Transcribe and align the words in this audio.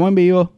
Estamos 0.00 0.08
en 0.08 0.14
vivo. 0.14 0.52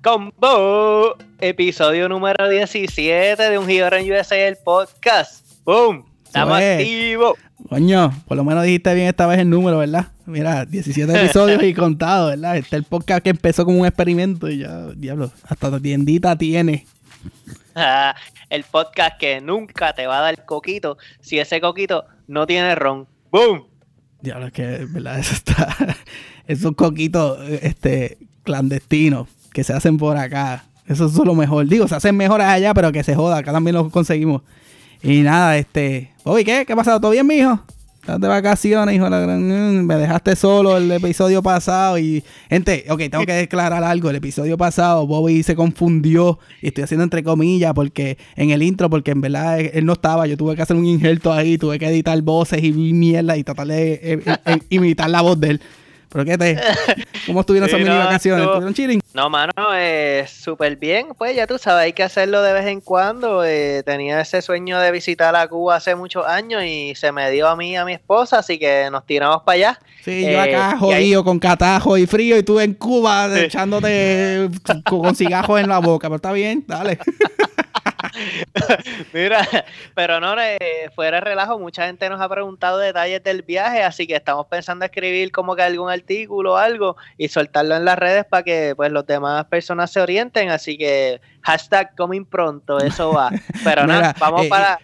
Combo, 0.00 1.16
episodio 1.40 2.08
número 2.08 2.48
17 2.48 3.42
de 3.42 3.58
Un 3.58 3.66
Gigor 3.66 3.94
en 3.94 4.12
USA, 4.12 4.36
el 4.36 4.56
podcast. 4.56 5.44
¡Boom! 5.64 6.04
Estamos 6.24 6.58
Oye. 6.58 6.74
activos. 6.74 7.38
Coño, 7.68 8.12
por 8.28 8.36
lo 8.36 8.44
menos 8.44 8.62
dijiste 8.62 8.94
bien 8.94 9.08
esta 9.08 9.26
vez 9.26 9.40
el 9.40 9.50
número, 9.50 9.78
¿verdad? 9.78 10.12
Mira, 10.26 10.64
17 10.64 11.12
episodios 11.24 11.60
y 11.64 11.74
contado, 11.74 12.28
¿verdad? 12.28 12.56
Este 12.56 12.76
es 12.76 12.82
el 12.82 12.84
podcast 12.84 13.24
que 13.24 13.30
empezó 13.30 13.64
como 13.64 13.80
un 13.80 13.86
experimento 13.86 14.48
y 14.48 14.58
ya, 14.58 14.86
diablo, 14.94 15.32
hasta 15.42 15.68
tu 15.72 15.80
tiendita 15.80 16.38
tiene. 16.38 16.86
Ah, 17.74 18.14
el 18.48 18.62
podcast 18.62 19.18
que 19.18 19.40
nunca 19.40 19.92
te 19.92 20.06
va 20.06 20.18
a 20.18 20.22
dar 20.22 20.44
coquito 20.44 20.98
si 21.20 21.40
ese 21.40 21.60
coquito 21.60 22.04
no 22.28 22.46
tiene 22.46 22.76
ron. 22.76 23.08
¡Boom! 23.32 23.73
Diablo, 24.24 24.46
es 24.46 24.52
que, 24.52 24.86
¿verdad? 24.90 25.18
Eso 25.20 25.34
está. 25.34 25.76
Esos 26.46 26.74
coquitos 26.74 27.38
este, 27.62 28.18
clandestinos 28.42 29.28
que 29.52 29.62
se 29.62 29.72
hacen 29.72 29.98
por 29.98 30.16
acá. 30.16 30.64
Eso 30.86 31.06
es 31.06 31.14
lo 31.14 31.34
mejor. 31.34 31.66
Digo, 31.66 31.86
se 31.86 31.94
hacen 31.94 32.16
mejores 32.16 32.46
allá, 32.46 32.74
pero 32.74 32.90
que 32.90 33.04
se 33.04 33.14
joda. 33.14 33.38
Acá 33.38 33.52
también 33.52 33.76
los 33.76 33.90
conseguimos. 33.90 34.42
Y 35.02 35.20
nada, 35.20 35.56
este. 35.56 36.10
Bobby, 36.24 36.44
¿qué? 36.44 36.64
¿Qué 36.66 36.72
ha 36.72 36.76
pasado? 36.76 37.00
¿Todo 37.00 37.12
bien, 37.12 37.26
mijo? 37.26 37.62
Estás 38.04 38.20
de 38.20 38.28
vacaciones, 38.28 38.94
hijo 38.94 39.04
de 39.04 39.10
la 39.10 39.18
gran- 39.20 39.78
mm, 39.80 39.86
Me 39.86 39.94
dejaste 39.96 40.36
solo 40.36 40.76
el 40.76 40.92
episodio 40.92 41.42
pasado 41.42 41.98
y... 41.98 42.22
Gente, 42.50 42.84
ok, 42.90 42.98
tengo 43.10 43.24
que 43.24 43.32
declarar 43.32 43.82
algo. 43.82 44.10
El 44.10 44.16
episodio 44.16 44.58
pasado, 44.58 45.06
Bobby 45.06 45.42
se 45.42 45.56
confundió. 45.56 46.38
Y 46.60 46.66
estoy 46.68 46.84
haciendo 46.84 47.04
entre 47.04 47.22
comillas 47.22 47.72
porque... 47.72 48.18
En 48.36 48.50
el 48.50 48.62
intro, 48.62 48.90
porque 48.90 49.12
en 49.12 49.22
verdad 49.22 49.58
él 49.58 49.86
no 49.86 49.94
estaba. 49.94 50.26
Yo 50.26 50.36
tuve 50.36 50.54
que 50.54 50.60
hacer 50.60 50.76
un 50.76 50.84
injerto 50.84 51.32
ahí. 51.32 51.56
Tuve 51.56 51.78
que 51.78 51.86
editar 51.88 52.20
voces 52.20 52.62
y 52.62 52.72
mierda 52.72 53.38
y 53.38 53.42
tratar 53.42 53.68
de 53.68 53.94
eh, 53.94 54.20
eh, 54.26 54.58
imitar 54.68 55.08
la 55.08 55.22
voz 55.22 55.40
de 55.40 55.48
él. 55.52 55.60
¿Pero 56.14 56.24
qué 56.24 56.38
te...? 56.38 56.56
¿Cómo 57.26 57.40
estuvieron 57.40 57.68
Sí, 57.68 57.74
esas 57.74 57.84
mini 57.84 57.98
no, 57.98 58.04
vacaciones? 58.04 58.44
¿Estuvieron 58.46 58.72
chilling? 58.74 59.00
No, 59.14 59.28
mano, 59.28 59.52
eh, 59.74 60.24
súper 60.32 60.76
bien. 60.76 61.08
Pues 61.18 61.34
ya 61.34 61.46
tú 61.48 61.58
sabes, 61.58 61.86
hay 61.86 61.92
que 61.92 62.04
hacerlo 62.04 62.40
de 62.40 62.52
vez 62.52 62.66
en 62.66 62.80
cuando. 62.80 63.44
Eh, 63.44 63.82
tenía 63.84 64.20
ese 64.20 64.40
sueño 64.40 64.78
de 64.78 64.92
visitar 64.92 65.34
a 65.34 65.48
Cuba 65.48 65.74
hace 65.74 65.96
muchos 65.96 66.24
años 66.24 66.62
y 66.64 66.94
se 66.94 67.10
me 67.10 67.28
dio 67.32 67.48
a 67.48 67.56
mí 67.56 67.72
y 67.72 67.76
a 67.76 67.84
mi 67.84 67.94
esposa, 67.94 68.38
así 68.38 68.60
que 68.60 68.88
nos 68.92 69.04
tiramos 69.06 69.42
para 69.42 69.54
allá. 69.56 69.80
Sí, 70.04 70.22
yo 70.22 70.28
Eh, 70.28 70.38
acá 70.38 70.50
y 70.50 70.54
ahí- 70.54 70.78
jodido 70.78 71.24
con 71.24 71.38
catajo 71.40 71.98
y 71.98 72.06
frío 72.06 72.38
y 72.38 72.44
tú 72.44 72.60
en 72.60 72.74
Cuba 72.74 73.28
Sí. 73.34 73.40
echándote 73.40 74.48
con 74.88 75.16
cigajos 75.16 75.60
en 75.60 75.68
la 75.68 75.80
boca. 75.80 76.06
Pero 76.08 76.16
está 76.16 76.30
bien, 76.32 76.62
dale. 76.68 76.98
Mira, 79.12 79.46
pero 79.94 80.20
no, 80.20 80.40
eh, 80.40 80.90
fuera 80.94 81.18
de 81.18 81.20
relajo, 81.22 81.58
mucha 81.58 81.86
gente 81.86 82.08
nos 82.08 82.20
ha 82.20 82.28
preguntado 82.28 82.78
detalles 82.78 83.22
del 83.22 83.42
viaje, 83.42 83.82
así 83.82 84.06
que 84.06 84.16
estamos 84.16 84.46
pensando 84.46 84.84
escribir 84.84 85.32
como 85.32 85.56
que 85.56 85.62
algún 85.62 85.90
artículo 85.90 86.54
o 86.54 86.56
algo 86.56 86.96
y 87.18 87.28
soltarlo 87.28 87.76
en 87.76 87.84
las 87.84 87.98
redes 87.98 88.24
para 88.24 88.42
que 88.42 88.74
pues 88.76 88.92
los 88.92 89.06
demás 89.06 89.46
personas 89.46 89.90
se 89.90 90.00
orienten, 90.00 90.50
así 90.50 90.78
que 90.78 91.20
hashtag 91.42 91.94
coming 91.96 92.24
pronto, 92.24 92.78
eso 92.78 93.12
va. 93.12 93.30
Pero 93.64 93.86
nada, 93.86 94.00
Mira, 94.00 94.16
vamos 94.18 94.46
eh, 94.46 94.48
para... 94.48 94.78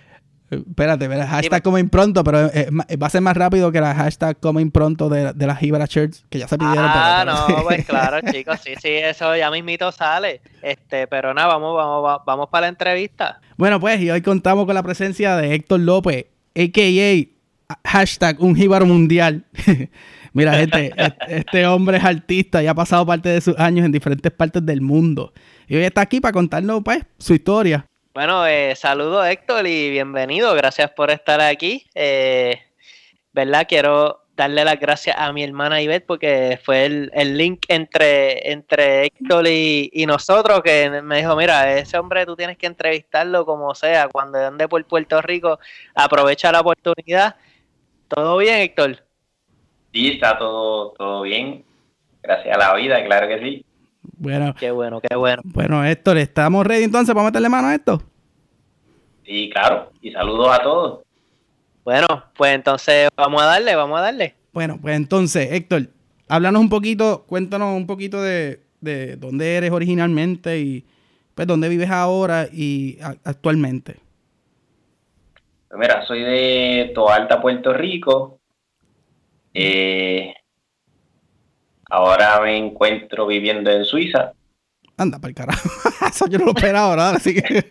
Espérate, 0.51 1.05
espérate, 1.05 1.29
hashtag 1.29 1.63
Dime. 1.63 1.63
coming 1.63 1.89
pronto, 1.89 2.25
pero 2.25 2.47
eh, 2.53 2.69
ma- 2.73 2.85
va 3.01 3.07
a 3.07 3.11
ser 3.11 3.21
más 3.21 3.37
rápido 3.37 3.71
que 3.71 3.81
la 3.81 3.95
hashtag 3.95 4.39
coming 4.41 4.71
pronto 4.73 5.09
de, 5.09 5.33
de 5.33 5.47
las 5.47 5.59
Gibra 5.61 5.87
Shirts, 5.87 6.25
que 6.29 6.41
ya 6.41 6.49
se 6.49 6.59
pidieron. 6.59 6.87
Ah, 6.89 7.23
pero- 7.47 7.57
no, 7.59 7.63
pues 7.65 7.87
claro, 7.87 8.19
chicos, 8.33 8.59
sí, 8.65 8.73
sí, 8.83 8.89
eso 8.89 9.37
ya 9.37 9.49
mismito 9.51 9.93
sale. 9.93 10.41
Este, 10.61 11.07
pero 11.07 11.33
nada, 11.35 11.47
vamos, 11.49 11.77
vamos, 11.77 12.05
va- 12.05 12.23
vamos 12.27 12.49
para 12.51 12.63
la 12.63 12.69
entrevista. 12.69 13.41
Bueno, 13.57 13.79
pues, 13.79 14.01
y 14.01 14.11
hoy 14.11 14.23
contamos 14.23 14.67
con 14.67 14.75
la 14.75 14.83
presencia 14.83 15.37
de 15.37 15.55
Héctor 15.55 15.81
López, 15.81 16.27
a.k.a. 16.57 17.77
hashtag 17.89 18.41
un 18.41 18.57
jíbaro 18.57 18.87
mundial. 18.87 19.45
Mira, 20.33 20.55
gente, 20.55 20.93
este, 20.97 21.37
este 21.37 21.67
hombre 21.67 21.99
es 21.99 22.05
artista 22.05 22.63
y 22.63 22.67
ha 22.67 22.75
pasado 22.75 23.05
parte 23.07 23.29
de 23.29 23.41
sus 23.41 23.59
años 23.59 23.85
en 23.87 23.93
diferentes 23.93 24.33
partes 24.33 24.65
del 24.67 24.81
mundo. 24.81 25.33
Y 25.69 25.77
hoy 25.77 25.85
está 25.85 26.01
aquí 26.01 26.21
para 26.21 26.33
contarnos, 26.33 26.83
pues, 26.85 27.05
su 27.19 27.35
historia. 27.35 27.87
Bueno, 28.21 28.47
eh, 28.47 28.77
saludos 28.77 29.27
Héctor 29.27 29.67
y 29.67 29.89
bienvenido. 29.89 30.53
Gracias 30.53 30.91
por 30.91 31.11
estar 31.11 31.41
aquí. 31.41 31.87
Eh, 31.95 32.61
¿Verdad? 33.33 33.65
Quiero 33.67 34.27
darle 34.37 34.63
las 34.63 34.79
gracias 34.79 35.17
a 35.19 35.33
mi 35.33 35.43
hermana 35.43 35.81
Ivette 35.81 36.05
porque 36.05 36.61
fue 36.63 36.85
el, 36.85 37.11
el 37.15 37.39
link 37.39 37.65
entre, 37.69 38.53
entre 38.53 39.07
Héctor 39.07 39.47
y, 39.47 39.89
y 39.95 40.05
nosotros 40.05 40.61
que 40.63 41.01
me 41.03 41.17
dijo, 41.17 41.35
mira, 41.35 41.79
ese 41.79 41.97
hombre 41.97 42.27
tú 42.27 42.37
tienes 42.37 42.59
que 42.59 42.67
entrevistarlo 42.67 43.47
como 43.47 43.75
sea, 43.75 44.07
cuando 44.09 44.37
ande 44.37 44.69
por 44.69 44.85
Puerto 44.85 45.23
Rico, 45.23 45.59
aprovecha 45.95 46.53
la 46.53 46.61
oportunidad. 46.61 47.37
¿Todo 48.07 48.37
bien, 48.37 48.57
Héctor? 48.57 49.03
Sí, 49.95 50.09
está 50.09 50.37
todo, 50.37 50.91
todo 50.91 51.23
bien. 51.23 51.65
Gracias 52.23 52.55
a 52.55 52.59
la 52.59 52.75
vida, 52.75 53.03
claro 53.03 53.29
que 53.29 53.39
sí. 53.39 53.65
Bueno, 54.03 54.55
Qué 54.59 54.71
bueno, 54.71 55.01
qué 55.01 55.15
bueno. 55.15 55.41
bueno, 55.43 55.83
Héctor, 55.87 56.19
¿estamos 56.19 56.67
ready 56.67 56.85
entonces 56.85 57.15
para 57.15 57.25
meterle 57.25 57.49
mano 57.49 57.69
a 57.69 57.75
esto? 57.75 58.03
Sí, 59.31 59.49
claro. 59.49 59.93
Y 60.03 60.11
saludos 60.11 60.49
a 60.51 60.59
todos. 60.61 61.01
Bueno, 61.85 62.07
pues 62.37 62.53
entonces 62.53 63.09
vamos 63.17 63.41
a 63.41 63.45
darle, 63.47 63.77
vamos 63.77 63.97
a 64.01 64.03
darle. 64.03 64.35
Bueno, 64.53 64.77
pues 64.83 64.97
entonces, 64.97 65.53
Héctor, 65.53 65.87
háblanos 66.27 66.61
un 66.61 66.69
poquito, 66.69 67.23
cuéntanos 67.29 67.77
un 67.77 67.87
poquito 67.87 68.21
de, 68.21 68.59
de 68.81 69.15
dónde 69.15 69.55
eres 69.57 69.71
originalmente 69.71 70.59
y 70.59 70.85
pues 71.37 71.47
dónde 71.47 71.69
vives 71.69 71.91
ahora 71.91 72.49
y 72.53 72.99
a- 73.01 73.15
actualmente. 73.23 73.99
Pues 75.69 75.79
mira, 75.79 76.05
soy 76.07 76.23
de 76.23 76.91
Toalta, 76.93 77.41
Puerto 77.41 77.73
Rico. 77.73 78.41
Eh, 79.55 80.35
ahora 81.89 82.41
me 82.41 82.57
encuentro 82.57 83.29
viviendo 83.29 83.71
en 83.71 83.85
Suiza. 83.85 84.33
Anda, 85.01 85.19
para 85.19 85.31
el 85.31 85.35
carajo. 85.35 85.69
Eso 86.09 86.27
yo 86.29 86.39
no 86.39 86.45
lo 86.47 86.51
esperaba, 86.53 86.91
¿verdad? 86.91 87.15
Así 87.17 87.35
que. 87.35 87.43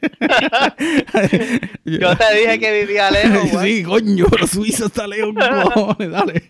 Yo 1.86 2.16
te 2.18 2.36
dije 2.40 2.60
que 2.60 2.82
vivía 2.86 3.12
lejos, 3.12 3.52
güey. 3.52 3.78
sí, 3.78 3.84
coño, 3.84 4.26
pero 4.30 4.48
Suiza 4.48 4.86
está 4.86 5.06
lejos, 5.08 5.34
cojones, 5.74 6.12
dale. 6.12 6.44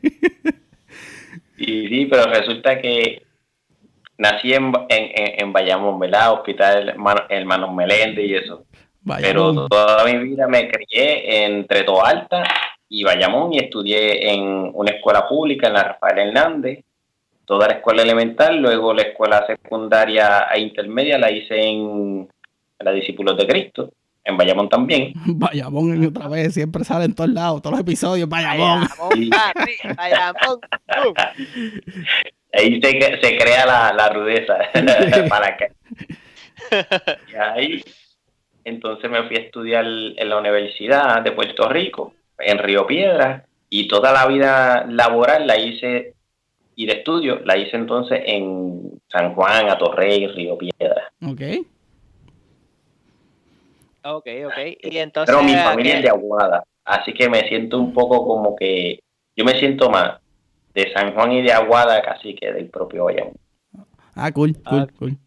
Y 1.58 1.88
sí, 1.88 2.06
pero 2.10 2.26
resulta 2.32 2.80
que 2.82 3.24
nací 4.18 4.54
en, 4.54 4.66
en, 4.90 5.04
en, 5.16 5.42
en 5.44 5.54
Bayamón, 5.54 6.00
¿verdad? 6.00 6.34
Hospital 6.34 6.90
Hermano- 6.90 7.26
Hermanos 7.30 7.74
Meléndez 7.74 8.26
y 8.26 8.36
eso. 8.36 8.66
Pero 9.22 9.68
toda 9.68 10.06
mi 10.06 10.18
vida 10.20 10.48
me 10.48 10.70
crié 10.70 11.46
entre 11.46 11.84
Toalta 11.84 12.44
y 12.88 13.04
Bayamón 13.04 13.54
y 13.54 13.60
estudié 13.60 14.32
en 14.34 14.72
una 14.74 14.92
escuela 14.92 15.28
pública 15.28 15.68
en 15.68 15.74
la 15.74 15.84
Rafael 15.84 16.20
Hernández, 16.28 16.84
toda 17.50 17.68
la 17.68 17.74
escuela 17.74 18.04
elemental, 18.04 18.62
luego 18.62 18.94
la 18.94 19.02
escuela 19.02 19.44
secundaria 19.48 20.48
e 20.54 20.60
intermedia 20.60 21.18
la 21.18 21.32
hice 21.32 21.60
en 21.60 22.30
la 22.78 22.92
Discípulos 22.92 23.36
de 23.38 23.48
Cristo, 23.48 23.92
en 24.24 24.38
Bayamón 24.38 24.70
también. 24.70 25.14
Bayamón 25.26 26.06
otra 26.06 26.28
vez, 26.28 26.54
siempre 26.54 26.84
sale 26.84 27.06
en 27.06 27.16
todos 27.16 27.32
lados, 27.32 27.64
todos 27.64 27.72
los 27.72 27.82
episodios, 27.82 28.30
Bayamón. 28.30 28.88
Bayamón, 29.10 29.98
Bayamón. 29.98 30.60
Uh. 31.08 31.14
Ahí 32.54 32.80
se, 32.82 33.20
se 33.20 33.38
crea 33.38 33.66
la, 33.66 33.94
la 33.94 34.10
rudeza 34.10 34.58
para 35.30 35.58
que 35.58 35.72
y 37.32 37.36
ahí 37.36 37.84
entonces 38.64 39.10
me 39.10 39.24
fui 39.24 39.38
a 39.38 39.42
estudiar 39.42 39.86
en 39.86 40.30
la 40.30 40.38
Universidad 40.38 41.22
de 41.22 41.32
Puerto 41.32 41.68
Rico, 41.70 42.14
en 42.38 42.58
Río 42.58 42.86
Piedras, 42.86 43.44
y 43.70 43.88
toda 43.88 44.12
la 44.12 44.26
vida 44.28 44.86
laboral 44.88 45.46
la 45.46 45.58
hice, 45.58 46.16
y 46.82 46.86
de 46.86 46.94
estudio, 46.94 47.42
la 47.44 47.58
hice 47.58 47.76
entonces 47.76 48.22
en 48.26 49.02
San 49.12 49.36
Juan, 49.36 49.68
Atorrey, 49.70 50.28
Río 50.28 50.58
Piedras. 50.58 51.10
Ok. 51.28 51.42
Ok, 54.06 54.28
ok. 54.46 54.58
Y 54.84 54.98
entonces. 54.98 55.36
Pero 55.36 55.44
mi 55.46 55.54
¿a 55.56 55.64
familia 55.66 55.92
qué- 55.94 55.98
es 55.98 56.04
de 56.04 56.10
Aguada, 56.10 56.64
así 56.86 57.14
que 57.14 57.30
me 57.30 57.42
siento 57.50 57.78
un 57.78 57.92
poco 57.94 58.26
como 58.26 58.56
que, 58.56 59.00
yo 59.36 59.44
me 59.44 59.60
siento 59.60 59.90
más 59.90 60.20
de 60.74 60.90
San 60.94 61.14
Juan 61.14 61.34
y 61.34 61.42
de 61.42 61.52
Aguada 61.52 62.02
casi 62.02 62.34
que 62.34 62.54
del 62.54 62.70
propio 62.70 63.06
Bayamón. 63.06 63.34
Ah, 64.16 64.32
cool, 64.32 64.54
cool, 64.64 64.88
Ah. 64.90 64.94
cool. 64.98 65.18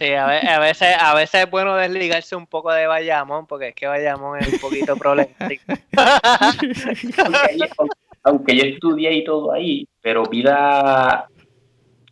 Sí, 0.00 0.14
a 0.14 0.26
ve- 0.26 0.48
a 0.48 0.58
veces, 0.58 0.96
a 0.98 1.14
veces 1.14 1.42
es 1.44 1.50
bueno 1.50 1.76
desligarse 1.76 2.34
un 2.34 2.46
poco 2.46 2.72
de 2.72 2.86
Bayamón, 2.86 3.46
porque 3.46 3.68
es 3.68 3.74
que 3.74 3.86
Bayamón 3.86 4.38
es 4.40 4.50
un 4.54 4.58
poquito 4.58 4.96
problemático. 4.96 5.62
aunque, 8.22 8.56
yo- 8.56 8.64
estudié 8.64 9.12
y 9.14 9.24
todo 9.24 9.52
ahí, 9.52 9.86
pero 10.00 10.24
vida 10.24 11.28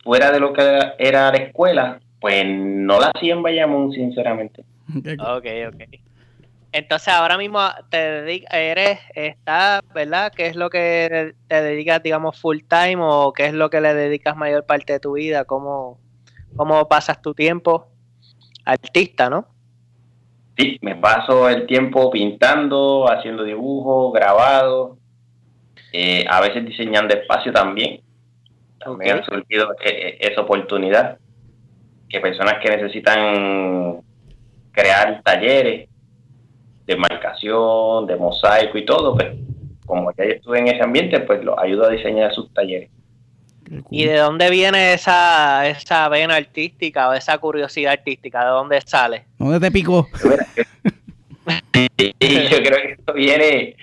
fuera 0.03 0.31
de 0.31 0.39
lo 0.39 0.53
que 0.53 0.61
era 0.97 1.31
la 1.31 1.37
escuela, 1.37 1.99
pues 2.19 2.43
no 2.45 2.99
la 2.99 3.11
hacía 3.13 3.33
en 3.33 3.43
Bayamón, 3.43 3.91
sinceramente. 3.91 4.63
Ok, 4.89 5.45
ok. 5.67 5.83
Entonces 6.73 7.09
ahora 7.09 7.37
mismo 7.37 7.59
te 7.89 7.97
dedicas, 7.97 8.53
eres, 8.53 8.99
está, 9.13 9.81
¿verdad? 9.93 10.31
¿Qué 10.33 10.47
es 10.47 10.55
lo 10.55 10.69
que 10.69 11.33
te 11.47 11.61
dedicas, 11.61 12.01
digamos, 12.01 12.39
full 12.39 12.59
time 12.67 12.97
o 12.99 13.33
qué 13.33 13.47
es 13.47 13.53
lo 13.53 13.69
que 13.69 13.81
le 13.81 13.93
dedicas 13.93 14.37
mayor 14.37 14.65
parte 14.65 14.93
de 14.93 14.99
tu 15.01 15.13
vida? 15.13 15.43
¿Cómo, 15.43 15.99
cómo 16.55 16.87
pasas 16.87 17.21
tu 17.21 17.33
tiempo? 17.33 17.91
artista, 18.65 19.29
¿no? 19.29 19.45
Sí, 20.57 20.77
me 20.81 20.95
paso 20.95 21.49
el 21.49 21.65
tiempo 21.65 22.11
pintando, 22.11 23.09
haciendo 23.09 23.43
dibujos, 23.43 24.13
grabado, 24.13 24.97
eh, 25.91 26.25
a 26.29 26.41
veces 26.41 26.65
diseñando 26.65 27.13
espacio 27.13 27.51
también. 27.51 28.01
También 28.79 29.19
ha 29.19 29.25
surgido 29.25 29.73
eh, 29.83 29.89
eh, 29.89 30.17
esa 30.19 30.41
oportunidad 30.41 31.17
que 32.09 32.19
personas 32.19 32.55
que 32.63 32.75
necesitan 32.75 34.01
crear 34.71 35.21
talleres 35.23 35.87
de 36.85 36.95
marcación, 36.95 38.07
de 38.07 38.15
mosaico 38.15 38.77
y 38.77 38.85
todo, 38.85 39.15
pues 39.15 39.27
como 39.85 40.11
ya 40.17 40.23
estuve 40.23 40.59
en 40.59 40.67
ese 40.67 40.83
ambiente, 40.83 41.19
pues 41.21 41.43
lo 41.43 41.59
ayudo 41.59 41.85
a 41.85 41.89
diseñar 41.89 42.33
sus 42.33 42.51
talleres. 42.53 42.89
¿Y 43.89 44.05
de 44.05 44.17
dónde 44.17 44.49
viene 44.49 44.93
esa, 44.93 45.67
esa 45.67 46.09
vena 46.09 46.35
artística 46.35 47.09
o 47.09 47.13
esa 47.13 47.37
curiosidad 47.37 47.93
artística? 47.93 48.43
¿De 48.43 48.49
dónde 48.49 48.81
sale? 48.81 49.25
¿Dónde 49.37 49.59
te 49.59 49.71
picó? 49.71 50.07
yo 51.97 52.57
creo 52.57 52.81
que 52.81 52.91
esto 52.97 53.13
viene 53.13 53.75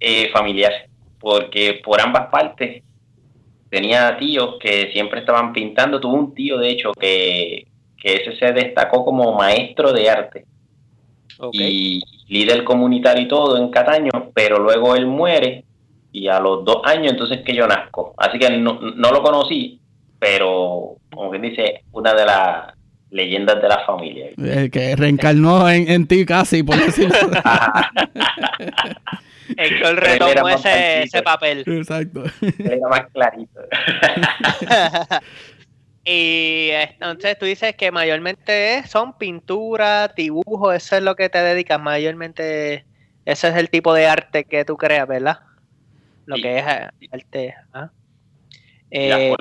eh, 0.00 0.30
familiar, 0.32 0.72
porque 1.20 1.80
por 1.84 2.00
ambas 2.00 2.28
partes 2.28 2.82
tenía 3.70 4.16
tíos 4.18 4.56
que 4.60 4.90
siempre 4.92 5.20
estaban 5.20 5.52
pintando. 5.52 6.00
Tuve 6.00 6.18
un 6.18 6.34
tío, 6.34 6.58
de 6.58 6.70
hecho, 6.70 6.92
que, 6.92 7.66
ese 8.02 8.36
se 8.36 8.52
destacó 8.52 9.04
como 9.04 9.34
maestro 9.34 9.92
de 9.92 10.08
arte 10.08 10.46
y 11.52 12.00
líder 12.28 12.64
comunitario 12.64 13.22
y 13.22 13.28
todo 13.28 13.58
en 13.58 13.70
Cataño, 13.70 14.30
pero 14.34 14.58
luego 14.58 14.94
él 14.94 15.06
muere 15.06 15.64
y 16.12 16.28
a 16.28 16.40
los 16.40 16.64
dos 16.64 16.80
años 16.84 17.12
entonces 17.12 17.42
que 17.42 17.54
yo 17.54 17.66
nazco. 17.66 18.14
Así 18.16 18.38
que 18.38 18.50
no, 18.50 18.78
lo 18.80 19.22
conocí, 19.22 19.80
pero 20.18 20.96
como 21.12 21.30
quien 21.30 21.42
dice, 21.42 21.82
una 21.92 22.14
de 22.14 22.24
las 22.24 22.77
leyendas 23.10 23.60
de 23.62 23.68
la 23.68 23.84
familia. 23.84 24.30
El 24.36 24.70
que 24.70 24.96
reencarnó 24.96 25.68
en, 25.68 26.06
ti 26.06 26.24
casi, 26.26 26.62
por 26.62 26.76
decirlo. 26.84 27.16
el 29.56 29.80
que 29.80 29.92
retomó 29.92 30.48
ese, 30.48 31.02
ese, 31.02 31.22
papel. 31.22 31.64
Exacto. 31.66 32.24
Era 32.58 32.88
más 32.88 33.06
clarito. 33.12 33.60
y 36.04 36.68
entonces 36.72 37.38
tú 37.38 37.46
dices 37.46 37.74
que 37.76 37.90
mayormente 37.90 38.82
son 38.86 39.16
pinturas, 39.16 40.14
dibujos, 40.14 40.74
eso 40.74 40.96
es 40.96 41.02
lo 41.02 41.16
que 41.16 41.28
te 41.28 41.38
dedicas, 41.38 41.80
mayormente 41.80 42.84
ese 43.24 43.48
es 43.48 43.56
el 43.56 43.70
tipo 43.70 43.92
de 43.94 44.06
arte 44.06 44.44
que 44.44 44.64
tú 44.64 44.76
creas, 44.76 45.06
¿verdad? 45.08 45.40
lo 46.28 46.36
que 46.36 46.58
es 46.58 46.64
arte. 47.10 47.54
¿ah? 47.72 47.90
Eh, 48.90 49.34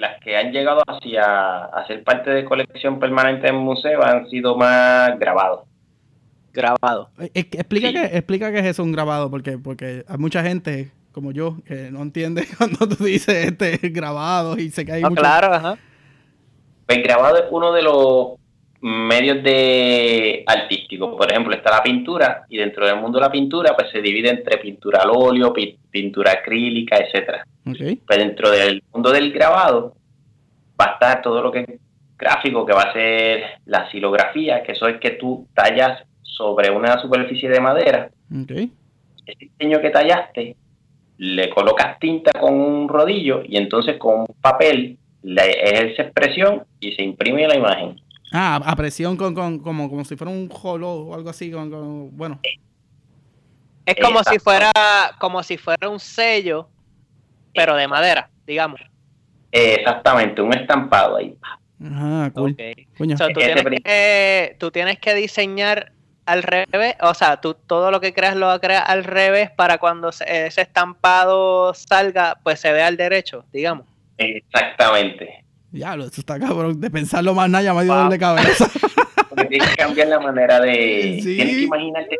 las, 0.00 0.20
que 0.20 0.36
han 0.36 0.52
llegado 0.52 0.82
hacia 0.86 1.64
a 1.64 1.86
ser 1.86 2.02
parte 2.02 2.30
de 2.30 2.44
colección 2.44 2.98
permanente 2.98 3.48
en 3.48 3.56
museo 3.56 4.02
han 4.02 4.28
sido 4.28 4.56
más 4.56 5.18
grabados. 5.18 5.64
Grabado. 6.52 7.10
Explica, 7.32 7.92
que, 7.92 8.16
explica 8.16 8.50
que 8.50 8.58
es 8.58 8.66
eso 8.66 8.82
un 8.82 8.90
grabado, 8.90 9.30
porque, 9.30 9.58
porque 9.58 10.04
hay 10.08 10.18
mucha 10.18 10.42
gente 10.42 10.90
como 11.12 11.32
yo 11.32 11.58
que 11.64 11.90
no 11.90 12.02
entiende 12.02 12.46
cuando 12.58 12.88
tú 12.88 13.04
dices 13.04 13.46
este 13.46 13.76
grabado 13.90 14.58
y 14.58 14.70
se 14.70 14.84
cae. 14.84 15.00
No, 15.00 15.10
claro, 15.12 15.52
ajá. 15.52 15.78
Pues 16.86 17.02
grabado 17.04 17.36
es 17.36 17.44
uno 17.50 17.72
de 17.72 17.82
los 17.82 18.39
medios 18.80 19.42
de 19.42 20.42
artísticos. 20.46 21.16
Por 21.16 21.30
ejemplo, 21.30 21.54
está 21.54 21.70
la 21.70 21.82
pintura 21.82 22.44
y 22.48 22.56
dentro 22.56 22.86
del 22.86 22.96
mundo 22.96 23.18
de 23.18 23.24
la 23.24 23.32
pintura 23.32 23.74
pues 23.76 23.90
se 23.90 24.00
divide 24.00 24.30
entre 24.30 24.58
pintura 24.58 25.02
al 25.02 25.10
óleo, 25.12 25.52
pintura 25.90 26.32
acrílica, 26.32 26.96
etcétera. 26.96 27.44
Pues 27.64 28.18
dentro 28.18 28.50
del 28.50 28.82
mundo 28.92 29.10
del 29.12 29.32
grabado 29.32 29.94
va 30.80 30.86
a 30.86 30.92
estar 30.94 31.22
todo 31.22 31.42
lo 31.42 31.52
que 31.52 31.60
es 31.60 31.80
gráfico, 32.18 32.66
que 32.66 32.72
va 32.72 32.82
a 32.82 32.92
ser 32.92 33.42
la 33.66 33.90
silografía, 33.90 34.62
que 34.62 34.72
eso 34.72 34.86
es 34.88 34.98
que 34.98 35.10
tú 35.10 35.46
tallas 35.54 36.02
sobre 36.22 36.70
una 36.70 37.00
superficie 37.00 37.48
de 37.48 37.60
madera. 37.60 38.10
Okay. 38.42 38.70
Ese 39.26 39.38
diseño 39.38 39.80
que 39.80 39.90
tallaste, 39.90 40.56
le 41.18 41.50
colocas 41.50 41.98
tinta 41.98 42.32
con 42.32 42.54
un 42.54 42.88
rodillo 42.88 43.42
y 43.46 43.58
entonces 43.58 43.98
con 43.98 44.20
un 44.20 44.34
papel 44.40 44.96
le 45.22 45.42
ejerce 45.50 46.02
expresión 46.02 46.62
y 46.80 46.92
se 46.92 47.02
imprime 47.02 47.46
la 47.46 47.56
imagen. 47.56 48.00
Ah, 48.32 48.60
a 48.64 48.76
presión 48.76 49.16
con, 49.16 49.34
con, 49.34 49.58
como, 49.58 49.90
como 49.90 50.04
si 50.04 50.16
fuera 50.16 50.32
un 50.32 50.50
holo 50.62 50.92
o 50.92 51.14
algo 51.14 51.30
así, 51.30 51.50
con, 51.50 52.16
bueno. 52.16 52.40
Es 53.86 53.96
como 54.00 54.22
si 54.22 54.38
fuera 54.38 54.70
como 55.18 55.42
si 55.42 55.56
fuera 55.56 55.88
un 55.88 55.98
sello, 55.98 56.68
pero 57.54 57.74
de 57.74 57.88
madera, 57.88 58.30
digamos. 58.46 58.80
Exactamente, 59.50 60.40
un 60.42 60.54
estampado 60.54 61.16
ahí. 61.16 61.36
Ah, 61.82 62.30
cool. 62.34 62.56
tú, 64.58 64.70
tienes 64.70 64.98
que, 64.98 65.14
diseñar 65.14 65.92
al 66.26 66.42
revés, 66.42 66.94
o 67.00 67.14
sea, 67.14 67.40
tú 67.40 67.54
todo 67.54 67.90
lo 67.90 68.00
que 68.00 68.12
creas 68.12 68.36
lo 68.36 68.60
creas 68.60 68.84
al 68.86 69.02
revés 69.02 69.50
para 69.50 69.78
cuando 69.78 70.10
ese 70.10 70.60
estampado 70.60 71.74
salga, 71.74 72.38
pues 72.44 72.60
se 72.60 72.72
vea 72.72 72.86
al 72.86 72.96
derecho, 72.96 73.44
digamos. 73.52 73.86
Exactamente. 74.18 75.44
Ya, 75.72 75.94
eso 75.94 76.20
está 76.20 76.38
cabrón. 76.38 76.80
De 76.80 76.90
pensarlo 76.90 77.34
más 77.34 77.48
nada, 77.48 77.64
ya 77.64 77.74
me 77.74 77.84
dio 77.84 77.94
dolor 77.94 78.10
de 78.10 78.18
cabeza. 78.18 78.68
Porque 79.28 79.44
tienes 79.48 79.68
que 79.70 79.76
cambiar 79.76 80.08
la 80.08 80.20
manera 80.20 80.60
de. 80.60 81.20
Tienes 81.22 81.56
que 81.56 81.62
imaginarte 81.62 82.16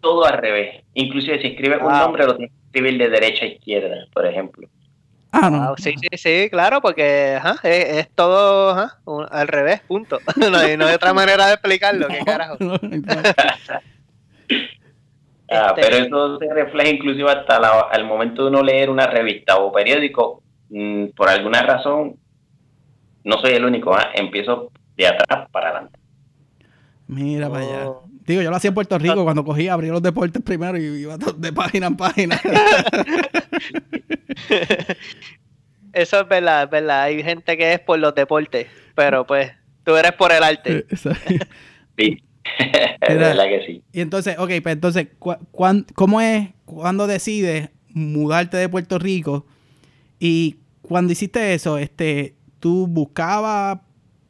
todo 0.00 0.24
al 0.24 0.38
revés. 0.38 0.84
Inclusive 0.94 1.40
si 1.40 1.48
escribes 1.48 1.80
un 1.82 1.92
nombre, 1.92 2.26
lo 2.26 2.36
tienes 2.36 2.52
que 2.52 2.66
escribir 2.66 2.98
de 2.98 3.08
derecha 3.08 3.44
a 3.44 3.48
izquierda, 3.48 4.06
por 4.12 4.26
ejemplo. 4.26 4.68
Ah, 5.34 5.48
no. 5.48 5.74
sí, 5.78 5.94
sí, 5.98 6.08
sí, 6.16 6.48
claro, 6.50 6.82
porque 6.82 7.38
es, 7.62 8.10
todo 8.14 8.90
al 9.30 9.48
revés, 9.48 9.80
punto. 9.80 10.18
no, 10.36 10.58
hay, 10.58 10.76
no 10.76 10.84
hay 10.86 10.94
otra 10.94 11.14
manera 11.14 11.46
de 11.46 11.54
explicarlo, 11.54 12.06
qué 12.08 12.18
carajo. 12.18 12.58
ah, 15.50 15.72
pero 15.74 15.96
eso 15.96 16.38
se 16.38 16.52
refleja 16.52 16.90
inclusive 16.90 17.30
hasta 17.30 17.88
el 17.94 18.04
momento 18.04 18.42
de 18.42 18.50
uno 18.50 18.62
leer 18.62 18.90
una 18.90 19.06
revista 19.06 19.56
o 19.56 19.72
periódico, 19.72 20.42
mm, 20.68 21.06
por 21.16 21.30
alguna 21.30 21.62
razón 21.62 22.18
no 23.24 23.38
soy 23.40 23.52
el 23.52 23.64
único, 23.64 23.96
¿eh? 23.98 24.04
empiezo 24.14 24.70
de 24.96 25.06
atrás 25.06 25.48
para 25.50 25.70
adelante. 25.70 25.98
Mira 27.06 27.48
para 27.48 27.64
allá. 27.64 27.88
Oh. 27.88 28.04
Digo, 28.26 28.42
yo 28.42 28.50
lo 28.50 28.56
hacía 28.56 28.68
en 28.68 28.74
Puerto 28.74 28.98
Rico 28.98 29.24
cuando 29.24 29.44
cogía, 29.44 29.72
abría 29.72 29.92
los 29.92 30.02
deportes 30.02 30.42
primero 30.42 30.78
y 30.78 30.84
iba 30.84 31.16
de 31.36 31.52
página 31.52 31.88
en 31.88 31.96
página. 31.96 32.40
Eso 35.92 36.20
es 36.20 36.28
verdad, 36.28 36.64
es 36.64 36.70
verdad. 36.70 37.02
Hay 37.02 37.22
gente 37.22 37.56
que 37.56 37.74
es 37.74 37.80
por 37.80 37.98
los 37.98 38.14
deportes, 38.14 38.68
pero 38.94 39.26
pues 39.26 39.52
tú 39.84 39.94
eres 39.96 40.12
por 40.12 40.32
el 40.32 40.42
arte. 40.42 40.86
sí. 41.98 42.22
es 43.00 43.18
verdad 43.18 43.44
que 43.44 43.66
sí. 43.66 43.82
Y 43.92 44.00
entonces, 44.00 44.38
ok, 44.38 44.50
pues 44.62 44.72
entonces, 44.72 45.08
¿cómo 45.94 46.20
es 46.20 46.48
cuando 46.64 47.06
decides 47.06 47.68
mudarte 47.88 48.56
de 48.56 48.68
Puerto 48.68 48.98
Rico? 48.98 49.46
Y 50.18 50.56
cuando 50.80 51.12
hiciste 51.12 51.52
eso, 51.52 51.76
este, 51.78 52.36
¿tú 52.62 52.86
buscabas 52.86 53.80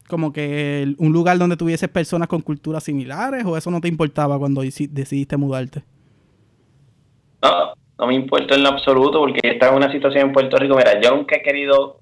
como 0.08 0.32
que 0.32 0.94
un 0.98 1.12
lugar 1.12 1.38
donde 1.38 1.56
tuvieses 1.56 1.88
personas 1.90 2.28
con 2.28 2.40
culturas 2.40 2.82
similares 2.82 3.44
o 3.44 3.56
eso 3.56 3.70
no 3.70 3.80
te 3.80 3.88
importaba 3.88 4.38
cuando 4.38 4.62
decidiste 4.62 5.36
mudarte? 5.36 5.82
No, 7.42 7.74
no 7.98 8.06
me 8.06 8.14
importó 8.14 8.54
en 8.54 8.62
lo 8.62 8.70
absoluto 8.70 9.20
porque 9.20 9.40
estaba 9.42 9.72
en 9.72 9.82
una 9.84 9.92
situación 9.92 10.28
en 10.28 10.32
Puerto 10.32 10.56
Rico. 10.56 10.76
Mira, 10.76 10.98
yo 11.00 11.14
nunca 11.14 11.36
he 11.36 11.42
querido 11.42 12.00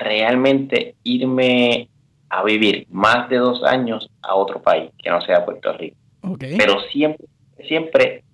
realmente 0.00 0.94
irme 1.04 1.88
a 2.30 2.42
vivir 2.42 2.86
más 2.90 3.28
de 3.28 3.36
dos 3.36 3.62
años 3.64 4.10
a 4.22 4.34
otro 4.34 4.62
país 4.62 4.90
que 5.02 5.10
no 5.10 5.20
sea 5.20 5.44
Puerto 5.44 5.72
Rico. 5.74 5.96
Pero 6.38 6.80
siempre, 6.90 7.26
siempre 7.68 8.24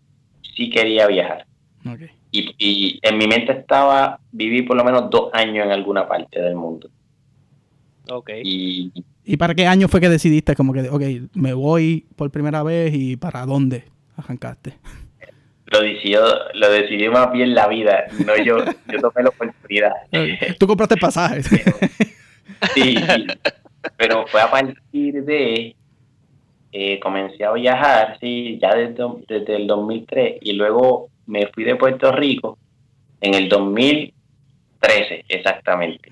sí 0.54 0.70
quería 0.70 1.08
viajar. 1.08 1.44
Y, 2.30 2.54
y 2.58 3.00
en 3.02 3.18
mi 3.18 3.26
mente 3.26 3.52
estaba 3.52 4.20
vivir 4.30 4.64
por 4.64 4.76
lo 4.76 4.84
menos 4.84 5.10
dos 5.10 5.30
años 5.32 5.66
en 5.66 5.72
alguna 5.72 6.06
parte 6.06 6.40
del 6.40 6.54
mundo. 6.54 6.88
Y, 8.44 9.36
para 9.36 9.54
qué 9.54 9.66
año 9.66 9.88
fue 9.88 10.00
que 10.00 10.08
decidiste 10.08 10.56
como 10.56 10.72
que, 10.72 10.88
ok, 10.88 11.02
me 11.34 11.52
voy 11.52 12.06
por 12.16 12.30
primera 12.30 12.62
vez 12.62 12.92
y 12.94 13.16
para 13.16 13.46
dónde 13.46 13.84
arrancaste? 14.16 14.74
Lo 15.66 15.80
decidió, 15.80 16.20
lo 16.54 16.70
decidí 16.70 17.08
más 17.08 17.30
bien 17.32 17.54
la 17.54 17.68
vida, 17.68 18.06
no 18.26 18.36
yo, 18.36 18.64
yo 18.92 19.00
tomé 19.00 19.22
la 19.22 19.28
oportunidad. 19.28 19.92
Tú 20.58 20.66
compraste 20.66 20.96
pasajes. 20.96 21.48
sí, 22.74 22.96
pero 23.96 24.26
fue 24.26 24.40
a 24.40 24.50
partir 24.50 25.24
de, 25.24 25.76
eh, 26.72 27.00
comencé 27.00 27.44
a 27.44 27.52
viajar, 27.52 28.16
sí, 28.20 28.58
ya 28.60 28.74
desde, 28.74 29.04
desde 29.28 29.56
el 29.56 29.66
2003 29.66 30.38
y 30.40 30.52
luego 30.52 31.08
me 31.26 31.46
fui 31.48 31.64
de 31.64 31.76
Puerto 31.76 32.12
Rico 32.12 32.58
en 33.20 33.34
el 33.34 33.48
2013 33.48 35.24
exactamente, 35.28 36.10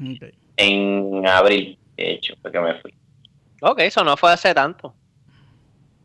en 0.59 1.27
abril 1.27 1.79
de 1.99 2.13
hecho, 2.13 2.35
fue 2.41 2.53
que 2.53 2.61
me 2.61 2.75
fui. 2.77 2.95
Ok, 3.61 3.81
eso 3.81 4.05
no 4.05 4.17
fue 4.17 4.33
hace 4.33 4.55
tanto. 4.55 4.95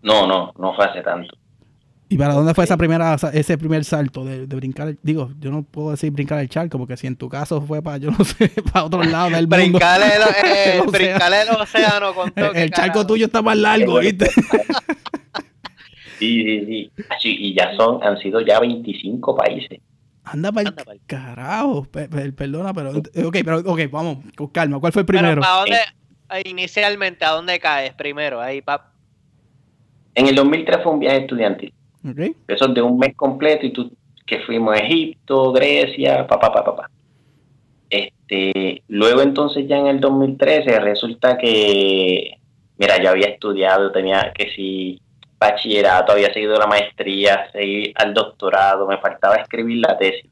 No, 0.02 0.26
no, 0.26 0.52
no 0.58 0.74
fue 0.74 0.86
hace 0.86 1.02
tanto. 1.02 1.38
¿Y 2.10 2.18
para 2.18 2.34
dónde 2.34 2.54
fue 2.54 2.64
esa 2.64 2.78
primera, 2.78 3.16
ese 3.32 3.58
primer 3.60 3.86
salto 3.86 4.26
de, 4.26 4.46
brincar? 4.48 4.96
Digo, 5.04 5.32
yo 5.40 5.52
no 5.52 5.64
puedo 5.64 5.92
decir 5.92 6.12
brincar 6.12 6.40
el 6.40 6.50
charco, 6.50 6.80
porque 6.80 6.98
si 6.98 7.06
en 7.08 7.16
tu 7.16 7.30
caso 7.30 7.62
fue 7.62 7.82
para, 7.82 7.98
yo 7.98 8.10
no 8.10 8.24
sé, 8.26 8.50
para 8.72 8.86
otro 8.86 9.04
lado 9.04 9.30
del 9.30 9.48
mundo. 9.48 9.56
Brincar 9.56 10.02
el, 10.02 10.22
eh, 10.46 10.82
el, 10.82 11.62
océano. 11.62 12.14
con 12.14 12.32
todo. 12.32 12.54
El, 12.54 12.72
charco 12.72 13.06
tuyo 13.06 13.28
está 13.28 13.42
más 13.42 13.58
largo, 13.58 14.00
¿viste? 14.00 14.30
Sí, 16.20 16.42
sí, 16.42 16.92
sí. 17.20 17.36
Y 17.38 17.54
ya 17.54 17.76
son, 17.76 18.02
han 18.02 18.18
sido 18.18 18.40
ya 18.40 18.58
25 18.60 19.36
países. 19.36 19.82
Anda 20.24 20.52
para 20.52 20.70
el 20.70 21.02
carajo. 21.06 21.86
perdona, 21.92 22.74
pero. 22.74 22.92
Ok, 22.92 23.38
pero 23.44 23.60
ok, 23.60 23.82
vamos, 23.92 24.20
con 24.36 24.48
calma. 24.48 24.80
¿Cuál 24.80 24.94
fue 24.94 25.02
el 25.02 25.06
primero? 25.06 25.42
¿para 25.42 25.58
dónde, 25.58 25.78
inicialmente, 26.46 27.26
¿a 27.26 27.32
dónde 27.32 27.60
caes 27.60 27.94
primero? 27.94 28.40
Ahí, 28.40 28.62
pap. 28.62 28.94
En 30.16 30.28
el 30.28 30.36
2003 30.36 30.84
fue 30.84 30.92
un 30.94 31.00
viaje 31.00 31.18
estudiantil. 31.18 31.74
Okay. 32.10 32.36
Eso 32.48 32.68
de 32.68 32.82
un 32.82 32.98
mes 32.98 33.16
completo 33.16 33.66
y 33.66 33.74
tú 33.74 33.92
que 34.26 34.40
fuimos 34.40 34.76
a 34.76 34.80
Egipto, 34.80 35.52
Grecia, 35.52 36.26
papá, 36.28 36.52
papá, 36.52 36.64
papá. 36.64 36.90
Este, 37.90 38.82
luego 38.88 39.22
entonces 39.22 39.68
ya 39.68 39.78
en 39.78 39.88
el 39.88 40.00
2013 40.00 40.80
resulta 40.80 41.38
que, 41.38 42.38
mira, 42.78 43.02
yo 43.02 43.10
había 43.10 43.28
estudiado, 43.28 43.92
tenía 43.92 44.32
que 44.34 44.52
si 44.56 45.02
bachillerato, 45.50 46.12
había 46.12 46.34
seguido 46.34 46.58
la 46.58 46.68
maestría, 46.68 47.50
seguí 47.52 47.94
al 47.96 48.14
doctorado, 48.14 48.88
me 48.88 48.98
faltaba 48.98 49.36
escribir 49.36 49.86
la 49.86 49.98
tesis. 49.98 50.30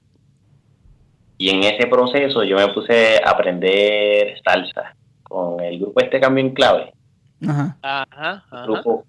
Y 1.38 1.50
en 1.50 1.63
ese 1.63 1.88
proceso 1.88 2.44
yo 2.44 2.58
me 2.58 2.68
puse 2.68 3.18
a 3.24 3.32
aprender 3.32 4.39
salsa 4.44 4.96
con 5.24 5.60
el 5.60 5.80
grupo 5.80 6.01
este 6.01 6.20
cambio 6.20 6.44
en 6.44 6.53
clave. 6.53 6.94
Ajá. 7.48 7.77
Ajá, 7.82 8.44
grupo 8.63 9.06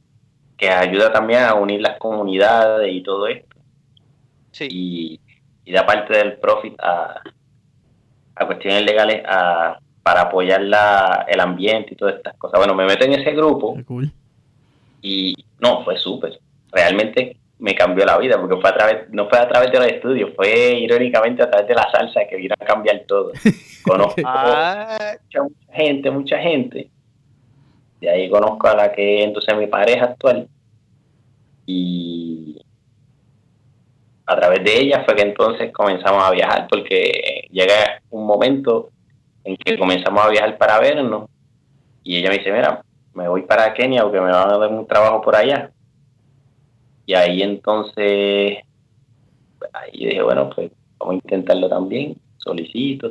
que 0.57 0.71
ayuda 0.71 1.13
también 1.13 1.43
a 1.43 1.55
unir 1.55 1.81
las 1.81 1.99
comunidades 1.99 2.91
y 2.93 3.03
todo 3.03 3.27
esto. 3.27 3.57
Sí. 4.53 4.69
Y, 4.71 5.21
da 5.73 5.87
parte 5.87 6.17
del 6.17 6.35
profit 6.35 6.79
a, 6.81 7.23
a 8.35 8.47
cuestiones 8.47 8.85
legales 8.85 9.23
a, 9.27 9.79
para 10.03 10.23
apoyar 10.23 10.61
la, 10.63 11.25
el 11.29 11.41
ambiente 11.41 11.95
y 11.95 11.97
todas 11.97 12.17
estas 12.17 12.37
cosas. 12.37 12.59
Bueno, 12.59 12.75
me 12.75 12.85
meto 12.85 13.05
en 13.05 13.15
ese 13.15 13.33
grupo. 13.33 13.77
Y 15.01 15.35
no, 15.63 15.85
fue 15.85 15.97
súper. 15.97 16.39
Realmente 16.73 17.37
me 17.59 17.77
cambió 17.77 18.05
la 18.05 18.19
vida 18.19 18.41
porque 18.41 18.61
fue 18.61 18.69
a 18.69 18.75
través, 18.75 19.11
no 19.11 19.29
fue 19.29 19.39
a 19.39 19.49
través 19.49 19.71
de 19.71 19.79
los 19.79 19.87
estudios, 19.87 20.31
fue 20.35 20.73
irónicamente 20.81 21.45
a 21.45 21.49
través 21.49 21.69
de 21.69 21.75
la 21.75 21.89
salsa 21.93 22.25
que 22.29 22.37
vino 22.37 22.55
a 22.59 22.65
cambiar 22.65 23.05
todo. 23.07 23.31
Conozco 23.87 24.21
ah. 24.27 24.99
mucha, 25.23 25.43
mucha 25.45 25.73
gente, 25.73 26.11
mucha 26.11 26.39
gente. 26.39 26.91
De 28.01 28.11
ahí 28.11 28.29
conozco 28.29 28.67
a 28.67 28.75
la 28.75 28.93
que 28.93 29.23
entonces 29.23 29.57
mi 29.57 29.69
pareja 29.69 30.07
actual. 30.07 30.49
Y 31.67 32.61
a 34.27 34.35
través 34.35 34.65
de 34.65 34.81
ella 34.81 35.05
fue 35.05 35.15
que 35.15 35.23
entonces 35.23 35.73
comenzamos 35.73 36.25
a 36.25 36.33
viajar 36.33 36.67
porque 36.69 37.47
llega 37.53 38.03
un 38.11 38.27
momento 38.27 38.91
en 39.45 39.57
que 39.57 39.79
comenzamos 39.79 40.25
a 40.25 40.31
viajar 40.31 40.59
para 40.59 40.81
vernos 40.81 41.31
y 42.03 42.17
ella 42.17 42.31
me 42.31 42.39
dice, 42.39 42.51
mira, 42.51 42.83
me 43.15 43.29
voy 43.29 43.43
para 43.43 43.75
Kenia 43.75 44.03
porque 44.03 44.21
me 44.21 44.31
van 44.31 44.51
a 44.51 44.59
dar 44.59 44.71
un 44.71 44.87
trabajo 44.87 45.21
por 45.21 45.37
allá. 45.37 45.71
Y 47.07 47.15
ahí 47.15 47.43
entonces, 47.43 48.59
ahí 49.73 50.07
dije, 50.07 50.23
bueno, 50.23 50.51
pues 50.51 50.71
vamos 50.99 51.15
a 51.15 51.17
intentarlo 51.17 51.69
también, 51.69 52.17
solicito. 52.39 53.11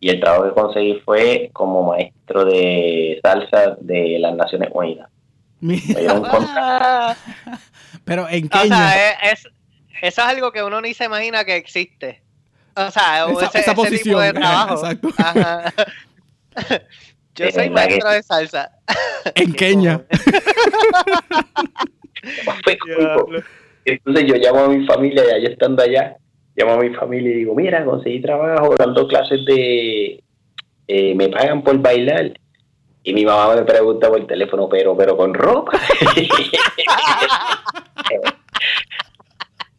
Y 0.00 0.10
el 0.10 0.20
trabajo 0.20 0.44
que 0.44 0.60
conseguí 0.60 1.00
fue 1.04 1.50
como 1.52 1.84
maestro 1.84 2.44
de 2.44 3.20
salsa 3.22 3.76
de 3.80 4.18
las 4.18 4.34
Naciones 4.34 4.68
Unidas. 4.72 5.08
Pero 8.04 8.28
en 8.28 8.48
Kenia. 8.48 8.64
O 8.64 8.66
sea, 8.66 9.10
es, 9.30 9.40
eso 9.40 9.52
es 10.02 10.18
algo 10.18 10.50
que 10.50 10.62
uno 10.62 10.80
ni 10.80 10.92
se 10.94 11.04
imagina 11.04 11.44
que 11.44 11.54
existe. 11.54 12.20
O 12.74 12.90
sea, 12.90 13.26
esa, 13.54 13.74
posición, 13.74 14.20
de 14.20 14.32
trabajo. 14.40 14.86
Exacto. 14.86 15.08
Yo 17.34 17.50
soy 17.50 17.70
maestro 17.70 18.10
de 18.10 18.22
salsa. 18.22 18.70
En 19.34 19.52
Kenia. 19.52 20.04
Entonces 23.84 24.24
yo 24.26 24.36
llamo 24.36 24.60
a 24.60 24.68
mi 24.68 24.86
familia, 24.86 25.22
ya 25.40 25.48
estando 25.48 25.82
allá, 25.82 26.16
llamo 26.54 26.72
a 26.74 26.78
mi 26.78 26.94
familia 26.94 27.32
y 27.32 27.36
digo, 27.36 27.54
mira, 27.54 27.84
conseguí 27.84 28.20
trabajo 28.20 28.74
dando 28.76 29.08
clases 29.08 29.44
de... 29.44 30.22
Eh, 30.88 31.14
me 31.14 31.28
pagan 31.28 31.62
por 31.62 31.78
bailar. 31.78 32.32
Y 33.04 33.14
mi 33.14 33.24
mamá 33.24 33.54
me 33.54 33.62
pregunta 33.62 34.08
por 34.08 34.20
el 34.20 34.26
teléfono, 34.26 34.68
pero, 34.68 34.96
pero 34.96 35.16
con 35.16 35.34
ropa. 35.34 35.72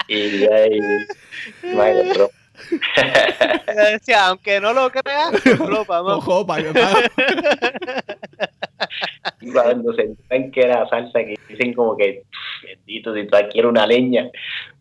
y 0.08 0.44
ahí, 0.46 0.80
ropa. 2.16 2.34
Decía, 3.86 4.28
aunque 4.28 4.60
no 4.60 4.74
lo 4.74 4.90
creas, 4.90 5.32
ropa, 5.58 6.00
ropa, 6.26 6.58
Cuando 9.54 9.94
se 9.94 10.02
enteran 10.04 10.52
que 10.52 10.62
era 10.62 10.88
salsa, 10.90 11.20
que 11.20 11.36
dicen 11.50 11.74
como 11.74 11.98
que, 11.98 12.24
bendito, 12.64 13.14
si 13.14 13.28
tú 13.28 13.36
adquieres 13.36 13.70
una 13.70 13.88
leña, 13.88 14.30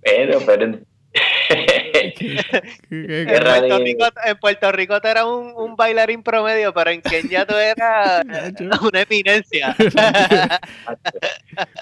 pero, 0.02 0.40
pero 0.44 0.64
en, 0.64 0.86
en, 2.90 4.38
Puerto 4.40 4.72
Rico, 4.72 5.00
tú 5.00 5.08
eras 5.08 5.24
un, 5.24 5.52
un, 5.56 5.76
bailarín 5.76 6.22
promedio, 6.22 6.72
pero 6.72 6.90
en 6.90 7.02
Kenia 7.02 7.44
tú 7.44 7.54
eras 7.54 8.24
una 8.80 9.02
eminencia. 9.02 9.76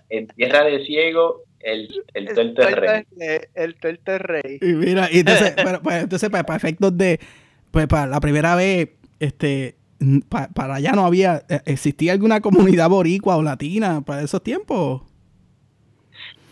en 0.08 0.26
tierra 0.28 0.64
de 0.64 0.84
ciego 0.84 1.44
el, 1.60 1.88
el, 2.14 2.28
el 2.38 2.76
rey. 2.76 3.04
El 3.54 3.74
tuerto 3.76 4.18
rey. 4.18 4.58
Y 4.60 4.72
mira, 4.72 5.08
y 5.10 5.20
entonces, 5.20 5.54
pues, 5.82 6.02
entonces 6.02 6.30
para, 6.30 6.56
efectos 6.56 6.96
de, 6.96 7.20
pues 7.70 7.86
para 7.86 8.06
la 8.06 8.20
primera 8.20 8.54
vez, 8.54 8.90
este, 9.18 9.76
para 10.28 10.74
allá 10.74 10.92
no 10.92 11.04
había, 11.04 11.42
eh, 11.48 11.60
¿existía 11.66 12.12
alguna 12.12 12.40
comunidad 12.40 12.88
boricua 12.88 13.36
o 13.36 13.42
latina 13.42 14.02
para 14.02 14.22
esos 14.22 14.42
tiempos? 14.42 15.02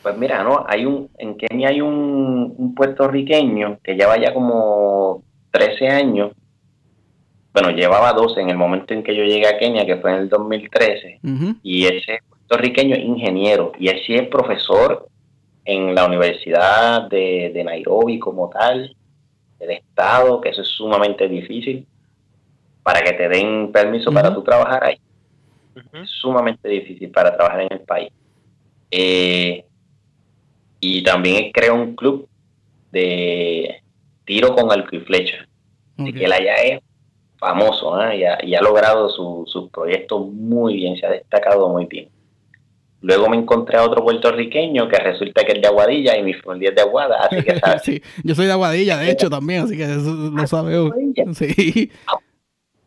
Pues 0.03 0.17
mira, 0.17 0.43
no, 0.45 0.65
hay 0.69 0.85
un, 0.85 1.11
en 1.19 1.37
Kenia 1.37 1.69
hay 1.69 1.81
un, 1.81 2.55
un 2.57 2.75
puertorriqueño 2.75 3.79
que 3.83 3.95
lleva 3.95 4.19
ya 4.19 4.33
como 4.33 5.23
13 5.51 5.89
años, 5.89 6.33
bueno, 7.53 7.71
llevaba 7.71 8.13
12 8.13 8.41
en 8.41 8.51
el 8.51 8.57
momento 8.57 8.95
en 8.95 9.03
que 9.03 9.17
yo 9.17 9.25
llegué 9.25 9.49
a 9.49 9.59
Kenia, 9.59 9.85
que 9.85 9.97
fue 9.97 10.13
en 10.13 10.19
el 10.19 10.29
2013, 10.29 11.21
y 11.63 11.87
ese 11.87 12.21
puertorriqueño 12.49 12.97
ingeniero 12.97 13.73
y 13.79 13.89
él 13.89 14.01
sí 14.07 14.15
es 14.15 14.27
profesor 14.29 15.07
en 15.65 15.95
la 15.95 16.07
Universidad 16.07 17.09
de, 17.09 17.63
Nairobi 17.65 18.19
como 18.19 18.49
tal, 18.49 18.97
del 19.59 19.71
Estado, 19.71 20.41
que 20.41 20.49
eso 20.49 20.63
es 20.63 20.69
sumamente 20.69 21.29
difícil 21.29 21.87
para 22.83 23.03
que 23.03 23.13
te 23.13 23.29
den 23.29 23.71
permiso 23.71 24.11
para 24.11 24.35
tú 24.35 24.43
trabajar 24.43 24.83
ahí. 24.83 24.99
Es 25.93 26.09
sumamente 26.09 26.69
difícil 26.69 27.11
para 27.11 27.37
trabajar 27.37 27.61
en 27.61 27.69
el 27.71 27.81
país. 27.81 28.11
Eh, 28.91 29.65
y 30.81 31.03
también 31.03 31.53
creó 31.53 31.75
un 31.75 31.95
club 31.95 32.27
de 32.91 33.83
tiro 34.25 34.55
con 34.55 34.73
arco 34.73 34.97
y 34.97 35.01
flecha. 35.01 35.47
Así 35.99 36.15
que 36.15 36.25
él 36.25 36.33
allá 36.33 36.55
es 36.55 36.81
famoso 37.37 38.01
¿eh? 38.01 38.41
y, 38.43 38.55
ha, 38.55 38.63
logrado 38.63 39.11
sus 39.11 39.51
su 39.51 39.69
proyectos 39.69 40.27
muy 40.29 40.77
bien, 40.77 40.97
se 40.97 41.05
ha 41.05 41.11
destacado 41.11 41.69
muy 41.69 41.85
bien. 41.85 42.09
Luego 43.01 43.29
me 43.29 43.37
encontré 43.37 43.79
a 43.79 43.85
otro 43.85 44.03
puertorriqueño 44.03 44.89
que 44.89 44.99
resulta 44.99 45.45
que 45.45 45.53
es 45.53 45.63
de 45.63 45.69
Aguadilla 45.69 46.17
y 46.19 46.23
mi 46.25 46.35
familia 46.35 46.71
es 46.71 46.75
de 46.75 46.83
Aguada, 46.83 47.29
así 47.31 47.43
que 47.43 47.57
sabes. 47.61 47.83
sí, 47.83 48.03
yo 48.25 48.35
soy 48.35 48.47
de 48.47 48.53
Aguadilla, 48.53 48.99
de 48.99 49.11
hecho, 49.11 49.31
también, 49.31 49.63
así 49.63 49.77
que 49.77 49.85
eso 49.85 50.31
lo 50.35 50.47
sabe 50.47 50.77
Sí. 51.35 51.91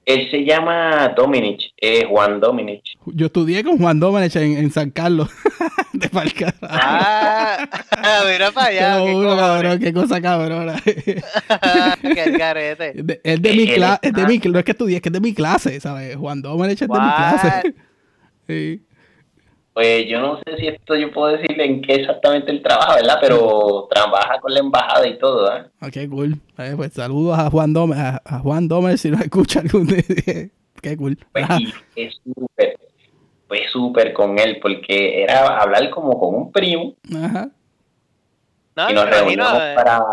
Él 0.04 0.30
se 0.32 0.44
llama 0.44 1.14
Dominich, 1.16 1.74
es 1.78 2.06
Juan 2.06 2.40
Dominich. 2.42 2.98
Yo 3.06 3.28
estudié 3.28 3.64
con 3.64 3.78
Juan 3.78 4.00
Dominich 4.00 4.36
en, 4.36 4.72
San 4.72 4.90
Carlos, 4.90 5.30
de 5.94 6.10
Falcán. 6.10 6.56
Ah, 6.64 7.68
mira 8.32 8.52
para 8.52 8.68
allá. 8.68 8.98
Qué, 8.98 9.14
uno, 9.14 9.38
cabrón, 9.38 9.80
qué 9.80 9.94
cosa 9.94 10.20
cabrona. 10.20 10.82
qué 10.84 12.36
carete. 12.38 13.20
Es 13.24 13.42
de, 13.42 13.54
mi 13.54 13.68
clase, 13.68 14.12
de 14.12 14.26
mi, 14.26 14.40
no 14.40 14.60
es 14.60 14.66
que 14.66 14.72
estudié, 14.72 14.96
es 14.98 15.02
que 15.02 15.10
es 15.10 15.14
de 15.14 15.22
mi 15.22 15.34
clase, 15.34 15.80
¿sabes? 15.80 16.18
Juan 16.18 16.42
Dominich 16.42 16.82
es 16.82 16.88
de 16.90 17.00
mi 17.00 17.16
clase. 17.16 17.74
sí. 18.48 18.82
Pues 19.74 20.06
yo 20.10 20.20
no 20.20 20.38
sé 20.44 20.58
si 20.58 20.68
esto 20.68 20.96
yo 20.96 21.12
puedo 21.14 21.38
decirle 21.38 21.66
en 21.66 21.82
qué 21.82 21.96
exactamente 21.96 22.52
él 22.52 22.62
trabaja, 22.62 22.96
¿verdad? 22.96 23.18
Pero 23.22 23.88
trabaja 23.90 24.40
con 24.42 24.54
la 24.54 24.60
embajada 24.60 25.08
y 25.08 25.18
todo, 25.18 25.56
¿eh? 25.56 25.64
Ok, 25.82 26.10
cool. 26.10 26.36
Eh, 26.58 26.74
pues 26.76 26.94
saludos 26.94 27.40
a 27.40 27.50
Juan 27.50 27.72
Dómez, 27.72 27.98
a, 27.98 28.40
Juan 28.40 28.68
Dómez 28.68 29.00
si 29.00 29.10
nos 29.10 29.22
escucha 29.22 29.62
algún 29.62 29.88
día. 29.88 30.04
Qué 30.82 30.98
cool. 30.98 31.18
Pues 31.32 31.46
es 31.96 32.20
súper, 32.22 32.78
fue 33.48 33.62
súper 33.72 34.12
con 34.12 34.38
él, 34.40 34.60
porque 34.62 35.24
era 35.24 35.60
hablar 35.60 35.90
como 35.90 36.20
con 36.20 36.36
un 36.36 36.52
primo. 36.52 36.96
Ajá. 37.16 37.50
y 38.90 38.94
nos 38.94 39.10
reunimos 39.10 39.54
eh. 39.54 39.74
para, 39.76 40.04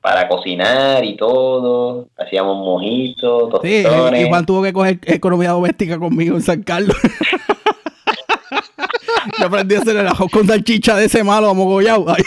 para 0.00 0.28
cocinar 0.28 1.04
y 1.04 1.14
todo. 1.14 2.08
Hacíamos 2.16 2.56
mojitos, 2.56 3.48
tostones. 3.48 3.86
Sí, 3.86 4.22
y 4.22 4.28
Juan 4.28 4.44
tuvo 4.44 4.62
que 4.62 4.72
coger 4.72 4.98
economía 5.04 5.50
doméstica 5.50 6.00
conmigo 6.00 6.34
en 6.34 6.42
San 6.42 6.64
Carlos. 6.64 6.96
Yo 9.38 9.46
aprendí 9.46 9.74
a 9.74 9.78
hacer 9.80 9.96
el 9.96 10.06
ajo 10.06 10.28
con 10.28 10.46
salchicha 10.46 10.96
de 10.96 11.06
ese 11.06 11.24
malo 11.24 11.54
mogollado. 11.54 12.06
Ay. 12.08 12.22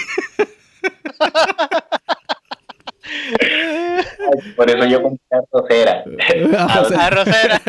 Por 4.56 4.70
eso 4.70 4.86
yo 4.86 5.02
compré 5.02 5.22
arrocera. 5.32 6.04
Arrocera. 7.00 7.62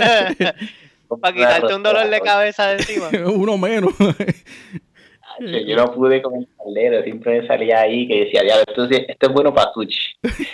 Para 1.21 1.35
quitarte 1.35 1.75
un 1.75 1.83
dolor 1.83 2.09
de 2.09 2.21
cabeza 2.21 2.69
de 2.69 2.75
encima. 2.77 3.09
Uno 3.33 3.57
menos. 3.59 3.93
Yo, 5.39 5.77
no 5.77 5.93
pude 5.93 6.23
con 6.23 6.35
el 6.37 6.49
caldero, 6.57 7.03
siempre 7.05 7.43
me 7.43 7.47
salía 7.47 7.81
ahí 7.83 8.09
que 8.09 8.25
decía, 8.25 8.43
ya, 8.47 8.55
esto, 8.67 8.85
es- 8.87 9.05
esto 9.07 9.27
es 9.27 9.33
bueno 9.33 9.53
para 9.55 9.71
sushi. 9.75 10.17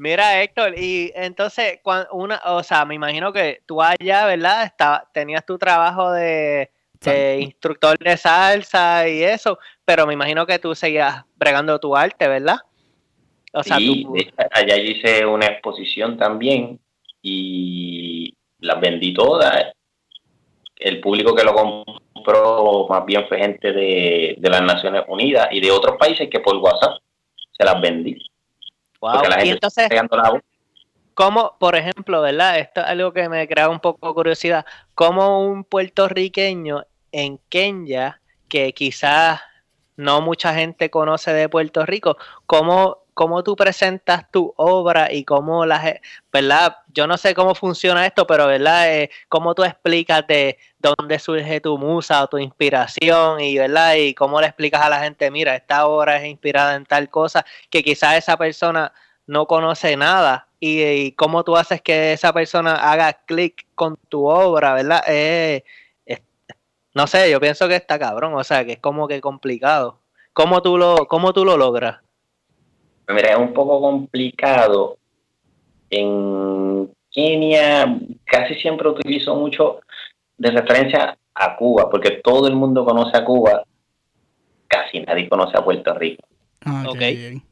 Mira, 0.00 0.42
Héctor, 0.42 0.78
y 0.78 1.12
entonces, 1.14 1.78
una, 2.12 2.40
o 2.46 2.62
sea, 2.62 2.86
me 2.86 2.94
imagino 2.94 3.34
que 3.34 3.60
tú 3.66 3.82
allá, 3.82 4.24
¿verdad? 4.24 4.64
Estaba, 4.64 5.06
tenías 5.12 5.44
tu 5.44 5.58
trabajo 5.58 6.10
de, 6.10 6.70
de 7.02 7.40
instructor 7.42 7.98
de 7.98 8.16
salsa 8.16 9.06
y 9.06 9.22
eso, 9.22 9.58
pero 9.84 10.06
me 10.06 10.14
imagino 10.14 10.46
que 10.46 10.58
tú 10.58 10.74
seguías 10.74 11.22
bregando 11.36 11.78
tu 11.78 11.94
arte, 11.94 12.26
¿verdad? 12.28 12.56
O 13.52 13.62
sea, 13.62 13.76
Sí, 13.76 14.04
tú, 14.04 14.14
de 14.14 14.20
hecho, 14.20 14.34
allá 14.50 14.78
yo 14.78 14.84
hice 14.84 15.26
una 15.26 15.44
exposición 15.48 16.16
también 16.16 16.80
y 17.20 18.32
las 18.60 18.80
vendí 18.80 19.12
todas. 19.12 19.66
El 20.76 21.02
público 21.02 21.34
que 21.34 21.44
lo 21.44 21.52
compró 21.52 22.86
más 22.88 23.04
bien 23.04 23.28
fue 23.28 23.36
gente 23.36 23.70
de, 23.70 24.36
de 24.38 24.48
las 24.48 24.62
Naciones 24.62 25.02
Unidas 25.08 25.48
y 25.50 25.60
de 25.60 25.70
otros 25.70 25.98
países 25.98 26.30
que 26.30 26.40
por 26.40 26.56
WhatsApp 26.56 27.02
se 27.52 27.66
las 27.66 27.78
vendí. 27.82 28.16
Wow. 29.00 29.22
Y 29.42 29.50
entonces, 29.50 29.88
la. 29.90 30.42
¿cómo, 31.14 31.56
por 31.58 31.76
ejemplo, 31.76 32.22
¿verdad? 32.22 32.58
Esto 32.58 32.80
es 32.80 32.86
algo 32.86 33.12
que 33.12 33.28
me 33.28 33.46
crea 33.48 33.68
un 33.68 33.80
poco 33.80 34.14
curiosidad. 34.14 34.64
¿Cómo 34.94 35.44
un 35.44 35.64
puertorriqueño 35.64 36.84
en 37.12 37.38
Kenia, 37.48 38.20
que 38.48 38.72
quizás 38.72 39.40
no 39.96 40.20
mucha 40.20 40.54
gente 40.54 40.90
conoce 40.90 41.32
de 41.32 41.48
Puerto 41.48 41.84
Rico, 41.84 42.16
cómo, 42.46 42.99
cómo 43.20 43.42
tú 43.44 43.54
presentas 43.54 44.30
tu 44.30 44.54
obra 44.56 45.12
y 45.12 45.24
cómo 45.26 45.66
la 45.66 45.78
ge- 45.78 46.00
¿verdad? 46.32 46.78
Yo 46.88 47.06
no 47.06 47.18
sé 47.18 47.34
cómo 47.34 47.54
funciona 47.54 48.06
esto, 48.06 48.26
pero 48.26 48.46
¿verdad? 48.46 48.90
Eh, 48.96 49.10
¿Cómo 49.28 49.54
tú 49.54 49.62
explicas 49.62 50.26
de 50.26 50.56
dónde 50.78 51.18
surge 51.18 51.60
tu 51.60 51.76
musa 51.76 52.22
o 52.22 52.28
tu 52.28 52.38
inspiración 52.38 53.38
y, 53.42 53.58
¿verdad? 53.58 53.96
Y 53.96 54.14
cómo 54.14 54.40
le 54.40 54.46
explicas 54.46 54.80
a 54.80 54.88
la 54.88 55.00
gente, 55.00 55.30
mira, 55.30 55.54
esta 55.54 55.86
obra 55.86 56.16
es 56.16 56.24
inspirada 56.30 56.74
en 56.76 56.86
tal 56.86 57.10
cosa, 57.10 57.44
que 57.68 57.84
quizás 57.84 58.16
esa 58.16 58.38
persona 58.38 58.90
no 59.26 59.44
conoce 59.46 59.98
nada 59.98 60.48
y, 60.58 61.12
cómo 61.12 61.44
tú 61.44 61.58
haces 61.58 61.82
que 61.82 62.14
esa 62.14 62.32
persona 62.32 62.76
haga 62.90 63.12
clic 63.26 63.66
con 63.74 63.98
tu 64.08 64.26
obra, 64.30 64.72
¿verdad? 64.72 65.02
Eh, 65.08 65.62
no 66.94 67.06
sé, 67.06 67.30
yo 67.30 67.38
pienso 67.38 67.68
que 67.68 67.76
está 67.76 67.98
cabrón, 67.98 68.32
o 68.34 68.44
sea, 68.44 68.64
que 68.64 68.72
es 68.72 68.78
como 68.80 69.06
que 69.08 69.20
complicado. 69.20 70.00
¿Cómo 70.32 70.62
tú 70.62 70.78
lo, 70.78 71.06
cómo 71.06 71.34
tú 71.34 71.44
lo 71.44 71.58
logras? 71.58 72.00
Pues 73.10 73.24
mira, 73.24 73.32
es 73.34 73.40
un 73.40 73.52
poco 73.52 73.80
complicado. 73.80 74.96
En 75.90 76.88
Kenia 77.10 77.98
casi 78.24 78.54
siempre 78.54 78.88
utilizo 78.88 79.34
mucho 79.34 79.80
de 80.38 80.52
referencia 80.52 81.18
a 81.34 81.56
Cuba, 81.56 81.90
porque 81.90 82.20
todo 82.22 82.46
el 82.46 82.54
mundo 82.54 82.84
conoce 82.84 83.16
a 83.16 83.24
Cuba, 83.24 83.64
casi 84.68 85.00
nadie 85.00 85.28
conoce 85.28 85.58
a 85.58 85.64
Puerto 85.64 85.92
Rico. 85.94 86.22
Ah, 86.64 86.84
qué 86.84 86.88
Ok. 86.90 86.98
bien. 86.98 87.42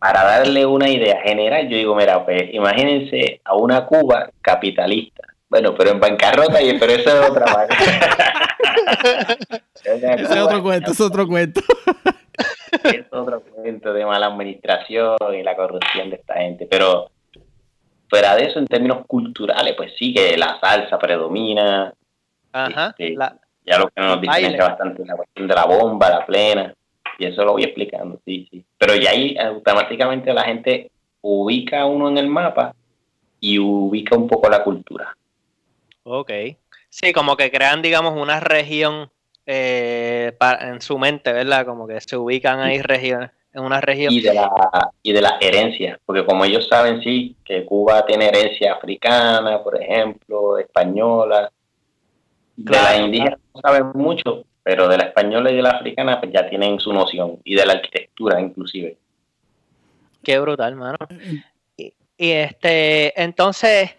Para 0.00 0.24
darle 0.24 0.66
una 0.66 0.90
idea 0.90 1.22
general, 1.22 1.68
yo 1.68 1.76
digo, 1.76 1.94
mira, 1.94 2.24
pues 2.24 2.52
imagínense 2.52 3.40
a 3.44 3.54
una 3.54 3.86
Cuba 3.86 4.30
capitalista. 4.42 5.22
Bueno, 5.48 5.76
pero 5.76 5.90
en 5.90 6.00
bancarrota, 6.00 6.60
y 6.60 6.76
pero 6.76 6.92
eso 6.92 7.22
es 7.22 7.30
otra 7.30 7.46
parte. 7.46 7.76
Ese 9.84 10.22
es 10.22 10.40
otro 10.40 10.60
cuento, 10.62 10.90
ese 10.90 11.02
es 11.02 11.08
otro 11.08 11.28
cuento. 11.28 11.60
Es 12.84 13.06
otro 13.12 13.40
cuento 13.42 13.92
de 13.92 14.04
mala 14.06 14.26
administración 14.26 15.16
y 15.38 15.42
la 15.42 15.56
corrupción 15.56 16.10
de 16.10 16.16
esta 16.16 16.34
gente. 16.34 16.66
Pero 16.70 17.10
fuera 18.08 18.36
de 18.36 18.44
eso, 18.46 18.58
en 18.58 18.66
términos 18.66 19.06
culturales, 19.06 19.74
pues 19.76 19.92
sí 19.98 20.12
que 20.14 20.36
la 20.36 20.58
salsa 20.60 20.98
predomina. 20.98 21.92
Ajá. 22.52 22.88
Este, 22.98 23.14
la- 23.16 23.38
Ya 23.66 23.78
lo 23.78 23.88
que 23.88 24.00
nos 24.00 24.20
diferencia 24.20 24.64
bastante 24.68 25.02
es 25.02 25.08
la 25.08 25.16
cuestión 25.16 25.46
de 25.48 25.54
la 25.54 25.64
bomba, 25.64 26.10
la 26.10 26.26
plena. 26.26 26.74
Y 27.18 27.26
eso 27.26 27.44
lo 27.44 27.52
voy 27.52 27.62
explicando, 27.64 28.20
sí, 28.24 28.46
sí. 28.50 28.64
Pero 28.78 28.94
ya 28.96 29.10
ahí 29.10 29.36
automáticamente 29.38 30.32
la 30.34 30.42
gente 30.44 30.90
ubica 31.20 31.80
a 31.82 31.86
uno 31.86 32.08
en 32.08 32.18
el 32.18 32.26
mapa 32.28 32.74
y 33.40 33.58
ubica 33.58 34.16
un 34.16 34.28
poco 34.28 34.48
la 34.48 34.62
cultura. 34.64 35.16
ok. 36.04 36.30
Sí, 36.90 37.12
como 37.12 37.36
que 37.36 37.50
crean, 37.50 37.82
digamos, 37.82 38.14
una 38.16 38.38
región 38.38 39.10
eh, 39.46 40.36
en 40.60 40.80
su 40.80 40.98
mente, 40.98 41.32
¿verdad? 41.32 41.66
Como 41.66 41.86
que 41.86 42.00
se 42.00 42.16
ubican 42.16 42.60
ahí 42.60 42.80
regiones, 42.80 43.30
en 43.52 43.62
una 43.62 43.80
región. 43.80 44.12
y 44.12 44.20
de 44.20 44.34
la 44.34 44.50
y 45.02 45.12
de 45.12 45.20
la 45.20 45.36
herencia, 45.40 46.00
porque 46.04 46.24
como 46.24 46.44
ellos 46.44 46.66
saben 46.68 47.02
sí 47.02 47.36
que 47.44 47.64
Cuba 47.64 48.04
tiene 48.06 48.28
herencia 48.28 48.74
africana, 48.74 49.62
por 49.62 49.80
ejemplo, 49.80 50.58
española, 50.58 51.50
de 52.56 52.64
Claro, 52.64 52.98
la 52.98 53.04
indígena 53.04 53.38
no 53.54 53.60
saben 53.60 53.90
mucho, 53.94 54.44
pero 54.62 54.88
de 54.88 54.96
la 54.96 55.04
española 55.04 55.50
y 55.50 55.56
de 55.56 55.62
la 55.62 55.70
africana 55.70 56.20
pues 56.20 56.32
ya 56.32 56.48
tienen 56.48 56.80
su 56.80 56.92
noción 56.92 57.38
y 57.44 57.54
de 57.54 57.66
la 57.66 57.74
arquitectura 57.74 58.40
inclusive. 58.40 58.96
Qué 60.22 60.38
brutal, 60.38 60.74
mano. 60.74 60.96
Y, 61.76 61.92
y, 62.16 62.30
este, 62.30 63.20
entonces, 63.20 63.94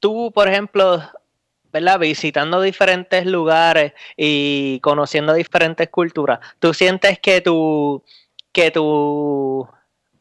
tú, 0.00 0.32
por 0.34 0.48
ejemplo, 0.48 1.00
¿verdad? 1.72 1.98
Visitando 1.98 2.60
diferentes 2.60 3.26
lugares 3.26 3.92
y 4.16 4.80
conociendo 4.80 5.34
diferentes 5.34 5.88
culturas, 5.88 6.40
¿tú 6.58 6.74
sientes 6.74 7.18
que 7.18 7.40
tu, 7.40 8.02
que 8.52 8.70
tu 8.70 9.68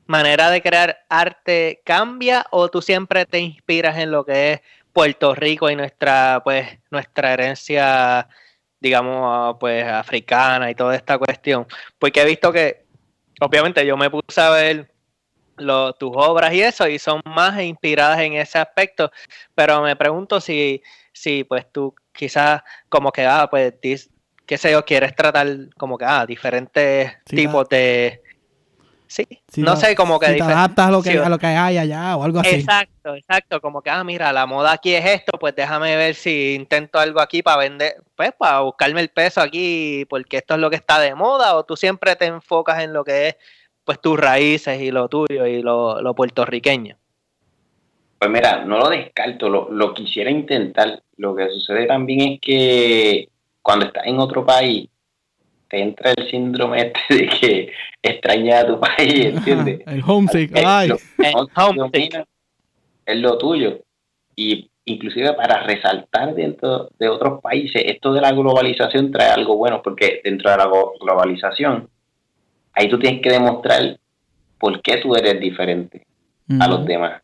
manera 0.05 0.49
de 0.49 0.61
crear 0.61 1.05
arte 1.09 1.81
cambia 1.85 2.45
o 2.51 2.69
tú 2.69 2.81
siempre 2.81 3.25
te 3.25 3.39
inspiras 3.39 3.97
en 3.97 4.11
lo 4.11 4.25
que 4.25 4.53
es 4.53 4.61
Puerto 4.91 5.35
Rico 5.35 5.69
y 5.69 5.75
nuestra, 5.75 6.41
pues, 6.43 6.79
nuestra 6.89 7.33
herencia, 7.33 8.27
digamos, 8.79 9.57
pues, 9.59 9.85
africana 9.85 10.71
y 10.71 10.75
toda 10.75 10.95
esta 10.95 11.17
cuestión? 11.17 11.67
Porque 11.99 12.21
he 12.21 12.25
visto 12.25 12.51
que, 12.51 12.85
obviamente, 13.39 13.85
yo 13.85 13.97
me 13.97 14.09
puse 14.09 14.41
a 14.41 14.49
ver 14.49 14.91
tus 15.99 16.11
obras 16.15 16.53
y 16.53 16.61
eso, 16.61 16.87
y 16.87 16.97
son 16.99 17.21
más 17.25 17.61
inspiradas 17.61 18.19
en 18.19 18.33
ese 18.33 18.57
aspecto, 18.57 19.11
pero 19.53 19.81
me 19.81 19.95
pregunto 19.95 20.39
si, 20.41 20.81
si 21.19 21.43
pues 21.43 21.65
tú 21.71 21.93
quizás 22.13 22.61
como 22.87 23.11
que, 23.11 23.25
ah, 23.25 23.47
pues, 23.49 23.73
dis- 23.81 24.09
qué 24.45 24.57
sé 24.57 24.71
yo, 24.71 24.85
quieres 24.85 25.13
tratar 25.15 25.47
como 25.77 25.97
que, 25.97 26.05
ah, 26.05 26.25
diferentes 26.25 27.11
Sí, 27.25 27.35
tipos 27.35 27.67
de... 27.69 28.21
Sí, 29.07 29.25
no 29.57 29.75
sé, 29.75 29.95
como 29.95 30.19
que... 30.19 30.27
Si 30.27 30.37
te 30.37 30.43
adaptas 30.43 30.87
a 30.87 30.91
lo 30.91 31.01
que, 31.01 31.11
sí, 31.11 31.17
a 31.17 31.29
lo 31.29 31.39
que 31.39 31.47
hay 31.47 31.77
allá 31.79 32.15
o 32.15 32.23
algo 32.23 32.39
así. 32.39 32.55
Exacto, 32.55 33.15
exacto, 33.15 33.59
como 33.59 33.81
que, 33.81 33.89
ah, 33.89 34.03
mira, 34.03 34.31
la 34.31 34.45
moda 34.45 34.71
aquí 34.71 34.93
es 34.93 35.03
esto, 35.05 35.37
pues 35.39 35.55
déjame 35.55 35.95
ver 35.97 36.13
si 36.15 36.53
intento 36.53 36.99
algo 36.99 37.19
aquí 37.19 37.41
para 37.41 37.57
vender, 37.57 37.95
pues 38.15 38.31
para 38.37 38.59
buscarme 38.61 39.01
el 39.01 39.09
peso 39.09 39.41
aquí, 39.41 40.05
porque 40.09 40.37
esto 40.37 40.53
es 40.53 40.59
lo 40.59 40.69
que 40.69 40.75
está 40.75 40.99
de 40.99 41.15
moda, 41.15 41.55
o 41.55 41.65
tú 41.65 41.75
siempre 41.75 42.15
te 42.15 42.25
enfocas 42.25 42.83
en 42.83 42.93
lo 42.93 43.03
que 43.03 43.29
es, 43.29 43.35
pues, 43.83 43.99
tus 43.99 44.17
raíces 44.17 44.79
y 44.79 44.91
lo 44.91 45.09
tuyo 45.09 45.45
y 45.47 45.61
lo, 45.63 46.01
lo 46.01 46.13
puertorriqueño. 46.13 46.95
Pues 48.19 48.31
mira, 48.31 48.65
no 48.65 48.77
lo 48.77 48.89
descarto, 48.89 49.49
lo, 49.49 49.71
lo 49.71 49.93
quisiera 49.93 50.29
intentar. 50.29 51.01
Lo 51.17 51.35
que 51.35 51.49
sucede 51.49 51.85
también 51.85 52.33
es 52.33 52.41
que 52.41 53.29
cuando 53.61 53.85
estás 53.85 54.05
en 54.05 54.19
otro 54.19 54.45
país, 54.45 54.89
te 55.69 55.81
entra 55.81 56.11
el 56.17 56.29
síndrome 56.29 56.81
este 56.81 57.15
de 57.15 57.27
que 57.29 57.71
extrañas 58.01 58.63
a 58.63 58.67
tu 58.67 58.79
país, 58.79 59.25
¿entiendes? 59.25 59.81
Ajá, 59.85 59.95
el 59.95 60.03
homesick. 60.05 60.51
Ay. 60.65 60.89
homesick. 61.55 62.25
es 63.05 63.17
lo 63.17 63.37
tuyo. 63.37 63.79
Y 64.35 64.69
inclusive 64.85 65.33
para 65.33 65.63
resaltar 65.63 66.33
dentro 66.33 66.89
de 66.97 67.07
otros 67.07 67.41
países, 67.41 67.83
esto 67.85 68.11
de 68.13 68.21
la 68.21 68.31
globalización 68.31 69.11
trae 69.11 69.29
algo 69.29 69.55
bueno, 69.55 69.81
porque 69.83 70.21
dentro 70.23 70.49
de 70.49 70.57
la 70.57 70.69
globalización, 70.99 71.89
ahí 72.73 72.89
tú 72.89 72.97
tienes 72.97 73.21
que 73.21 73.29
demostrar 73.29 73.97
por 74.59 74.81
qué 74.81 74.97
tú 74.97 75.15
eres 75.15 75.39
diferente 75.39 76.05
a 76.59 76.67
los 76.67 76.85
demás. 76.85 77.21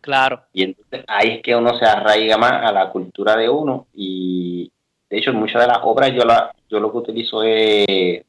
Claro, 0.00 0.42
Y 0.52 0.62
entonces 0.62 1.04
ahí 1.08 1.28
es 1.36 1.42
que 1.42 1.54
uno 1.56 1.76
se 1.78 1.84
arraiga 1.84 2.38
más 2.38 2.52
a 2.52 2.72
la 2.72 2.90
cultura 2.90 3.36
de 3.36 3.48
uno 3.48 3.88
y 3.92 4.70
de 5.10 5.18
hecho 5.18 5.32
muchas 5.32 5.62
de 5.62 5.68
las 5.68 5.80
obras 5.82 6.12
yo 6.12 6.24
la 6.24 6.54
yo 6.68 6.80
lo 6.80 6.92
que 6.92 6.98
utilizo 6.98 7.42
es 7.42 8.22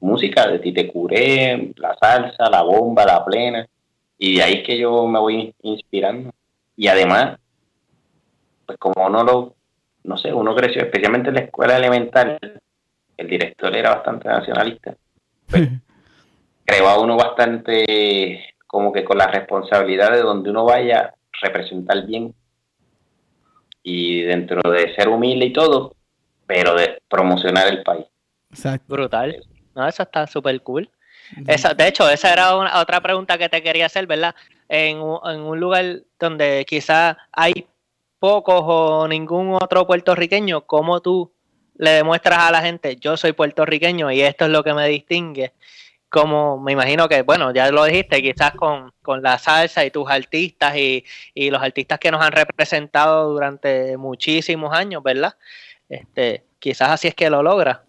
música 0.00 0.46
de 0.46 0.58
Tite 0.58 0.88
Curé, 0.88 1.72
la 1.76 1.96
salsa, 1.96 2.50
la 2.50 2.62
bomba, 2.62 3.04
la 3.04 3.24
plena 3.24 3.66
y 4.18 4.36
de 4.36 4.42
ahí 4.42 4.52
es 4.54 4.62
que 4.64 4.78
yo 4.78 5.06
me 5.06 5.18
voy 5.18 5.54
inspirando. 5.62 6.30
Y 6.76 6.88
además 6.88 7.38
pues 8.66 8.78
como 8.78 9.06
uno 9.06 9.24
lo 9.24 9.54
no 10.04 10.16
sé, 10.18 10.32
uno 10.32 10.54
creció 10.54 10.82
especialmente 10.82 11.30
en 11.30 11.36
la 11.36 11.40
escuela 11.40 11.76
elemental 11.76 12.38
el 13.16 13.26
director 13.26 13.74
era 13.74 13.96
bastante 13.96 14.28
nacionalista 14.28 14.94
creó 16.64 16.88
a 16.88 17.00
uno 17.00 17.16
bastante 17.16 18.54
como 18.76 18.92
que 18.92 19.04
con 19.04 19.16
la 19.16 19.26
responsabilidad 19.28 20.12
de 20.12 20.20
donde 20.20 20.50
uno 20.50 20.66
vaya 20.66 21.14
representar 21.40 22.04
bien 22.04 22.34
y 23.82 24.20
dentro 24.20 24.60
de 24.70 24.94
ser 24.94 25.08
humilde 25.08 25.46
y 25.46 25.52
todo 25.54 25.96
pero 26.46 26.74
de 26.74 26.98
promocionar 27.08 27.68
el 27.68 27.82
país. 27.82 28.04
Brutal. 28.86 29.42
No, 29.74 29.88
eso 29.88 30.02
está 30.02 30.26
súper 30.26 30.60
cool. 30.60 30.90
Esa, 31.46 31.72
de 31.72 31.88
hecho, 31.88 32.06
esa 32.10 32.34
era 32.34 32.54
una, 32.54 32.78
otra 32.78 33.00
pregunta 33.00 33.38
que 33.38 33.48
te 33.48 33.62
quería 33.62 33.86
hacer, 33.86 34.06
¿verdad? 34.06 34.34
En, 34.68 34.98
en 34.98 35.40
un 35.40 35.58
lugar 35.58 36.02
donde 36.20 36.66
quizás 36.68 37.16
hay 37.32 37.66
pocos 38.18 38.62
o 38.62 39.08
ningún 39.08 39.54
otro 39.54 39.86
puertorriqueño, 39.86 40.66
¿cómo 40.66 41.00
tú 41.00 41.32
le 41.78 41.92
demuestras 41.92 42.40
a 42.40 42.50
la 42.50 42.60
gente, 42.60 42.96
yo 42.96 43.16
soy 43.16 43.32
puertorriqueño 43.32 44.12
y 44.12 44.20
esto 44.20 44.44
es 44.44 44.50
lo 44.50 44.62
que 44.62 44.74
me 44.74 44.86
distingue? 44.86 45.54
Como 46.16 46.58
me 46.58 46.72
imagino 46.72 47.10
que, 47.10 47.20
bueno, 47.20 47.52
ya 47.52 47.70
lo 47.70 47.84
dijiste, 47.84 48.22
quizás 48.22 48.52
con, 48.52 48.90
la 49.20 49.36
salsa 49.36 49.84
y 49.84 49.90
tus 49.90 50.08
artistas 50.08 50.74
y, 50.74 51.04
y, 51.34 51.50
los 51.50 51.62
artistas 51.62 51.98
que 51.98 52.10
nos 52.10 52.22
han 52.22 52.32
representado 52.32 53.30
durante 53.30 53.98
muchísimos 53.98 54.72
años, 54.72 55.02
¿verdad? 55.02 55.34
Este, 55.90 56.44
quizás 56.58 56.88
así 56.88 57.08
es 57.08 57.14
que 57.14 57.28
lo 57.28 57.42
logra. 57.42 57.82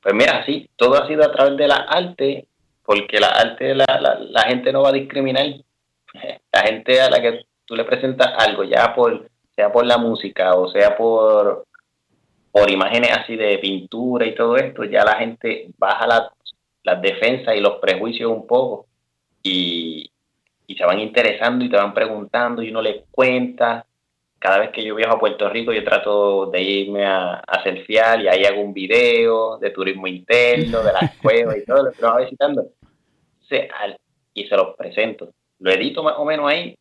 Pues 0.00 0.14
mira, 0.14 0.46
sí, 0.46 0.66
todo 0.76 0.94
ha 0.94 1.06
sido 1.06 1.26
a 1.26 1.32
través 1.32 1.58
de 1.58 1.68
la 1.68 1.76
arte, 1.76 2.46
porque 2.82 3.20
la 3.20 3.28
arte 3.28 3.74
la, 3.74 3.84
la, 4.18 4.42
gente 4.44 4.72
no 4.72 4.80
va 4.80 4.88
a 4.88 4.92
discriminar. 4.92 5.44
La 6.52 6.62
gente 6.62 6.98
a 7.02 7.10
la 7.10 7.20
que 7.20 7.44
tú 7.66 7.76
le 7.76 7.84
presentas 7.84 8.32
algo, 8.38 8.64
ya 8.64 8.94
por 8.94 9.28
sea 9.54 9.70
por 9.70 9.84
la 9.84 9.98
música 9.98 10.54
o 10.54 10.70
sea 10.70 10.96
por, 10.96 11.66
por 12.50 12.70
imágenes 12.70 13.10
así 13.12 13.36
de 13.36 13.58
pintura 13.58 14.24
y 14.24 14.34
todo 14.34 14.56
esto, 14.56 14.84
ya 14.84 15.04
la 15.04 15.16
gente 15.16 15.68
baja 15.76 16.32
las 16.86 17.02
defensas 17.02 17.56
y 17.56 17.60
los 17.60 17.78
prejuicios 17.78 18.30
un 18.30 18.46
poco 18.46 18.86
y, 19.42 20.08
y 20.68 20.74
se 20.76 20.84
van 20.84 21.00
interesando 21.00 21.64
y 21.64 21.68
te 21.68 21.76
van 21.76 21.92
preguntando 21.92 22.62
y 22.62 22.70
uno 22.70 22.80
les 22.80 23.04
cuenta 23.10 23.84
cada 24.38 24.58
vez 24.58 24.70
que 24.70 24.84
yo 24.84 24.94
viajo 24.94 25.16
a 25.16 25.18
Puerto 25.18 25.48
Rico, 25.48 25.72
yo 25.72 25.82
trato 25.82 26.46
de 26.46 26.62
irme 26.62 27.04
a, 27.04 27.38
a 27.38 27.62
selfiear 27.64 28.20
y 28.20 28.28
ahí 28.28 28.44
hago 28.44 28.60
un 28.60 28.72
video 28.72 29.58
de 29.58 29.70
turismo 29.70 30.06
interno, 30.06 30.82
de 30.82 30.92
las 30.92 31.16
cuevas 31.22 31.56
y 31.56 31.64
todo 31.64 31.82
lo 31.84 31.92
que 31.92 32.02
va 32.02 32.20
visitando. 32.20 32.68
y 34.34 34.46
se 34.46 34.56
los 34.56 34.76
presento. 34.76 35.32
Lo 35.58 35.72
edito 35.72 36.04
más 36.04 36.14
o 36.18 36.24
menos 36.24 36.48
ahí 36.48 36.78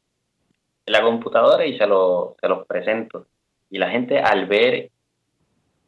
en 0.85 0.93
la 0.93 1.01
computadora 1.01 1.65
y 1.65 1.77
se, 1.79 1.87
lo, 1.87 2.35
se 2.39 2.47
los 2.47 2.67
presento. 2.67 3.25
Y 3.71 3.79
la 3.79 3.89
gente 3.89 4.19
al 4.19 4.45
ver 4.45 4.91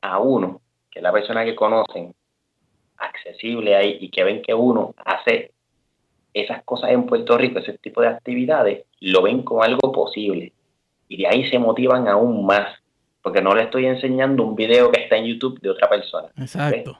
a 0.02 0.18
uno, 0.20 0.62
que 0.90 1.00
es 1.00 1.04
la 1.04 1.12
persona 1.12 1.46
que 1.46 1.56
conocen, 1.56 2.16
accesible 2.98 3.76
ahí 3.76 3.98
y 4.02 4.10
que 4.10 4.24
ven 4.24 4.42
que 4.42 4.54
uno 4.54 4.94
hace 5.06 5.52
esas 6.34 6.64
cosas 6.64 6.92
en 6.92 7.06
Puerto 7.06 7.38
Rico, 7.38 7.60
ese 7.60 7.78
tipo 7.78 8.02
de 8.02 8.10
actividades, 8.10 8.86
lo 9.00 9.22
ven 9.24 9.44
como 9.44 9.64
algo 9.64 9.92
posible 9.92 10.54
y 11.08 11.18
de 11.18 11.28
ahí 11.28 11.50
se 11.50 11.60
motivan 11.60 12.08
aún 12.08 12.46
más, 12.46 12.68
porque 13.22 13.42
no 13.42 13.56
le 13.56 13.64
estoy 13.64 13.86
enseñando 13.86 14.44
un 14.44 14.56
video 14.56 14.92
que 14.92 15.04
está 15.04 15.18
en 15.18 15.26
YouTube 15.26 15.60
de 15.62 15.70
otra 15.70 15.90
persona. 15.90 16.30
Exacto. 16.38 16.98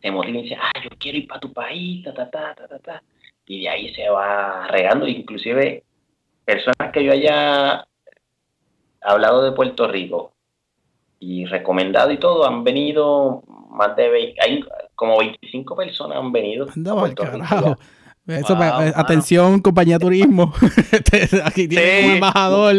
Se 0.00 0.10
motivan 0.10 0.36
y 0.36 0.42
dicen, 0.42 0.58
ah, 0.60 0.80
yo 0.82 0.90
quiero 0.98 1.18
ir 1.18 1.26
para 1.26 1.40
tu 1.40 1.52
país, 1.52 2.04
ta, 2.04 2.14
ta, 2.14 2.30
ta, 2.30 2.54
ta, 2.54 2.78
ta, 2.78 3.02
Y 3.46 3.62
de 3.62 3.68
ahí 3.68 3.94
se 3.94 4.08
va 4.08 4.66
regando, 4.68 5.06
inclusive 5.06 5.82
personas 6.44 6.92
que 6.92 7.04
yo 7.04 7.12
haya 7.12 7.86
hablado 9.00 9.42
de 9.42 9.52
Puerto 9.52 9.88
Rico 9.88 10.32
y 11.18 11.44
recomendado 11.46 12.10
y 12.12 12.18
todo, 12.18 12.46
han 12.46 12.64
venido 12.64 13.42
más 13.70 13.96
de 13.96 14.08
20, 14.08 14.40
hay 14.42 14.64
como 14.94 15.18
25 15.18 15.76
personas 15.76 16.18
han 16.18 16.32
venido. 16.32 16.66
a 16.68 16.94
Puerto 16.94 17.24
Rico 17.24 17.78
eh, 18.28 18.92
atención, 18.94 19.60
compañía 19.60 19.98
de 19.98 20.04
turismo. 20.04 20.52
Este, 21.12 21.42
aquí 21.44 21.66
tienen 21.68 22.04
un 22.04 22.10
embajador. 22.12 22.76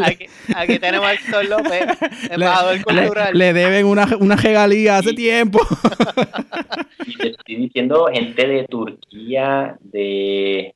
Aquí, 0.55 0.79
tenemos 0.79 1.07
a 1.07 1.13
Héctor 1.13 1.45
López, 1.45 1.83
embajador 2.29 2.81
cultural. 2.83 3.37
Le, 3.37 3.53
deben 3.53 3.85
una, 3.85 4.07
una 4.19 4.35
regalía 4.35 4.97
hace 4.97 5.13
tiempo. 5.13 5.59
y 7.05 7.17
te 7.17 7.29
estoy 7.29 7.55
diciendo, 7.55 8.07
gente 8.11 8.47
de 8.47 8.67
Turquía, 8.67 9.77
de, 9.81 10.73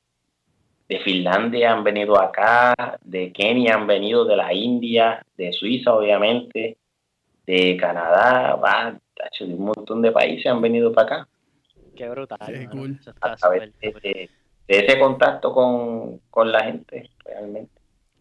de 0.89 0.99
Finlandia 0.99 1.71
han 1.71 1.83
venido 1.83 2.19
acá, 2.19 2.97
de 3.03 3.31
Kenia 3.31 3.75
han 3.75 3.87
venido, 3.87 4.25
de 4.25 4.35
la 4.35 4.53
India, 4.53 5.25
de 5.37 5.53
Suiza, 5.53 5.93
obviamente, 5.93 6.77
de 7.45 7.77
Canadá, 7.77 8.55
va, 8.55 8.97
de 9.39 9.53
un 9.53 9.65
montón 9.65 10.01
de 10.01 10.11
países 10.11 10.45
han 10.47 10.61
venido 10.61 10.91
para 10.93 11.07
acá. 11.07 11.27
Qué 11.95 12.09
brutal. 12.09 12.39
Qué 12.45 12.67
cool 12.69 12.99
de 14.67 14.79
ese 14.79 14.99
contacto 14.99 15.53
con, 15.53 16.51
la 16.51 16.63
gente, 16.63 17.09
realmente. 17.23 17.71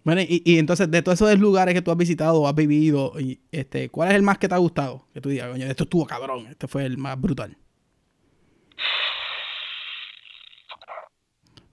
Bueno, 0.03 0.21
y, 0.21 0.43
y, 0.45 0.59
entonces, 0.59 0.91
de 0.91 1.01
todos 1.01 1.21
esos 1.21 1.39
lugares 1.39 1.75
que 1.75 1.81
tú 1.81 1.91
has 1.91 1.97
visitado 1.97 2.43
o 2.43 2.47
has 2.47 2.55
vivido, 2.55 3.13
y, 3.19 3.41
este, 3.51 3.89
¿cuál 3.89 4.11
es 4.11 4.17
el 4.17 4.23
más 4.23 4.39
que 4.39 4.49
te 4.49 4.55
ha 4.55 4.59
gustado? 4.59 5.07
Que 5.15 5.21
tú 5.21 5.31
digas, 5.31 5.49
coño, 5.51 5.67
esto 5.67 5.85
estuvo 5.85 6.07
cabrón, 6.07 6.47
este 6.49 6.69
fue 6.69 6.85
el 6.85 6.99
más 6.99 7.19
brutal. 7.19 7.57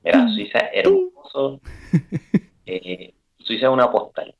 Mira, 0.04 0.28
Suiza 0.30 0.60
es 0.60 0.86
hermoso. 0.86 1.60
eh, 2.66 3.14
Suiza 3.40 3.68
es 3.68 3.74
una 3.74 3.92
postal. 3.92 4.34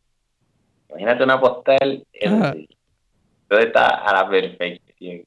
Imagínate 0.90 1.24
una 1.24 1.40
postal 1.40 2.08
donde 3.52 3.68
está 3.68 3.88
a 3.88 4.14
la 4.14 4.30
perfección. 4.30 5.26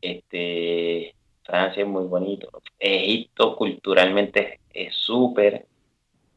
Este, 0.00 1.14
Francia 1.44 1.82
es 1.82 1.88
muy 1.88 2.04
bonito. 2.04 2.48
Egipto 2.78 3.54
culturalmente 3.54 4.60
es 4.72 4.94
súper, 4.94 5.66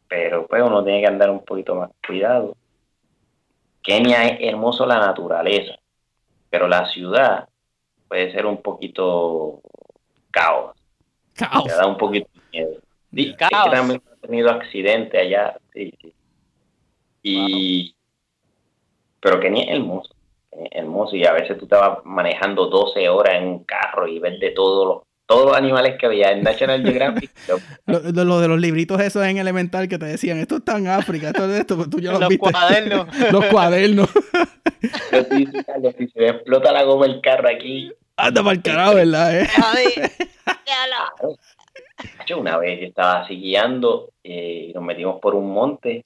pero 0.09 0.45
pues 0.47 0.61
uno 0.61 0.83
tiene 0.83 0.99
que 0.99 1.07
andar 1.07 1.29
un 1.29 1.45
poquito 1.45 1.75
más 1.75 1.91
cuidado. 2.05 2.57
Kenia 3.81 4.27
es 4.27 4.49
hermoso 4.49 4.85
la 4.85 4.99
naturaleza, 4.99 5.79
pero 6.49 6.67
la 6.67 6.85
ciudad 6.87 7.47
puede 8.09 8.31
ser 8.33 8.45
un 8.45 8.61
poquito 8.61 9.61
caos. 10.29 10.75
Caos. 11.33 11.63
Te 11.67 11.73
da 11.73 11.87
un 11.87 11.97
poquito 11.97 12.29
de 12.33 12.41
miedo. 12.51 13.31
también 13.71 14.01
ha 14.11 14.27
tenido 14.27 14.49
accidente 14.49 15.17
allá, 15.17 15.57
sí, 15.73 15.93
sí. 16.01 16.13
Y, 17.23 17.95
pero 19.21 19.39
Kenia 19.39 19.63
es 19.63 19.69
hermoso 19.69 20.20
hermoso 20.71 21.15
y 21.15 21.25
a 21.25 21.33
veces 21.33 21.57
tú 21.57 21.65
estabas 21.65 21.99
manejando 22.05 22.67
12 22.67 23.09
horas 23.09 23.35
en 23.35 23.47
un 23.47 23.63
carro 23.63 24.07
y 24.07 24.19
ves 24.19 24.39
de 24.39 24.51
todos 24.51 24.87
los 24.87 25.03
todos 25.31 25.45
los 25.45 25.55
animales 25.55 25.95
que 25.97 26.07
había 26.07 26.31
en 26.31 26.43
National 26.43 26.83
Geographic. 26.83 27.31
lo, 27.85 28.41
de 28.41 28.47
los 28.49 28.59
libritos 28.59 28.99
esos 28.99 29.25
en 29.25 29.37
Elemental 29.37 29.87
que 29.87 29.97
te 29.97 30.05
decían, 30.05 30.39
esto 30.39 30.57
está 30.57 30.77
en 30.77 30.87
África, 30.87 31.29
esto 31.29 31.45
es 31.45 31.61
esto, 31.61 31.89
tú 31.89 32.01
ya 32.01 32.11
los, 32.19 32.19
los 32.19 32.37
cuadernos. 32.37 33.07
los 33.31 33.45
cuadernos. 33.45 34.09
si 35.97 36.07
se 36.09 36.27
explota 36.27 36.73
la 36.73 36.83
goma 36.83 37.05
el 37.05 37.21
carro 37.21 37.47
aquí. 37.47 37.93
Anda 38.17 38.43
para 38.43 38.55
el 38.55 38.61
carajo, 38.61 38.95
¿verdad? 38.95 39.39
Eh? 39.39 39.47
Yo 42.27 42.39
una 42.39 42.57
vez 42.57 42.81
estaba 42.83 43.21
así 43.21 43.35
guiando 43.35 44.11
eh, 44.25 44.67
y 44.69 44.73
nos 44.73 44.83
metimos 44.83 45.21
por 45.21 45.33
un 45.33 45.53
monte 45.53 46.03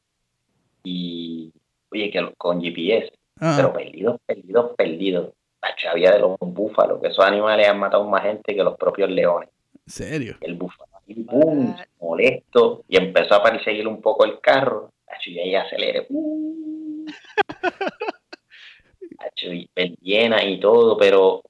y, 0.84 1.52
oye, 1.92 2.12
que 2.12 2.32
con 2.38 2.62
GPS, 2.62 3.12
Ah. 3.40 3.54
Pero 3.58 3.74
perdidos, 3.74 4.20
perdidos, 4.26 4.76
perdidos. 4.76 5.34
había 5.92 6.12
de 6.12 6.20
los 6.20 6.38
búfalos, 6.40 7.02
que 7.02 7.10
esos 7.10 7.26
animales 7.26 7.68
han 7.68 7.80
matado 7.80 8.08
más 8.08 8.24
gente 8.24 8.56
que 8.56 8.64
los 8.64 8.78
propios 8.78 9.10
leones. 9.10 9.50
¿En 9.74 9.92
serio? 9.92 10.38
El 10.42 10.56
búfalo, 10.56 10.92
y 11.08 11.24
boom, 11.24 11.76
molesto, 12.00 12.84
y 12.88 12.98
empezó 12.98 13.36
a 13.36 13.44
perseguir 13.44 13.88
un 13.88 14.02
poco 14.02 14.26
el 14.26 14.40
carro. 14.40 14.92
y 15.26 15.40
ahí 15.40 15.56
aceleré. 15.56 16.08
Y 16.10 17.06
llena 20.02 20.44
y 20.44 20.60
todo, 20.60 20.98
pero 20.98 21.42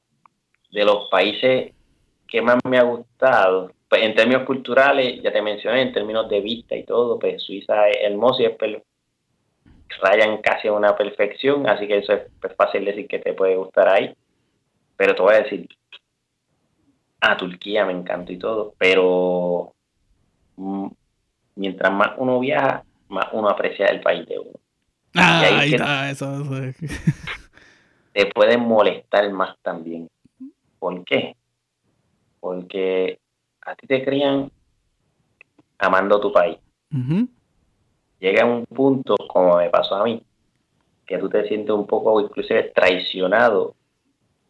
de 0.72 0.84
los 0.84 1.10
países 1.10 1.72
que 2.28 2.42
más 2.42 2.58
me 2.66 2.78
ha 2.78 2.84
gustado, 2.84 3.72
pues 3.88 4.04
en 4.04 4.16
términos 4.16 4.44
culturales, 4.44 5.22
ya 5.22 5.32
te 5.32 5.42
mencioné, 5.42 5.84
en 5.84 5.94
términos 5.94 6.28
de 6.30 6.42
vista 6.42 6.76
y 6.76 6.84
todo, 6.84 7.18
pues 7.20 7.44
Suiza 7.44 7.88
es 7.90 7.98
hermoso 8.02 8.42
y 8.42 8.46
es 8.46 8.58
rayan 10.02 10.42
casi 10.42 10.68
a 10.68 10.74
una 10.74 10.96
perfección, 10.96 11.68
así 11.68 11.88
que 11.88 11.98
eso 11.98 12.14
es 12.14 12.24
fácil 12.58 12.86
decir 12.86 13.08
que 13.08 13.20
te 13.20 13.34
puede 13.34 13.56
gustar 13.56 13.90
ahí. 13.90 14.16
Pero 14.98 15.16
te 15.16 15.22
voy 15.22 15.36
a 15.36 15.42
decir, 15.42 15.68
a 17.22 17.38
Turquía 17.38 17.86
me 17.86 17.94
encantó 17.94 18.32
y 18.32 18.38
todo, 18.38 18.74
pero 18.78 19.74
mm, 20.56 20.88
mientras 21.56 21.92
más 21.92 22.12
uno 22.18 22.40
viaja, 22.40 22.84
más 23.10 23.28
uno 23.34 23.50
aprecia 23.50 23.88
el 23.88 24.02
país 24.02 24.26
de 24.28 24.40
uno. 24.40 24.60
Ah, 25.16 25.42
ahí 25.60 25.74
está, 25.74 26.10
eso, 26.10 26.44
Te 28.14 28.26
pueden 28.28 28.62
molestar 28.62 29.30
más 29.32 29.58
también. 29.62 30.10
¿Por 30.80 31.04
qué? 31.04 31.36
Porque 32.40 33.20
a 33.62 33.76
ti 33.76 33.88
te 33.88 34.04
crían 34.06 34.52
amando 35.78 36.20
tu 36.22 36.32
país 36.32 36.58
llega 38.20 38.44
a 38.44 38.46
un 38.46 38.66
punto, 38.66 39.16
como 39.28 39.58
me 39.58 39.70
pasó 39.70 39.96
a 39.96 40.04
mí, 40.04 40.24
que 41.06 41.18
tú 41.18 41.30
te 41.30 41.48
sientes 41.48 41.72
un 41.72 41.86
poco 41.86 42.20
inclusive 42.20 42.72
traicionado, 42.76 43.76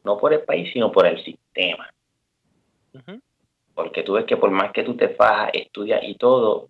no 0.04 0.17
por 0.17 0.34
el 0.34 0.41
país, 0.41 0.71
sino 0.71 0.91
por 0.91 1.06
el 1.06 1.23
sistema. 1.23 1.89
Porque 3.73 4.04
tú 4.04 4.13
ves 4.13 4.25
que 4.25 4.38
por 4.38 4.49
más 4.51 4.71
que 4.71 4.84
tú 4.84 4.95
te 4.95 5.10
fajas, 5.10 5.49
estudias 5.54 6.01
y 6.04 6.15
todo, 6.15 6.69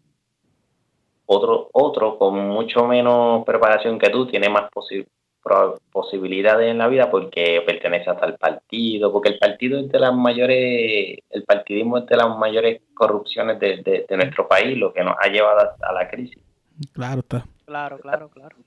otro, 1.25 1.69
otro 1.73 2.17
con 2.17 2.47
mucho 2.49 2.85
menos 2.85 3.43
preparación 3.45 3.97
que 3.99 4.09
tú 4.09 4.27
tiene 4.27 4.49
más 4.49 4.69
posibilidades 5.91 6.71
en 6.71 6.77
la 6.77 6.87
vida 6.87 7.09
porque 7.09 7.61
pertenece 7.65 8.09
a 8.09 8.17
tal 8.17 8.37
partido, 8.37 9.11
porque 9.11 9.29
el 9.29 9.39
partido 9.39 9.79
es 9.79 9.89
de 9.89 9.99
las 9.99 10.13
mayores, 10.13 11.19
el 11.29 11.43
partidismo 11.45 11.99
es 11.99 12.05
de 12.07 12.17
las 12.17 12.37
mayores 12.37 12.81
corrupciones 12.93 13.59
de, 13.59 14.05
nuestro 14.09 14.47
país, 14.47 14.77
lo 14.77 14.93
que 14.93 15.03
nos 15.03 15.15
ha 15.19 15.27
llevado 15.27 15.75
a, 15.81 15.93
la 15.93 16.07
crisis. 16.09 16.39
Claro, 16.93 17.19
está. 17.19 17.45
Claro, 17.65 17.99
claro, 17.99 18.29
claro. 18.29 18.57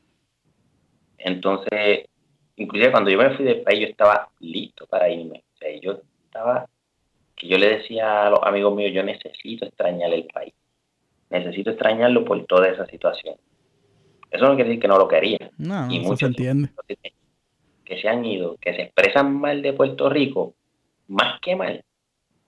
Entonces, 1.19 2.09
inclusive 2.57 2.91
cuando 2.91 3.11
yo 3.11 3.19
me 3.19 3.37
fui 3.37 3.45
del 3.45 3.63
país, 3.63 3.81
yo 3.81 3.87
estaba 3.87 4.29
listo 4.41 4.87
para 4.87 5.11
irme. 5.11 5.45
O 5.55 5.57
sea, 5.59 5.69
yo 5.81 6.01
estaba, 6.25 6.69
que 7.37 7.49
yo 7.49 7.59
le 7.59 7.79
decía 7.79 8.27
a 8.27 8.31
los 8.31 8.41
amigos 8.43 8.75
míos, 8.75 8.93
yo 8.95 9.03
necesito 9.03 9.65
extrañar 9.67 10.13
el 10.13 10.27
país. 10.27 10.55
Necesito 11.31 11.71
extrañarlo 11.71 12.25
por 12.25 12.45
toda 12.47 12.69
esa 12.69 12.87
situación. 12.87 13.37
Eso 14.31 14.45
no 14.45 14.55
quiere 14.55 14.71
decir 14.71 14.83
que 14.83 14.89
no 14.89 14.99
lo 14.99 15.09
querían. 15.09 15.51
No, 15.59 15.91
y 15.91 16.01
muchos 16.01 16.21
se 16.21 16.27
entiende. 16.27 16.71
Que 17.85 18.01
se 18.01 18.09
han 18.09 18.25
ido, 18.25 18.57
que 18.59 18.75
se 18.75 18.83
expresan 18.83 19.39
mal 19.41 19.63
de 19.63 19.73
Puerto 19.73 20.09
Rico, 20.11 20.55
más 21.09 21.41
que 21.41 21.57
mal. 21.57 21.85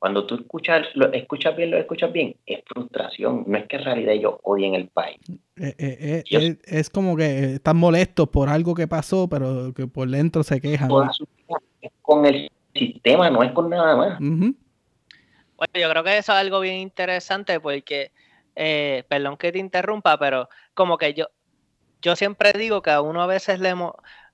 Cuando 0.01 0.25
tú 0.25 0.37
escuchas, 0.37 0.87
lo 0.95 1.13
escuchas 1.13 1.55
bien, 1.55 1.71
lo 1.71 1.77
escuchas 1.77 2.11
bien, 2.11 2.35
es 2.47 2.61
frustración. 2.65 3.45
No 3.47 3.59
es 3.59 3.69
que 3.69 3.77
en 3.77 3.85
realidad 3.85 4.15
ellos 4.15 4.35
odien 4.45 4.75
el 4.75 4.89
país. 4.89 5.19
Eh, 5.57 5.75
eh, 5.79 6.25
eh, 6.31 6.57
es, 6.65 6.89
como 6.89 7.15
que 7.19 7.57
están 7.57 7.77
molestos 7.77 8.27
por 8.31 8.49
algo 8.49 8.75
que 8.75 8.89
pasó, 8.89 9.29
pero 9.29 9.75
que 9.75 9.87
por 9.87 10.09
dentro 10.09 10.43
se 10.43 10.59
quejan. 10.59 10.91
Es 11.83 11.93
con 12.01 12.25
el 12.25 12.51
sistema, 12.75 13.29
no 13.29 13.43
es 13.43 13.53
con 13.53 13.69
nada 13.69 13.95
más. 13.95 14.19
Bueno, 14.19 14.55
yo 15.75 15.91
creo 15.91 16.03
que 16.03 16.17
eso 16.17 16.33
es 16.33 16.39
algo 16.39 16.61
bien 16.61 16.77
interesante 16.77 17.61
porque, 17.61 18.11
perdón 18.55 19.37
que 19.37 19.53
te 19.53 19.59
interrumpa, 19.59 20.19
pero 20.19 20.49
como 20.73 20.97
que 20.97 21.13
yo, 21.13 21.27
yo 22.01 22.17
siempre 22.17 22.55
digo 22.55 22.81
que 22.81 22.91
a 22.91 23.03
uno 23.03 23.21
a 23.21 23.27
veces 23.27 23.61
le 23.61 23.75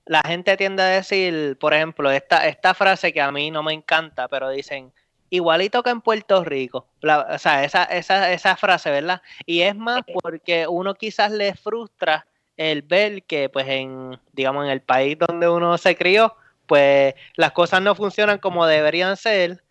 la 0.04 0.22
gente 0.24 0.56
tiende 0.56 0.84
a 0.84 0.86
decir, 0.86 1.58
por 1.58 1.74
ejemplo, 1.74 2.08
esta, 2.12 2.46
esta 2.46 2.72
frase 2.72 3.12
que 3.12 3.20
a 3.20 3.32
mí 3.32 3.50
no 3.50 3.64
me 3.64 3.72
encanta, 3.72 4.28
pero 4.28 4.48
dicen, 4.50 4.92
igualito 5.30 5.82
que 5.82 5.90
en 5.90 6.00
Puerto 6.00 6.44
Rico. 6.44 6.86
o 7.02 7.38
sea, 7.38 7.64
esa, 7.64 7.84
esa, 7.84 8.32
esa 8.32 8.56
frase, 8.56 8.90
¿verdad? 8.90 9.22
Y 9.44 9.62
es 9.62 9.74
más 9.76 10.02
porque 10.22 10.66
uno 10.66 10.94
quizás 10.94 11.30
le 11.30 11.54
frustra 11.54 12.26
el 12.56 12.82
ver 12.82 13.22
que, 13.24 13.48
pues, 13.48 13.66
en, 13.68 14.18
digamos, 14.32 14.64
en 14.64 14.70
el 14.70 14.80
país 14.80 15.18
donde 15.18 15.48
uno 15.48 15.76
se 15.78 15.96
crió, 15.96 16.34
pues 16.66 17.14
las 17.34 17.52
cosas 17.52 17.82
no 17.82 17.94
funcionan 17.94 18.38
como 18.38 18.66
deberían 18.66 19.16
ser, 19.16 19.62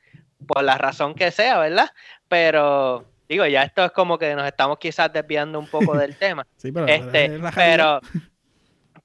por 0.48 0.64
la 0.64 0.78
razón 0.78 1.16
que 1.16 1.32
sea, 1.32 1.60
¿verdad? 1.60 1.90
Pero 2.28 3.06
Digo, 3.28 3.46
ya 3.48 3.64
esto 3.64 3.84
es 3.84 3.92
como 3.92 4.18
que 4.18 4.36
nos 4.36 4.46
estamos 4.46 4.78
quizás 4.78 5.12
desviando 5.12 5.60
un 5.60 5.68
poco 5.68 5.98
del 5.98 6.16
tema. 6.20 6.46
sí, 6.58 6.72
pero, 6.72 6.88
este, 6.88 7.40
pero, 7.56 8.00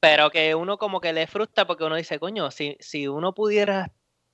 pero 0.01 0.31
que 0.31 0.55
uno 0.55 0.79
como 0.79 1.01
que 1.01 1.13
le 1.13 1.27
frustra 1.27 1.67
porque 1.67 1.85
uno 1.85 1.97
dice, 1.97 2.19
coño, 2.19 2.51
si, 2.51 2.77
si 2.81 3.09
uno 3.09 3.35
pudiera, 3.35 3.91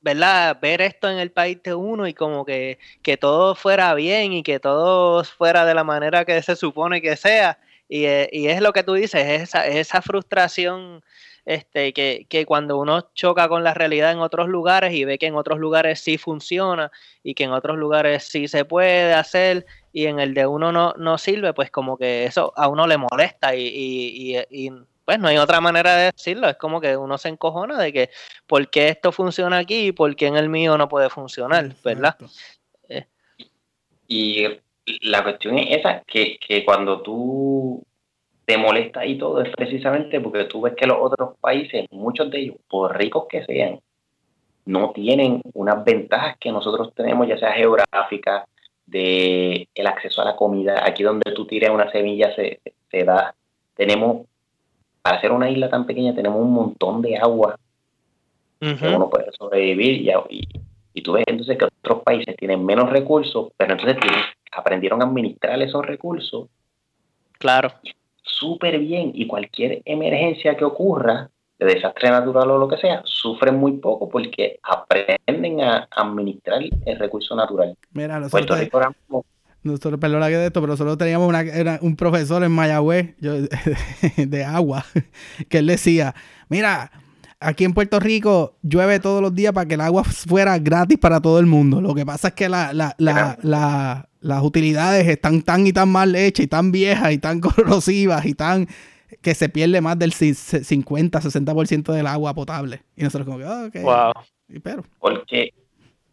¿verdad? 0.07 0.59
Ver 0.63 0.83
esto 0.83 1.11
en 1.11 1.19
el 1.19 1.33
país 1.33 1.61
de 1.65 1.75
uno 1.75 2.07
y 2.07 2.15
como 2.15 2.45
que, 2.45 2.79
que 3.03 3.17
todo 3.17 3.57
fuera 3.57 3.93
bien 3.95 4.33
y 4.33 4.45
que 4.45 4.61
todo 4.61 5.25
fuera 5.25 5.65
de 5.65 5.75
la 5.75 5.83
manera 5.83 6.25
que 6.25 6.41
se 6.43 6.55
supone 6.55 7.03
que 7.03 7.17
sea. 7.17 7.59
Y, 7.89 8.05
eh, 8.05 8.29
es 8.33 8.61
lo 8.61 8.73
que 8.73 8.85
tú 8.85 8.95
dices, 8.95 9.27
esa, 9.43 9.67
esa 9.67 10.03
frustración 10.03 11.03
este, 11.45 11.93
que, 11.93 12.27
que, 12.29 12.47
cuando 12.47 12.79
uno 12.79 13.11
choca 13.15 13.49
con 13.49 13.65
la 13.65 13.75
realidad 13.75 14.13
en 14.13 14.21
otros 14.21 14.49
lugares 14.49 14.93
y 14.95 15.05
ve 15.05 15.19
que 15.19 15.27
en 15.27 15.35
otros 15.35 15.59
lugares 15.59 15.99
sí 15.99 16.19
funciona 16.19 16.93
y 17.25 17.35
que 17.35 17.45
en 17.45 17.51
otros 17.51 17.77
lugares 17.77 18.25
sí 18.25 18.47
se 18.47 18.65
puede 18.65 19.13
hacer 19.13 19.67
y 19.93 20.07
en 20.07 20.21
el 20.21 20.35
de 20.35 20.47
uno 20.47 20.71
no, 20.71 20.95
no 20.99 21.19
sirve, 21.19 21.53
pues 21.53 21.73
como 21.73 21.99
que 21.99 22.27
eso 22.27 22.53
a 22.57 22.69
uno 22.69 22.87
le 22.87 22.97
molesta 22.97 23.57
y, 23.57 23.67
y, 23.67 24.37
y, 24.51 24.71
pues 25.07 25.19
no 25.19 25.29
hay 25.29 25.39
otra 25.39 25.63
manera 25.63 25.97
de 25.97 26.13
decirlo, 26.13 26.49
es 26.49 26.57
como 26.57 26.81
que 26.81 26.97
uno 26.97 27.17
se 27.17 27.31
encojona 27.31 27.79
de 27.79 27.93
que 27.93 28.11
por 28.47 28.69
qué 28.69 28.89
esto 28.89 29.13
funciona 29.13 29.57
aquí 29.59 29.87
y 29.87 29.93
por 29.93 30.15
qué 30.17 30.27
en 30.27 30.37
el 30.37 30.51
mío 30.51 30.77
no 30.77 30.89
puede 30.89 31.09
funcionar, 31.09 31.71
¿verdad? 31.83 32.17
Eh. 32.91 33.07
Y 34.07 34.47
la 35.01 35.23
cuestión 35.23 35.59
es 35.59 35.79
esa, 35.79 36.03
que, 36.07 36.39
que 36.39 36.65
cuando 36.65 37.01
tú 37.01 37.83
te 38.45 38.59
molesta 38.59 39.07
y 39.07 39.17
todo 39.17 39.41
es 39.41 39.51
precisamente 39.57 40.21
porque 40.21 40.45
tú 40.45 40.61
ves 40.61 40.75
que 40.77 40.87
los 40.87 40.99
otros 41.01 41.39
países, 41.41 41.87
muchos 41.91 42.31
de 42.31 42.41
ellos, 42.41 42.57
por 42.69 42.97
ricos 42.97 43.27
que 43.29 43.45
sean, 43.45 43.81
no 44.67 44.91
tienen 44.91 45.41
unas 45.55 45.85
ventajas 45.85 46.37
que 46.39 46.53
nosotros 46.53 46.93
tenemos, 46.95 47.27
ya 47.29 47.39
sea 47.39 47.53
geográfica, 47.53 48.47
de 48.87 49.69
el 49.75 49.87
acceso 49.87 50.23
a 50.23 50.25
la 50.25 50.37
comida. 50.37 50.83
Aquí 50.85 51.03
donde 51.03 51.33
tú 51.33 51.47
tiras 51.47 51.71
una 51.71 51.91
semilla 51.91 52.35
se, 52.35 52.61
se 52.91 53.05
da. 53.05 53.35
Tenemos, 53.75 54.27
para 55.07 55.21
ser 55.21 55.31
una 55.31 55.49
isla 55.49 55.69
tan 55.69 55.87
pequeña, 55.87 56.15
tenemos 56.15 56.41
un 56.41 56.53
montón 56.53 57.01
de 57.01 57.17
agua 57.17 57.57
que 58.59 58.89
uno 58.89 59.09
puede 59.09 59.31
sobrevivir 59.39 60.03
y, 60.31 60.49
y, 60.95 61.03
tú 61.03 61.13
ves 61.13 61.25
entonces 61.29 61.57
que 61.57 61.67
otros 61.67 62.03
países 62.03 62.35
tienen 62.37 62.65
menos 62.65 62.91
recursos, 62.91 63.53
pero 63.57 63.75
entonces 63.75 63.99
aprendieron 64.51 65.03
a 65.03 65.05
administrar 65.05 65.63
esos 65.63 65.87
recursos. 65.87 66.49
Claro 67.39 67.71
súper 68.27 68.79
bien 68.79 69.13
y 69.15 69.27
cualquier 69.27 69.83
emergencia 69.85 70.57
que 70.57 70.65
ocurra, 70.65 71.31
de 71.59 71.67
desastre 71.67 72.11
natural 72.11 72.51
o 72.51 72.59
lo 72.59 72.69
que 72.69 72.77
sea, 72.77 73.01
sufren 73.05 73.57
muy 73.57 73.73
poco 73.79 74.09
porque 74.09 74.59
aprenden 74.63 75.63
a 75.63 75.89
administrar 75.91 76.63
el 76.85 76.99
recurso 76.99 77.35
natural. 77.35 77.75
Mira, 77.93 78.21
nosotros, 78.21 78.61
nosotros 79.67 80.01
perdona 80.01 80.29
que 80.29 80.37
de 80.37 80.47
esto, 80.47 80.61
pero 80.61 80.73
nosotros 80.73 80.99
teníamos 80.99 81.33
un 81.81 81.97
profesor 81.97 82.43
en 82.45 82.53
Mayagüez 82.53 83.15
de 84.17 84.45
agua 84.45 84.85
que 85.49 85.59
él 85.59 85.67
decía, 85.67 86.15
mira, 86.49 86.91
aquí 87.41 87.65
en 87.65 87.75
Puerto 87.75 88.01
Rico 88.01 88.57
llueve 88.63 89.01
todos 89.01 89.23
los 89.23 89.35
días 89.35 89.53
para 89.53 89.67
que 89.67 89.75
el 89.75 89.81
agua 89.81 90.05
fuera 90.05 90.59
gratis 90.59 90.99
para 90.99 91.21
todo 91.21 91.39
el 91.39 91.47
mundo. 91.47 91.81
Lo 91.81 91.95
que 91.95 92.07
pasa 92.07 92.29
es 92.29 92.35
que 92.35 92.49
la, 92.49 92.73
la, 92.73 92.95
la, 92.99 94.09
las 94.21 94.43
utilidades 94.43 95.07
están 95.07 95.43
tan 95.43 95.67
y 95.67 95.73
tan 95.73 95.89
mal 95.89 96.15
hechas 96.15 96.45
y 96.45 96.49
tan 96.49 96.73
viejas 96.73 97.13
y 97.13 97.19
tan 97.19 97.41
corrosivas 97.41 98.27
y 98.27 98.35
tan 98.35 98.69
que 99.23 99.35
se 99.35 99.49
pierde 99.49 99.81
más 99.81 99.99
del 99.99 100.13
50, 100.13 101.21
60% 101.21 101.93
del 101.93 102.07
agua 102.07 102.35
potable. 102.35 102.83
Y 102.97 103.05
nosotros 103.05 103.27
como 103.27 103.39
que, 103.39 103.45
oh, 103.45 103.67
ok. 103.67 103.75
Wow. 103.83 104.13
pero. 104.63 104.85
Porque 104.99 105.53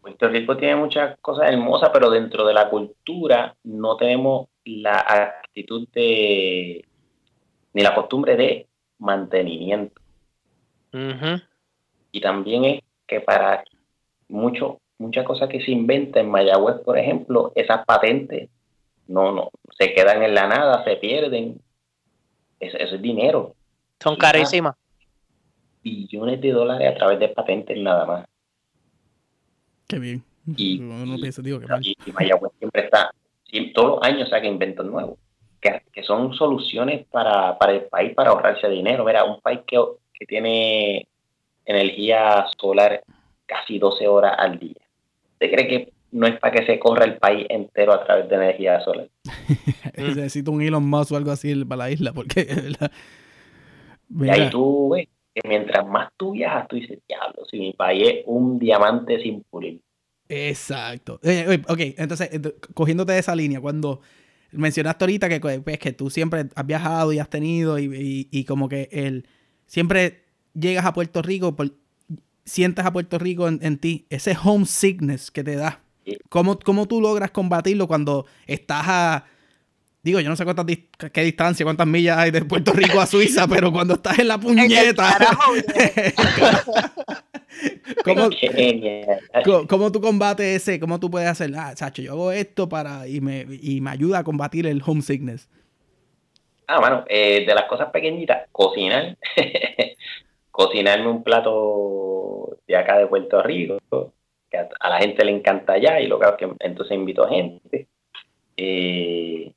Puerto 0.04 0.28
Rico 0.28 0.58
tiene 0.58 0.76
muchas 0.76 1.18
cosas 1.22 1.50
hermosas, 1.50 1.90
pero 1.94 2.10
dentro 2.10 2.46
de 2.46 2.54
la 2.54 2.70
cultura 2.70 3.56
no 3.64 3.96
tenemos 3.96 4.50
la 4.66 5.00
actitud 5.00 5.88
de 5.94 6.84
ni 7.72 7.82
la 7.82 7.96
costumbre 7.96 8.36
de 8.36 8.68
mantenimiento. 9.00 10.02
Y 12.12 12.20
también 12.20 12.66
es 12.66 12.84
que 13.08 13.22
para 13.22 13.64
muchos 14.28 14.76
muchas 14.98 15.26
cosas 15.26 15.48
que 15.48 15.64
se 15.64 15.72
inventan 15.72 16.26
en 16.26 16.32
Mayagüez, 16.32 16.82
por 16.82 16.98
ejemplo, 16.98 17.54
esas 17.56 17.86
patentes 17.86 18.50
no, 19.08 19.32
no, 19.32 19.52
se 19.78 19.94
quedan 19.94 20.22
en 20.22 20.36
la 20.36 20.48
nada, 20.48 20.84
se 20.84 20.98
pierden. 20.98 21.62
Eso, 22.60 22.78
es 22.78 23.02
dinero. 23.02 23.56
Son 24.02 24.18
carísimas. 24.18 24.76
Billones 25.82 26.42
de 26.42 26.52
dólares 26.52 26.92
a 26.92 26.96
través 26.96 27.20
de 27.20 27.30
patentes 27.30 27.78
nada 27.78 28.06
más. 28.06 28.33
Qué 29.94 30.00
bien. 30.00 30.24
Y, 30.58 30.80
Mayagüez 30.80 32.52
siempre 32.60 32.84
está, 32.84 33.12
todos 33.74 33.92
los 33.92 34.04
años 34.04 34.30
saca 34.30 34.46
inventos 34.46 34.86
nuevos, 34.86 35.18
que, 35.62 35.82
que 35.92 36.04
son 36.04 36.34
soluciones 36.34 37.06
para, 37.08 37.58
para, 37.58 37.74
el 37.74 37.84
país 37.84 38.14
para 38.14 38.32
ahorrarse 38.32 38.68
dinero. 38.68 39.06
Mira, 39.06 39.24
un 39.24 39.40
país 39.40 39.62
que, 39.66 39.82
que 40.14 40.26
tiene 40.26 41.08
energía 41.66 42.46
solar 42.60 43.04
casi 43.46 43.80
12 43.80 44.08
horas 44.08 44.36
al 44.38 44.60
día 44.60 44.84
cree 45.50 45.68
que 45.68 45.94
no 46.12 46.28
es 46.28 46.40
para 46.40 46.54
que 46.54 46.66
se 46.66 46.80
corra 46.80 47.06
el 47.06 47.18
país 47.18 47.46
entero 47.50 47.94
a 47.94 48.04
través 48.04 48.30
de 48.30 48.36
energía 48.36 48.80
solar? 48.82 49.08
Necesito 49.98 50.52
un 50.52 50.62
Elon 50.62 50.88
Musk 50.88 51.12
o 51.12 51.18
algo 51.18 51.32
así 51.32 51.66
para 51.66 51.80
la 51.80 51.92
isla, 51.92 52.14
porque... 52.14 52.48
Y 54.20 54.30
ahí 54.30 54.50
tú 54.50 54.90
ves 54.90 55.08
que 55.34 55.48
mientras 55.48 55.86
más 55.88 56.10
tú 56.18 56.32
viajas, 56.32 56.68
tú 56.68 56.76
dices, 56.76 57.00
diablo, 57.08 57.46
si 57.50 57.60
mi 57.60 57.74
país 57.74 58.04
es 58.08 58.24
un 58.26 58.60
diamante 58.60 59.22
sin 59.22 59.44
pulir. 59.44 59.82
Exacto. 60.30 61.16
ok, 61.16 61.80
entonces, 61.98 62.30
cogiéndote 62.74 63.14
de 63.14 63.20
esa 63.20 63.36
línea, 63.36 63.60
cuando 63.60 64.02
mencionaste 64.52 65.04
ahorita 65.04 65.30
que, 65.30 65.40
pues, 65.40 65.80
que 65.80 65.92
tú 65.92 66.10
siempre 66.10 66.46
has 66.56 66.66
viajado 66.66 67.12
y 67.14 67.20
has 67.20 67.30
tenido 67.30 67.78
y, 67.80 68.46
como 68.48 68.70
que 68.70 68.90
el, 68.92 69.28
siempre 69.66 70.24
llegas 70.54 70.86
a 70.86 70.94
Puerto 70.94 71.22
Rico 71.22 71.56
por, 71.56 71.72
sientas 72.46 72.86
a 72.86 72.94
Puerto 72.94 73.18
Rico 73.20 73.48
en, 73.48 73.78
ti, 73.78 74.06
ese 74.10 74.36
homesickness 74.42 75.32
que 75.32 75.44
te 75.44 75.56
da. 75.56 75.82
¿Cómo, 76.30 76.60
¿Cómo, 76.60 76.88
tú 76.88 77.02
logras 77.02 77.32
combatirlo 77.32 77.88
cuando 77.88 78.26
estás 78.46 78.86
a... 78.88 79.26
Digo, 80.04 80.20
yo 80.20 80.30
no 80.30 80.36
sé 80.36 80.44
cuántas 80.44 80.66
qué 81.14 81.22
distancia, 81.22 81.66
cuántas 81.66 81.88
millas 81.88 82.18
hay 82.18 82.30
de 82.30 82.44
Puerto 82.44 82.74
Rico 82.74 83.00
a 83.00 83.06
Suiza, 83.06 83.48
pero 83.50 83.72
cuando 83.72 83.94
estás 83.96 84.20
en 84.20 84.28
la 84.28 84.38
puñeta... 84.38 85.18
¿Cómo, 88.04 88.30
¿Cómo, 89.68 89.92
tú 89.92 90.02
combates 90.02 90.46
ese? 90.46 90.80
¿Cómo 90.80 91.00
tú 91.00 91.10
puedes 91.10 91.30
hacer? 91.30 91.52
Ah, 91.56 91.74
Sacho, 91.76 92.02
yo 92.02 92.12
hago 92.14 92.32
esto 92.32 92.68
para 92.68 93.08
y 93.08 93.22
me, 93.22 93.46
y 93.62 93.80
me 93.80 93.92
ayuda 93.92 94.20
a 94.20 94.24
combatir 94.24 94.68
el 94.68 94.82
homesickness. 94.86 95.48
Ah, 96.68 96.80
bueno, 96.80 97.06
eh, 97.08 97.46
de 97.46 97.56
las 97.56 97.66
cosas 97.66 97.92
pequeñitas, 97.92 98.50
cocinar. 98.52 99.18
cocinarme 100.52 101.08
un 101.08 101.24
plato 101.24 102.60
de 102.68 102.76
acá 102.76 102.98
de 102.98 103.08
Puerto 103.08 103.42
Rico, 103.42 103.80
que 104.50 104.58
a, 104.58 104.90
la 104.90 105.00
gente 105.00 105.24
le 105.24 105.32
encanta 105.32 105.74
allá, 105.74 106.00
y 106.00 106.08
lo 106.08 106.20
que 106.20 106.26
hago 106.26 106.38
es 106.38 106.40
que 106.40 106.56
entonces 106.60 106.96
invito 106.96 107.28
gente. 107.28 107.88
Eh, 108.58 109.52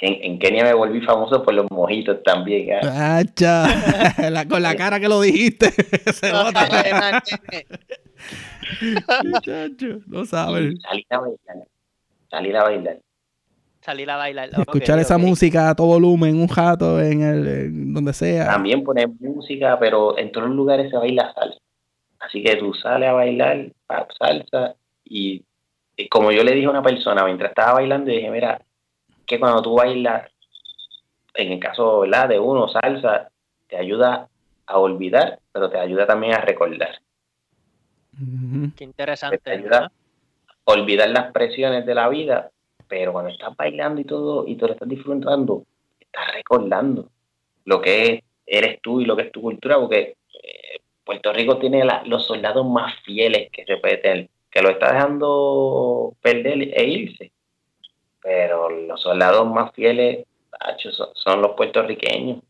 en, 0.00 0.38
Kenia 0.38 0.64
me 0.64 0.74
volví 0.74 1.00
famoso 1.02 1.42
por 1.42 1.54
los 1.54 1.70
mojitos 1.70 2.22
también. 2.22 2.70
¿eh? 2.70 2.80
con 4.48 4.62
la 4.62 4.74
cara 4.74 4.98
que 4.98 5.08
lo 5.08 5.20
dijiste. 5.20 5.70
Se 6.12 6.32
nota. 6.32 7.22
Muchacho, 9.24 10.00
no 10.06 10.24
sabes. 10.24 10.74
Salir 10.82 11.06
a 11.10 11.18
bailar. 11.18 11.66
Salir 12.30 12.56
a 12.56 12.62
bailar. 12.62 12.98
Salir 13.80 14.10
a 14.10 14.16
bailar. 14.16 14.50
Escuchar 14.58 14.98
esa 14.98 15.18
música 15.18 15.70
a 15.70 15.74
todo 15.74 15.88
volumen, 15.88 16.40
un 16.40 16.48
jato, 16.48 17.00
en 17.00 17.22
el 17.22 17.92
donde 17.94 18.12
sea. 18.12 18.46
También 18.46 18.84
poner 18.84 19.08
música, 19.18 19.78
pero 19.78 20.18
en 20.18 20.30
todos 20.32 20.48
los 20.48 20.56
lugares 20.56 20.90
se 20.90 20.96
baila 20.96 21.32
salsa. 21.34 21.58
Así 22.18 22.42
que 22.42 22.56
tú 22.56 22.74
sales 22.74 23.08
a 23.08 23.12
bailar 23.12 23.72
salsa 24.18 24.74
y, 25.04 25.42
como 26.10 26.30
yo 26.30 26.44
le 26.44 26.54
dije 26.54 26.66
a 26.66 26.70
una 26.70 26.82
persona 26.82 27.24
mientras 27.24 27.50
estaba 27.50 27.74
bailando, 27.74 28.10
dije, 28.10 28.30
mira, 28.30 28.60
que 29.30 29.38
cuando 29.38 29.62
tú 29.62 29.76
bailas, 29.76 30.28
en 31.34 31.52
el 31.52 31.60
caso 31.60 32.00
¿verdad? 32.00 32.28
de 32.28 32.40
uno, 32.40 32.68
salsa, 32.68 33.30
te 33.68 33.76
ayuda 33.76 34.28
a 34.66 34.78
olvidar, 34.78 35.38
pero 35.52 35.70
te 35.70 35.78
ayuda 35.78 36.04
también 36.04 36.34
a 36.34 36.40
recordar. 36.40 36.98
Qué 38.76 38.82
interesante. 38.82 39.38
Te 39.38 39.52
ayuda 39.52 39.92
a 40.66 40.72
olvidar 40.72 41.10
las 41.10 41.30
presiones 41.30 41.86
de 41.86 41.94
la 41.94 42.08
vida, 42.08 42.50
pero 42.88 43.12
cuando 43.12 43.30
estás 43.30 43.56
bailando 43.56 44.00
y 44.00 44.04
todo, 44.04 44.48
y 44.48 44.56
tú 44.56 44.66
lo 44.66 44.72
estás 44.72 44.88
disfrutando, 44.88 45.64
estás 46.00 46.34
recordando 46.34 47.08
lo 47.66 47.80
que 47.80 48.24
eres 48.44 48.80
tú 48.82 49.00
y 49.00 49.04
lo 49.04 49.14
que 49.14 49.22
es 49.22 49.32
tu 49.32 49.42
cultura, 49.42 49.78
porque 49.78 50.16
eh, 50.42 50.80
Puerto 51.04 51.32
Rico 51.32 51.58
tiene 51.58 51.84
los 52.06 52.26
soldados 52.26 52.66
más 52.66 52.98
fieles 53.04 53.48
que 53.52 53.64
se 53.64 53.76
puede 53.76 53.98
tener, 53.98 54.28
que 54.50 54.60
lo 54.60 54.70
está 54.70 54.92
dejando 54.92 56.16
perder 56.20 56.62
e 56.76 56.84
irse. 56.84 57.30
Pero 58.22 58.68
los 58.68 59.00
soldados 59.00 59.48
más 59.48 59.72
fieles 59.72 60.26
son, 61.14 61.40
los 61.40 61.52
puertorriqueños. 61.52 62.42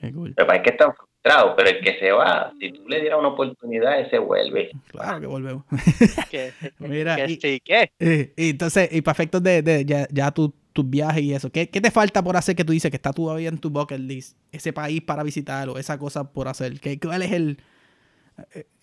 Pero 0.00 0.52
es 0.52 0.62
que 0.62 0.70
están 0.70 0.94
pero 1.22 1.68
el 1.68 1.80
que 1.80 1.98
se 1.98 2.10
va, 2.12 2.52
si 2.58 2.72
tú 2.72 2.88
le 2.88 3.00
dieras 3.00 3.18
una 3.18 3.28
oportunidad, 3.28 4.00
ese 4.00 4.18
vuelve. 4.18 4.70
Claro 4.88 5.20
que 5.20 5.26
volvemos. 5.26 5.64
Mira, 6.78 7.28
y, 7.28 7.38
¿qué? 7.60 7.92
Y, 8.36 8.50
entonces, 8.50 8.88
y 8.90 9.02
para 9.02 9.12
efectos 9.12 9.42
de, 9.42 9.84
ya, 9.86 10.30
tus 10.30 10.52
viajes 10.88 11.22
y 11.22 11.34
eso, 11.34 11.50
¿qué, 11.50 11.66
te 11.66 11.90
falta 11.90 12.22
por 12.22 12.36
hacer 12.36 12.56
que 12.56 12.64
tú 12.64 12.72
dices 12.72 12.90
que 12.90 12.96
está 12.96 13.12
todavía 13.12 13.50
en 13.50 13.58
tu 13.58 13.68
bucket 13.68 14.00
list? 14.00 14.38
Ese 14.50 14.72
país 14.72 15.02
para 15.02 15.22
visitar 15.22 15.68
o 15.68 15.76
esa 15.76 15.98
cosa 15.98 16.32
por 16.32 16.48
hacer. 16.48 16.80
¿Qué, 16.80 16.98
¿Cuál 16.98 17.22
es 17.22 17.32
el...? 17.32 17.58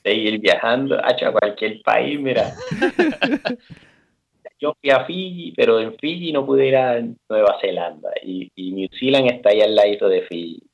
Seguir 0.04 0.40
viajando 0.40 0.96
a 1.04 1.32
cualquier 1.32 1.82
país, 1.82 2.20
mira. 2.20 2.54
Yo 4.60 4.74
fui 4.82 4.90
a 4.90 5.06
Fiji, 5.06 5.54
pero 5.56 5.80
en 5.80 5.96
Fiji 5.98 6.32
no 6.32 6.46
pude 6.46 6.68
ir 6.68 6.76
a 6.76 7.00
Nueva 7.30 7.58
Zelanda 7.62 8.10
y, 8.24 8.52
y 8.56 8.72
New 8.72 8.90
Zealand 9.00 9.32
está 9.32 9.50
ahí 9.50 9.62
al 9.62 9.76
lado 9.76 10.10
de 10.10 10.24
Fiji 10.24 10.68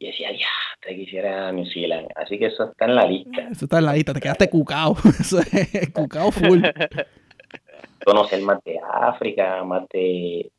y 0.00 0.06
decía, 0.06 0.32
ya, 0.32 0.48
te 0.80 0.96
quisiera 0.96 1.52
New 1.52 1.66
Zealand. 1.66 2.08
Así 2.16 2.38
que 2.38 2.46
eso 2.46 2.64
está 2.64 2.86
en 2.86 2.94
la 2.94 3.04
lista. 3.04 3.48
Eso 3.50 3.66
está 3.66 3.78
en 3.78 3.84
la 3.84 3.92
lista, 3.92 4.14
te 4.14 4.20
quedaste 4.20 4.48
cucao. 4.48 4.96
Eso 5.20 5.38
es 5.40 5.90
cucao 5.92 6.32
full. 6.32 6.62
Conocer 8.04 8.40
más 8.40 8.64
de 8.64 8.80
África, 8.82 9.62
más 9.62 9.86
de, 9.90 10.50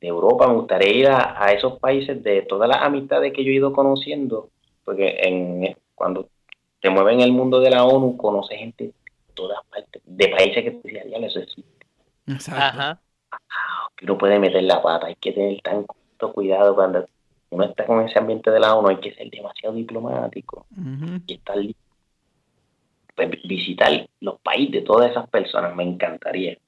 Europa. 0.00 0.46
Me 0.46 0.54
gustaría 0.54 0.92
ir 0.92 1.08
a, 1.08 1.50
esos 1.52 1.80
países 1.80 2.22
de 2.22 2.42
todas 2.42 2.68
las 2.68 2.82
amistades 2.82 3.32
que 3.32 3.42
yo 3.42 3.50
he 3.50 3.54
ido 3.54 3.72
conociendo. 3.72 4.50
Porque 4.84 5.16
en, 5.22 5.74
cuando 5.96 6.28
te 6.80 6.88
mueves 6.88 7.14
en 7.14 7.22
el 7.22 7.32
mundo 7.32 7.58
de 7.58 7.70
la 7.70 7.84
ONU, 7.84 8.16
conoces 8.16 8.58
gente 8.58 8.84
de 8.84 8.92
todas 9.34 9.58
partes, 9.68 10.02
de 10.04 10.28
países 10.28 10.62
que 10.62 10.70
te 10.70 10.88
decían, 10.88 11.08
ya 11.08 11.26
eso 11.26 11.40
existe. 11.40 11.73
Exacto. 12.26 12.62
Ajá. 12.62 13.00
que 13.96 14.04
uno 14.04 14.18
puede 14.18 14.38
meter 14.38 14.62
la 14.62 14.82
pata, 14.82 15.06
hay 15.06 15.16
que 15.16 15.32
tener 15.32 15.60
tanto 15.62 15.94
cuidado 16.32 16.74
cuando 16.74 17.06
uno 17.50 17.64
está 17.64 17.86
con 17.86 18.06
ese 18.08 18.18
ambiente 18.18 18.50
de 18.50 18.60
la 18.60 18.74
ONU, 18.74 18.88
hay 18.88 18.96
que 18.96 19.14
ser 19.14 19.30
demasiado 19.30 19.74
diplomático 19.74 20.66
y 21.26 21.34
estar 21.34 21.56
pues, 23.14 23.30
visitar 23.44 24.08
los 24.20 24.40
países 24.40 24.72
de 24.72 24.82
todas 24.82 25.10
esas 25.10 25.28
personas, 25.28 25.74
me 25.74 25.84
encantaría. 25.84 26.58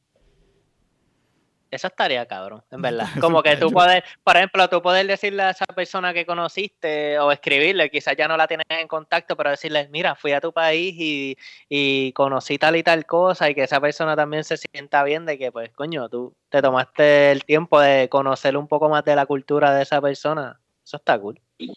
Esa 1.71 1.89
estaría 1.89 2.25
cabrón, 2.27 2.63
en 2.71 2.81
verdad. 2.81 3.07
Como 3.21 3.43
que 3.43 3.57
tú 3.57 3.71
puedes, 3.71 4.03
por 4.23 4.37
ejemplo, 4.37 4.69
tú 4.69 4.81
puedes 4.81 5.07
decirle 5.07 5.43
a 5.43 5.51
esa 5.51 5.67
persona 5.67 6.15
que 6.15 6.25
conociste 6.25 7.19
o 7.19 7.33
escribirle, 7.33 7.91
quizás 7.91 8.17
ya 8.17 8.29
no 8.29 8.37
la 8.37 8.47
tienes 8.47 8.67
en 8.69 8.89
contacto, 8.89 9.37
pero 9.37 9.51
decirle, 9.51 9.89
mira, 9.91 10.15
fui 10.15 10.33
a 10.33 10.41
tu 10.41 10.53
país 10.53 10.95
y, 10.97 11.37
y 11.69 12.13
conocí 12.13 12.59
tal 12.59 12.77
y 12.77 12.83
tal 12.83 13.05
cosa 13.05 13.51
y 13.51 13.55
que 13.55 13.65
esa 13.65 13.81
persona 13.81 14.15
también 14.15 14.45
se 14.45 14.57
sienta 14.57 15.03
bien 15.03 15.27
de 15.27 15.39
que, 15.39 15.51
pues, 15.51 15.71
coño, 15.73 16.09
tú 16.09 16.35
te 16.49 16.63
tomaste 16.63 17.33
el 17.33 17.45
tiempo 17.45 17.81
de 17.81 18.09
conocer 18.09 18.57
un 18.57 18.69
poco 18.69 18.89
más 18.89 19.05
de 19.05 19.17
la 19.17 19.27
cultura 19.27 19.75
de 19.75 19.83
esa 19.83 20.01
persona. 20.01 20.61
Eso 20.85 20.99
está 20.99 21.19
cool. 21.19 21.41
Sí, 21.59 21.75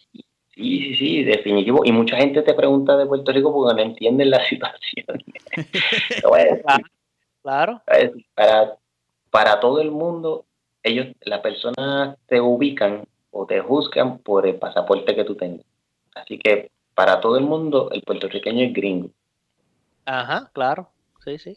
sí, 0.54 0.94
sí, 0.94 1.24
definitivo. 1.24 1.82
Y 1.84 1.92
mucha 1.92 2.16
gente 2.16 2.42
te 2.42 2.54
pregunta 2.54 2.96
de 2.96 3.06
Puerto 3.06 3.32
Rico 3.32 3.52
porque 3.52 3.74
no 3.74 3.88
entienden 3.88 4.30
la 4.30 4.44
situación. 4.48 5.24
claro. 7.42 7.82
Para, 8.34 8.76
para 9.30 9.60
todo 9.60 9.80
el 9.80 9.90
mundo, 9.90 10.44
ellos, 10.82 11.08
las 11.22 11.40
personas 11.40 12.16
te 12.26 12.40
ubican 12.40 13.06
o 13.30 13.46
te 13.46 13.60
juzgan 13.60 14.18
por 14.18 14.46
el 14.46 14.56
pasaporte 14.56 15.14
que 15.14 15.24
tú 15.24 15.36
tengas. 15.36 15.64
Así 16.14 16.38
que 16.38 16.70
para 16.94 17.20
todo 17.20 17.36
el 17.36 17.44
mundo, 17.44 17.88
el 17.92 18.02
puertorriqueño 18.02 18.64
es 18.66 18.72
gringo. 18.72 19.10
Ajá, 20.04 20.50
claro. 20.52 20.90
Sí, 21.24 21.38
sí. 21.38 21.56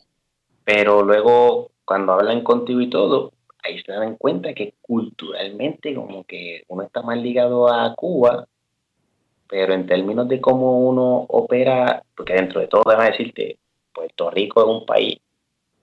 Pero 0.64 1.02
luego, 1.04 1.72
cuando 1.86 2.14
hablan 2.14 2.44
contigo 2.44 2.80
y 2.82 2.90
todo, 2.90 3.34
ahí 3.64 3.82
se 3.82 3.92
dan 3.92 4.16
cuenta 4.16 4.54
que 4.54 4.76
culturalmente 4.82 5.96
como 5.96 6.24
que 6.26 6.64
uno 6.68 6.84
está 6.84 7.02
más 7.02 7.18
ligado 7.18 7.68
a 7.68 7.96
Cuba, 7.96 8.48
pero 9.50 9.74
en 9.74 9.86
términos 9.88 10.28
de 10.28 10.40
cómo 10.40 10.80
uno 10.80 11.26
opera, 11.30 12.04
porque 12.16 12.34
dentro 12.34 12.62
de 12.62 12.68
todo, 12.68 12.84
déjame 12.86 13.12
decirte, 13.12 13.58
Puerto 13.94 14.30
Rico 14.30 14.62
es 14.62 14.68
un 14.68 14.86
país 14.86 15.20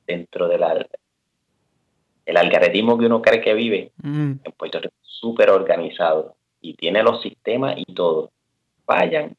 dentro 0.07 0.49
del 0.49 0.63
el 2.27 2.37
algaretismo 2.37 2.99
que 2.99 3.07
uno 3.07 3.23
cree 3.23 3.41
que 3.41 3.55
vive, 3.55 3.93
mm. 4.03 4.33
en 4.45 4.53
Puerto 4.57 4.79
Rico 4.79 4.95
es 5.03 5.11
súper 5.11 5.51
organizado 5.51 6.35
y 6.61 6.75
tiene 6.75 7.03
los 7.03 7.23
sistemas 7.23 7.75
y 7.77 7.93
todo. 7.95 8.31
Vayan 8.87 9.37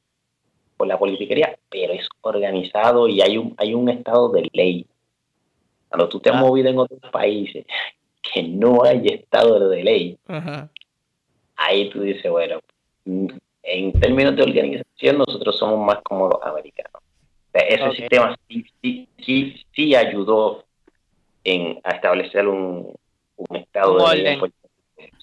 por 0.78 0.88
la 0.88 0.98
politiquería, 0.98 1.58
pero 1.70 1.94
es 1.94 2.08
organizado 2.22 3.08
y 3.08 3.22
hay 3.22 3.38
un, 3.38 3.54
hay 3.58 3.74
un 3.74 3.90
estado 3.90 4.30
de 4.30 4.50
ley. 4.54 4.86
Cuando 5.90 6.10
tú 6.10 6.20
te 6.20 6.30
has 6.30 6.38
ah. 6.38 6.42
movido 6.42 6.70
en 6.70 6.80
otros 6.80 7.00
países, 7.12 7.66
que 8.34 8.44
no 8.44 8.84
hay 8.84 9.08
estado 9.08 9.70
de 9.70 9.84
ley, 9.84 10.18
ahí 11.56 11.90
tú 11.90 12.02
dices, 12.02 12.30
bueno, 12.32 12.60
en 13.06 13.94
términos 14.00 14.36
de 14.36 14.44
organización 14.44 15.18
nosotros 15.18 15.58
somos 15.58 15.86
más 15.86 16.02
como 16.04 16.30
los 16.30 16.42
americanos. 16.44 17.02
ese 17.54 17.92
sistema 17.92 18.36
sí, 18.48 19.56
sí, 19.74 19.96
ayudó 19.96 20.64
en, 21.44 21.80
a 21.84 21.92
establecer 21.92 22.48
un, 22.48 22.94
estado 23.54 23.98
de. 24.10 24.52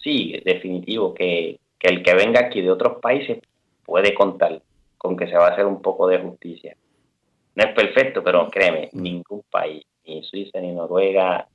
Sí, 0.02 0.40
definitivo, 0.44 1.14
que, 1.14 1.58
que 1.78 1.88
el 1.88 2.02
que 2.02 2.14
venga 2.14 2.40
aquí 2.40 2.60
de 2.60 2.70
otros 2.70 3.00
países 3.00 3.38
puede 3.84 4.14
contar 4.14 4.60
con 4.96 5.16
que 5.16 5.28
se 5.28 5.36
va 5.36 5.48
a 5.48 5.50
hacer 5.50 5.66
un 5.66 5.80
poco 5.80 6.08
de 6.08 6.18
justicia. 6.18 6.76
No 7.54 7.64
es 7.64 7.74
perfecto, 7.74 8.22
pero 8.22 8.48
créeme, 8.48 8.88
ningún 8.92 9.42
país, 9.50 9.84
ni 10.04 10.22
Suiza, 10.22 10.60
ni 10.60 10.72
Noruega, 10.72 11.46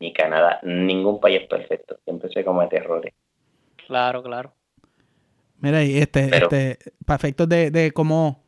ni 0.00 0.12
Canadá, 0.12 0.60
ningún 0.62 1.20
país 1.20 1.42
es 1.42 1.48
perfecto, 1.48 1.98
siempre 2.04 2.30
se 2.30 2.44
comete 2.44 2.76
errores. 2.76 3.14
Claro, 3.86 4.22
claro. 4.22 4.52
Mira, 5.60 5.82
y 5.82 5.98
este, 5.98 6.30
este, 6.36 6.78
para 7.04 7.16
efectos 7.16 7.48
de, 7.48 7.70
de 7.70 7.90
cómo 7.92 8.44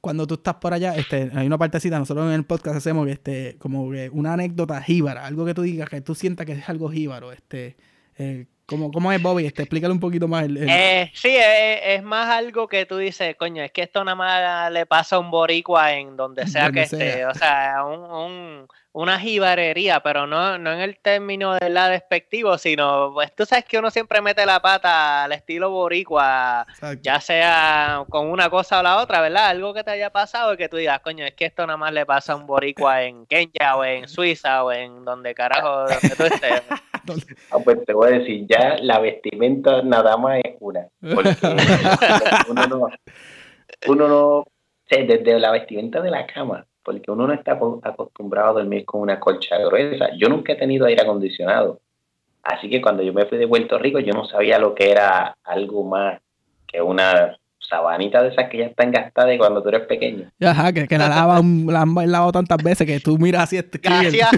cuando 0.00 0.26
tú 0.26 0.34
estás 0.34 0.54
por 0.56 0.72
allá, 0.72 0.94
este, 0.96 1.30
hay 1.34 1.46
una 1.46 1.58
partecita, 1.58 1.98
nosotros 1.98 2.26
en 2.26 2.32
el 2.32 2.44
podcast 2.44 2.76
hacemos 2.76 3.08
este, 3.08 3.56
como 3.58 3.90
que 3.90 4.10
una 4.10 4.34
anécdota 4.34 4.80
jíbara, 4.82 5.26
algo 5.26 5.44
que 5.44 5.54
tú 5.54 5.62
digas, 5.62 5.88
que 5.88 6.00
tú 6.00 6.14
sientas 6.14 6.46
que 6.46 6.52
es 6.52 6.68
algo 6.68 6.90
jíbaro, 6.90 7.32
este, 7.32 7.76
eh, 8.16 8.46
¿Cómo, 8.68 8.92
¿Cómo, 8.92 9.10
es 9.10 9.22
Bobby? 9.22 9.46
Este, 9.46 9.62
explícale 9.62 9.94
un 9.94 10.00
poquito 10.00 10.28
más. 10.28 10.44
El, 10.44 10.58
Eh, 10.68 11.10
sí, 11.14 11.34
es, 11.34 12.02
más 12.02 12.28
algo 12.28 12.68
que 12.68 12.84
tú 12.84 12.98
dices, 12.98 13.34
coño, 13.36 13.62
es 13.62 13.72
que 13.72 13.84
esto 13.84 14.04
nada 14.04 14.14
más 14.14 14.70
le 14.70 14.84
pasa 14.84 15.16
a 15.16 15.20
un 15.20 15.30
boricua 15.30 15.94
en 15.94 16.18
donde 16.18 16.46
sea 16.46 16.70
que 16.70 16.82
esté. 16.82 17.24
O 17.24 17.32
sea, 17.32 17.82
un, 17.86 18.68
una 18.98 19.20
jibarería, 19.20 20.00
pero 20.00 20.26
no, 20.26 20.58
no 20.58 20.72
en 20.72 20.80
el 20.80 20.98
término 20.98 21.54
de 21.54 21.68
la 21.68 21.88
despectivo, 21.88 22.58
sino, 22.58 23.12
pues 23.14 23.32
tú 23.32 23.46
sabes 23.46 23.64
que 23.64 23.78
uno 23.78 23.92
siempre 23.92 24.20
mete 24.20 24.44
la 24.44 24.58
pata 24.58 25.22
al 25.22 25.30
estilo 25.30 25.70
boricua, 25.70 26.66
ya 27.00 27.20
sea 27.20 28.04
con 28.08 28.26
una 28.26 28.50
cosa 28.50 28.80
o 28.80 28.82
la 28.82 29.00
otra, 29.00 29.20
¿verdad? 29.20 29.50
Algo 29.50 29.72
que 29.72 29.84
te 29.84 29.92
haya 29.92 30.10
pasado 30.10 30.52
y 30.52 30.56
que 30.56 30.68
tú 30.68 30.78
digas, 30.78 30.98
coño, 30.98 31.24
es 31.24 31.34
que 31.34 31.44
esto 31.44 31.64
nada 31.64 31.76
más 31.76 31.92
le 31.92 32.04
pasa 32.06 32.32
a 32.32 32.36
un 32.36 32.46
boricua 32.48 33.04
en 33.04 33.24
Kenia 33.26 33.76
o 33.76 33.84
en 33.84 34.08
Suiza 34.08 34.64
o 34.64 34.72
en 34.72 35.04
donde 35.04 35.32
carajo 35.32 35.86
donde 35.86 36.16
tú 36.16 36.24
estés. 36.24 36.62
Ah, 37.50 37.58
pues 37.64 37.82
te 37.86 37.94
voy 37.94 38.08
a 38.08 38.18
decir, 38.18 38.46
ya 38.50 38.76
la 38.82 38.98
vestimenta 38.98 39.80
nada 39.80 40.18
más 40.18 40.40
es 40.44 40.56
una. 40.60 40.88
Porque 41.00 41.34
uno 42.50 42.66
no, 42.66 42.88
uno 43.86 44.08
no, 44.08 44.44
desde 44.90 45.38
la 45.38 45.52
vestimenta 45.52 46.02
de 46.02 46.10
la 46.10 46.26
cama, 46.26 46.66
porque 46.88 47.10
uno 47.10 47.26
no 47.26 47.34
está 47.34 47.52
acostumbrado 47.52 48.48
a 48.48 48.52
dormir 48.62 48.86
con 48.86 49.02
una 49.02 49.20
colcha 49.20 49.58
gruesa. 49.58 50.08
Yo 50.16 50.30
nunca 50.30 50.54
he 50.54 50.56
tenido 50.56 50.86
aire 50.86 51.02
acondicionado. 51.02 51.82
Así 52.42 52.70
que 52.70 52.80
cuando 52.80 53.02
yo 53.02 53.12
me 53.12 53.26
fui 53.26 53.36
de 53.36 53.46
Puerto 53.46 53.78
Rico, 53.78 53.98
yo 53.98 54.14
no 54.14 54.24
sabía 54.24 54.58
lo 54.58 54.74
que 54.74 54.90
era 54.90 55.36
algo 55.44 55.84
más 55.84 56.18
que 56.66 56.80
una 56.80 57.36
sabanita 57.58 58.22
de 58.22 58.30
esas 58.30 58.48
que 58.48 58.56
ya 58.56 58.64
están 58.64 58.90
gastadas 58.90 59.28
de 59.28 59.36
cuando 59.36 59.62
tú 59.62 59.68
eres 59.68 59.82
pequeño. 59.82 60.30
Ajá, 60.40 60.72
que, 60.72 60.86
la 60.96 61.10
lavan, 61.10 61.66
la 61.66 61.82
han 61.82 62.10
lavado 62.10 62.32
tantas 62.32 62.62
veces 62.62 62.86
que 62.86 63.00
tú 63.00 63.18
miras 63.18 63.42
así 63.42 63.58
este 63.58 63.76
Gracias. 63.76 64.30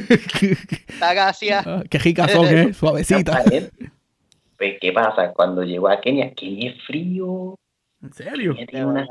gracias. 0.98 1.64
Ah, 1.64 1.84
qué 1.88 1.98
ricas 1.98 2.32
son, 2.32 2.46
¿eh? 2.46 2.72
Suavecita. 2.74 3.44
Pues, 4.59 4.76
¿qué 4.80 4.92
pasa? 4.92 5.32
Cuando 5.32 5.62
llegó 5.62 5.88
a 5.88 6.01
Kenia, 6.01 6.34
Kenia 6.34 6.72
es 6.72 6.82
frío. 6.82 7.55
¿En 8.03 8.12
serio? 8.12 8.55
tiene 8.55 8.86
una 8.86 9.07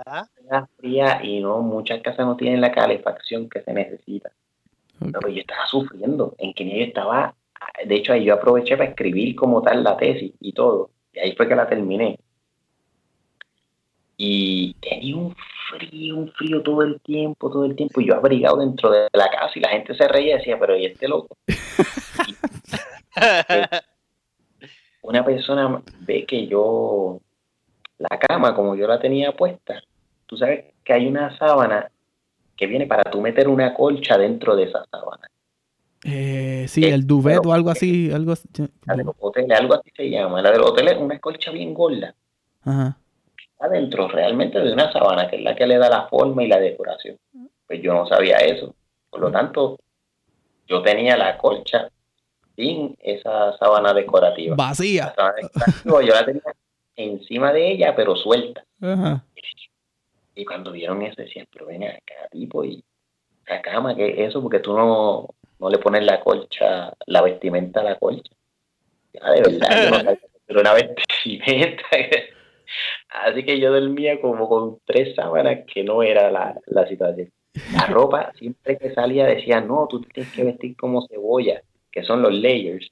fría 0.77 1.23
y 1.23 1.41
no, 1.41 1.61
muchas 1.61 2.01
casas 2.01 2.25
no 2.25 2.35
tienen 2.35 2.61
la 2.61 2.71
calefacción 2.71 3.49
que 3.49 3.61
se 3.61 3.73
necesita. 3.73 4.31
Pero 4.99 5.29
yo 5.29 5.41
estaba 5.41 5.65
sufriendo. 5.67 6.35
En 6.37 6.53
Kenia 6.53 6.77
yo 6.77 6.85
estaba, 6.85 7.35
de 7.85 7.95
hecho 7.95 8.13
ahí 8.13 8.25
yo 8.25 8.33
aproveché 8.33 8.75
para 8.75 8.89
escribir 8.89 9.35
como 9.35 9.61
tal 9.61 9.83
la 9.83 9.95
tesis 9.95 10.33
y 10.39 10.53
todo. 10.53 10.89
Y 11.13 11.19
ahí 11.19 11.35
fue 11.35 11.47
que 11.47 11.55
la 11.55 11.67
terminé 11.67 12.19
y 14.21 14.73
tenía 14.81 15.15
un 15.15 15.33
frío, 15.69 16.17
un 16.17 16.29
frío 16.33 16.61
todo 16.61 16.83
el 16.83 16.99
tiempo, 16.99 17.49
todo 17.49 17.63
el 17.63 17.77
tiempo, 17.77 18.01
y 18.01 18.07
yo 18.07 18.15
abrigado 18.15 18.57
dentro 18.57 18.91
de 18.91 19.07
la 19.13 19.29
casa 19.29 19.53
y 19.55 19.61
la 19.61 19.69
gente 19.69 19.95
se 19.95 20.09
reía 20.09 20.35
y 20.35 20.39
decía, 20.39 20.59
pero 20.59 20.75
¿y 20.75 20.87
este 20.87 21.07
loco? 21.07 21.37
una 25.03 25.23
persona 25.23 25.81
ve 26.01 26.25
que 26.25 26.47
yo, 26.47 27.21
la 27.99 28.17
cama 28.17 28.55
como 28.55 28.75
yo 28.75 28.87
la 28.87 28.99
tenía 28.99 29.31
puesta, 29.33 29.81
tú 30.25 30.37
sabes 30.37 30.73
que 30.83 30.93
hay 30.93 31.07
una 31.07 31.37
sábana 31.37 31.91
que 32.57 32.65
viene 32.65 32.87
para 32.87 33.03
tú 33.03 33.21
meter 33.21 33.47
una 33.47 33.73
colcha 33.73 34.17
dentro 34.17 34.55
de 34.55 34.63
esa 34.63 34.83
sábana. 34.89 35.27
Eh, 36.03 36.65
sí, 36.67 36.85
el 36.85 37.05
duvet 37.05 37.45
o 37.45 37.53
algo 37.53 37.69
así, 37.69 38.11
algo 38.11 38.31
así. 38.31 38.47
La 38.85 38.95
de 38.95 39.03
los 39.03 39.15
hoteles, 39.19 39.59
algo 39.59 39.73
así 39.75 39.91
se 39.95 40.09
llama. 40.09 40.41
La 40.41 40.51
de 40.51 40.57
los 40.57 40.71
hoteles 40.71 40.93
es 40.93 40.99
una 40.99 41.19
colcha 41.19 41.51
bien 41.51 41.73
gorda. 41.73 42.15
Ajá 42.63 42.97
adentro 43.59 44.07
realmente 44.07 44.59
de 44.59 44.71
una 44.71 44.91
sabana, 44.91 45.27
que 45.29 45.35
es 45.35 45.41
la 45.41 45.55
que 45.55 45.67
le 45.67 45.77
da 45.77 45.89
la 45.89 46.07
forma 46.07 46.43
y 46.43 46.47
la 46.47 46.59
decoración. 46.59 47.17
Pues 47.67 47.81
yo 47.81 47.93
no 47.93 48.07
sabía 48.07 48.37
eso. 48.37 48.73
Por 49.09 49.19
lo 49.19 49.31
tanto, 49.31 49.77
yo 50.67 50.81
tenía 50.81 51.17
la 51.17 51.37
colcha 51.37 51.89
sin 52.55 52.95
esa 52.99 53.57
sábana 53.57 53.93
decorativa. 53.93 54.55
Vacía. 54.55 55.13
yo 55.85 55.99
la 55.99 56.25
tenía 56.25 56.41
encima 57.03 57.53
de 57.53 57.71
ella, 57.71 57.95
pero 57.95 58.15
suelta. 58.15 58.63
Y 60.35 60.45
cuando 60.45 60.71
vieron 60.71 61.01
eso, 61.01 61.21
decían, 61.21 61.47
pero 61.51 61.65
ven 61.65 61.83
acá, 61.83 62.27
tipo, 62.31 62.63
y 62.63 62.83
la 63.47 63.61
cama, 63.61 63.95
que 63.95 64.25
eso? 64.25 64.41
Porque 64.41 64.59
tú 64.59 64.73
no, 64.73 65.27
no 65.59 65.69
le 65.69 65.77
pones 65.79 66.05
la 66.05 66.21
colcha, 66.21 66.93
la 67.05 67.21
vestimenta 67.21 67.81
a 67.81 67.83
la 67.83 67.95
colcha. 67.95 68.31
Ya, 69.13 69.31
de 69.31 69.41
verdad, 69.41 70.03
no 70.03 70.17
pero 70.45 70.61
una 70.61 70.73
vestimenta. 70.73 71.83
Así 73.09 73.43
que 73.43 73.59
yo 73.59 73.71
dormía 73.71 74.21
como 74.21 74.47
con 74.47 74.79
tres 74.85 75.15
sábanas, 75.15 75.65
que 75.71 75.83
no 75.83 76.03
era 76.03 76.31
la, 76.31 76.87
situación. 76.87 77.31
La 77.73 77.87
ropa, 77.87 78.31
siempre 78.37 78.77
que 78.77 78.93
salía, 78.93 79.25
decía, 79.25 79.59
no, 79.61 79.87
tú 79.89 80.01
tienes 80.01 80.31
que 80.33 80.43
vestir 80.43 80.77
como 80.77 81.05
cebolla, 81.07 81.61
que 81.91 82.03
son 82.03 82.21
los 82.21 82.33
layers. 82.33 82.87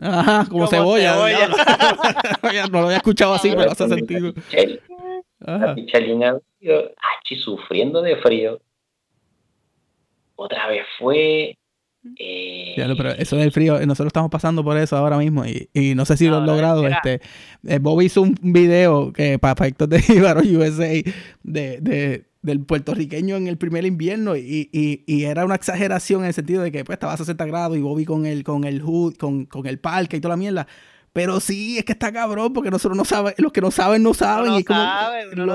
Ajá, 0.00 0.46
como, 0.48 0.66
cebolla. 0.66 1.16
no 2.70 2.80
lo 2.80 2.86
había 2.86 2.96
escuchado 2.98 3.34
así, 3.34 3.50
pero 3.50 3.70
hace 3.70 3.88
sentido. 3.88 4.32
La 5.40 5.74
pichelina, 5.74 6.38
sufriendo 7.36 8.02
de 8.02 8.16
frío. 8.16 8.60
Otra 10.36 10.68
vez 10.68 10.84
fue 10.98 11.56
eh, 12.18 12.74
pero 12.96 13.10
eso 13.10 13.36
del 13.36 13.52
frío, 13.52 13.78
nosotros 13.80 14.08
estamos 14.08 14.30
pasando 14.30 14.62
por 14.62 14.76
eso 14.76 14.96
ahora 14.96 15.18
mismo 15.18 15.44
y, 15.44 15.68
y 15.72 15.94
no 15.94 16.04
sé 16.04 16.16
si 16.16 16.28
lo 16.28 16.36
han 16.36 16.46
logrado. 16.46 16.86
Este, 16.86 17.20
eh, 17.66 17.78
Bob 17.80 18.00
hizo 18.02 18.22
un 18.22 18.36
video 18.40 19.12
que 19.12 19.38
para 19.38 19.54
efectos 19.54 19.88
de 19.88 20.02
Ibaro 20.14 20.40
USA 20.40 21.02
de, 21.42 21.80
de, 21.80 22.24
del 22.42 22.60
puertorriqueño 22.60 23.36
en 23.36 23.48
el 23.48 23.58
primer 23.58 23.84
invierno 23.84 24.36
y, 24.36 24.68
y, 24.72 25.02
y, 25.06 25.24
era 25.24 25.44
una 25.44 25.56
exageración 25.56 26.20
en 26.20 26.28
el 26.28 26.34
sentido 26.34 26.62
de 26.62 26.70
que 26.70 26.84
pues 26.84 26.96
estaba 26.96 27.12
a 27.12 27.16
60 27.16 27.44
grados 27.46 27.76
y 27.76 27.80
Bobby 27.80 28.04
con 28.04 28.24
el, 28.24 28.44
con 28.44 28.64
el 28.64 28.80
hood, 28.80 29.16
con, 29.16 29.46
con 29.46 29.66
el 29.66 29.78
parque 29.78 30.16
y 30.16 30.20
toda 30.20 30.34
la 30.34 30.36
mierda. 30.36 30.66
Pero 31.16 31.40
sí, 31.40 31.78
es 31.78 31.84
que 31.86 31.92
está 31.92 32.12
cabrón, 32.12 32.52
porque 32.52 32.70
nosotros 32.70 32.94
no 32.94 33.06
saben, 33.06 33.32
los 33.38 33.50
que 33.50 33.62
no 33.62 33.70
saben, 33.70 34.02
no 34.02 34.12
saben. 34.12 34.52
y 34.52 34.64
como, 34.64 34.82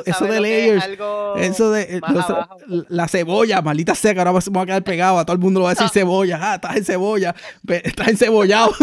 eso 0.08 0.26
de 0.26 0.42
layers, 0.42 0.90
eso 1.38 1.70
de 1.70 2.02
la 2.90 3.08
cebolla, 3.08 3.62
maldita 3.62 3.94
seca, 3.94 4.22
ahora 4.22 4.32
vamos 4.32 4.48
a 4.48 4.66
quedar 4.66 4.84
pegado, 4.84 5.20
a 5.20 5.24
todo 5.24 5.36
el 5.36 5.40
mundo 5.40 5.60
lo 5.60 5.66
va 5.66 5.70
a 5.70 5.76
decir 5.76 5.90
cebolla, 5.94 6.40
ah, 6.42 6.56
estás 6.56 6.78
en 6.78 6.86
cebolla, 6.86 7.36
estás 7.68 8.08
encebollado. 8.08 8.74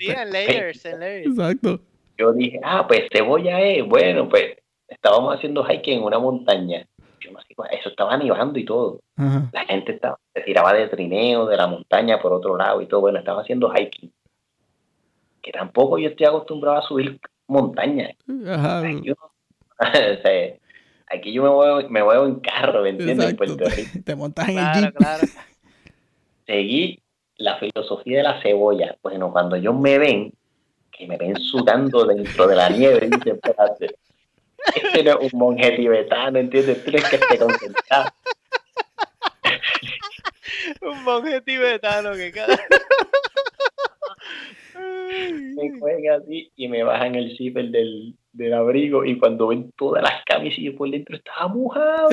sí, 0.00 0.08
en 0.08 0.30
layers, 0.32 0.84
en 0.84 0.98
layers. 0.98 1.26
Exacto. 1.28 1.80
Yo 2.18 2.32
dije, 2.32 2.58
ah, 2.64 2.84
pues 2.88 3.02
cebolla 3.12 3.60
es, 3.60 3.86
bueno, 3.86 4.28
pues 4.28 4.56
estábamos 4.90 5.34
haciendo 5.34 5.64
hiking 5.64 5.98
en 5.98 6.04
una 6.04 6.18
montaña. 6.18 6.86
Yo 7.20 7.32
no 7.32 7.40
sé, 7.40 7.54
eso 7.78 7.88
estaba 7.90 8.16
nevando 8.16 8.58
y 8.58 8.64
todo. 8.64 9.00
La 9.16 9.64
gente 9.66 9.92
estaba, 9.92 10.18
se 10.34 10.40
tiraba 10.42 10.72
de 10.72 10.88
trineo 10.88 11.46
de 11.46 11.56
la 11.56 11.66
montaña 11.66 12.20
por 12.20 12.32
otro 12.32 12.56
lado 12.56 12.80
y 12.80 12.86
todo. 12.86 13.00
Bueno, 13.00 13.18
estaba 13.18 13.42
haciendo 13.42 13.70
hiking 13.72 14.10
que 15.42 15.52
tampoco 15.52 15.98
yo 15.98 16.10
estoy 16.10 16.26
acostumbrado 16.26 16.78
a 16.78 16.82
subir 16.82 17.20
montañas. 17.46 18.12
Aquí, 21.12 21.32
yo, 21.32 21.42
me 21.42 21.50
muevo, 21.50 21.88
me 21.88 22.04
muevo 22.04 22.26
en 22.26 22.38
carro, 22.38 22.82
¿me 22.82 22.90
entiendes? 22.90 23.36
Te 24.04 24.14
montas 24.14 24.48
en 24.48 24.58
el 24.58 24.74
jeep. 24.74 24.94
Seguí 26.46 27.02
la 27.36 27.58
filosofía 27.58 28.18
de 28.18 28.22
la 28.22 28.40
cebolla. 28.42 28.96
Bueno, 29.02 29.32
cuando 29.32 29.56
ellos 29.56 29.74
me 29.74 29.98
ven, 29.98 30.32
que 30.92 31.08
me 31.08 31.16
ven 31.16 31.34
sudando 31.36 32.04
dentro 32.04 32.46
de 32.46 32.54
la 32.54 32.68
nieve, 32.68 33.08
dicen, 33.10 33.40
espérate, 33.42 33.96
este 34.74 35.04
no 35.04 35.20
es 35.20 35.32
un 35.32 35.38
monje 35.38 35.70
tibetano, 35.72 36.38
¿entiendes? 36.38 36.84
Tienes 36.84 37.08
que 37.08 37.16
estar 37.16 37.38
concentrado. 37.38 38.10
un 40.82 41.04
monje 41.04 41.40
tibetano 41.42 42.12
que 42.12 42.32
cada 42.32 42.56
me 45.56 45.78
juegan 45.78 46.22
así 46.22 46.50
y 46.56 46.68
me 46.68 46.82
bajan 46.82 47.14
el 47.14 47.36
zipper 47.36 47.70
del, 47.70 48.14
del 48.32 48.54
abrigo 48.54 49.04
y 49.04 49.18
cuando 49.18 49.48
ven 49.48 49.72
todas 49.76 50.02
las 50.02 50.24
camisillas 50.24 50.74
por 50.76 50.90
dentro 50.90 51.16
estaba 51.16 51.48
mojado 51.48 52.08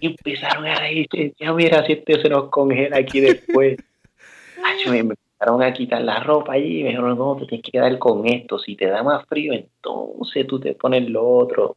y 0.00 0.06
empezaron 0.06 0.66
a 0.66 0.76
reírse 0.76 1.34
ya 1.38 1.52
mira 1.52 1.84
si 1.86 1.92
este 1.92 2.20
se 2.20 2.28
nos 2.28 2.48
congela 2.50 2.98
aquí 2.98 3.20
después 3.20 3.76
me 4.90 5.14
empezaron 5.44 5.62
a 5.62 5.72
quitar 5.72 6.02
la 6.02 6.20
ropa 6.20 6.54
allí 6.54 6.80
y 6.80 6.82
me 6.82 6.88
dijeron 6.90 7.18
no 7.18 7.36
te 7.36 7.46
tienes 7.46 7.64
que 7.64 7.72
quedar 7.72 7.98
con 7.98 8.26
esto 8.26 8.58
si 8.58 8.76
te 8.76 8.86
da 8.86 9.02
más 9.02 9.26
frío 9.26 9.52
entonces 9.52 10.46
tú 10.46 10.58
te 10.58 10.74
pones 10.74 11.08
lo 11.08 11.28
otro 11.28 11.76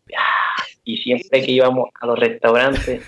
y 0.83 0.97
siempre 0.97 1.41
que 1.41 1.51
íbamos 1.51 1.89
a 1.99 2.05
los 2.07 2.19
restaurantes 2.19 3.05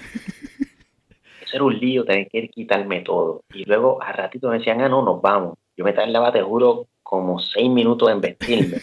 eso 1.41 1.55
era 1.55 1.63
un 1.63 1.79
lío 1.79 2.03
tener 2.03 2.27
que 2.27 2.49
quitarme 2.49 3.01
todo 3.01 3.43
y 3.53 3.63
luego 3.65 4.01
a 4.01 4.11
ratito 4.11 4.49
me 4.49 4.57
decían 4.57 4.81
ah 4.81 4.89
no 4.89 5.01
nos 5.01 5.21
vamos 5.21 5.57
yo 5.79 5.85
me 5.85 5.93
tardaba, 5.93 6.29
te 6.33 6.41
juro, 6.41 6.89
como 7.01 7.39
seis 7.39 7.69
minutos 7.69 8.11
en 8.11 8.19
vestirme. 8.19 8.79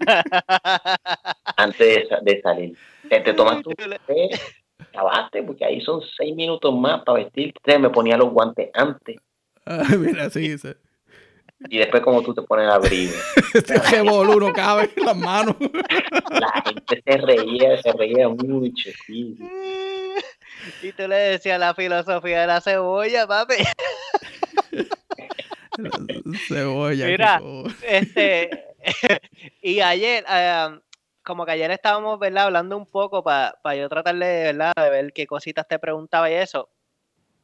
antes 1.56 2.08
de, 2.24 2.40
salir. 2.42 2.76
Te, 3.08 3.32
tomas 3.32 3.62
tu 3.62 3.70
café, 3.70 4.28
acabaste, 4.78 5.42
porque 5.42 5.64
ahí 5.64 5.80
son 5.80 6.02
seis 6.14 6.36
minutos 6.36 6.78
más 6.78 7.02
para 7.04 7.24
vestirte. 7.24 7.78
Me 7.78 7.88
ponía 7.88 8.18
los 8.18 8.28
guantes 8.32 8.68
antes. 8.74 9.16
Ah, 9.64 9.82
mira, 9.98 10.28
sí, 10.28 10.58
sí. 10.58 10.68
Y 11.70 11.78
después 11.78 12.02
como 12.02 12.22
tú 12.22 12.34
te 12.34 12.42
pones 12.42 12.68
abrigo. 12.70 13.12
Este 13.54 14.02
boludo 14.02 14.36
uno 14.36 14.52
cabe 14.52 14.90
en 14.96 15.04
las 15.04 15.16
manos. 15.16 15.56
La 16.30 16.62
gente 16.64 17.02
se 17.04 17.16
reía, 17.18 17.80
se 17.82 17.92
reía 17.92 18.28
mucho, 18.28 18.90
sí. 19.06 19.38
Y 20.82 20.92
tú 20.92 21.06
le 21.08 21.16
decías 21.16 21.60
la 21.60 21.74
filosofía 21.74 22.42
de 22.42 22.46
la 22.46 22.60
cebolla, 22.60 23.26
papi. 23.26 23.54
Cebolla. 26.48 27.06
Mira, 27.06 27.40
este, 27.82 28.50
y 29.62 29.80
ayer, 29.80 30.24
em, 30.28 30.80
como 31.22 31.44
que 31.44 31.52
ayer 31.52 31.70
estábamos, 31.70 32.18
¿verdad? 32.18 32.44
Hablando 32.44 32.76
un 32.76 32.86
poco 32.86 33.22
para 33.22 33.76
yo 33.76 33.88
tratar 33.88 34.16
de, 34.16 34.52
¿verdad? 34.52 34.72
De 34.76 34.90
ver 34.90 35.12
qué 35.12 35.26
cositas 35.26 35.68
te 35.68 35.78
preguntaba 35.78 36.30
y 36.30 36.34
eso. 36.34 36.68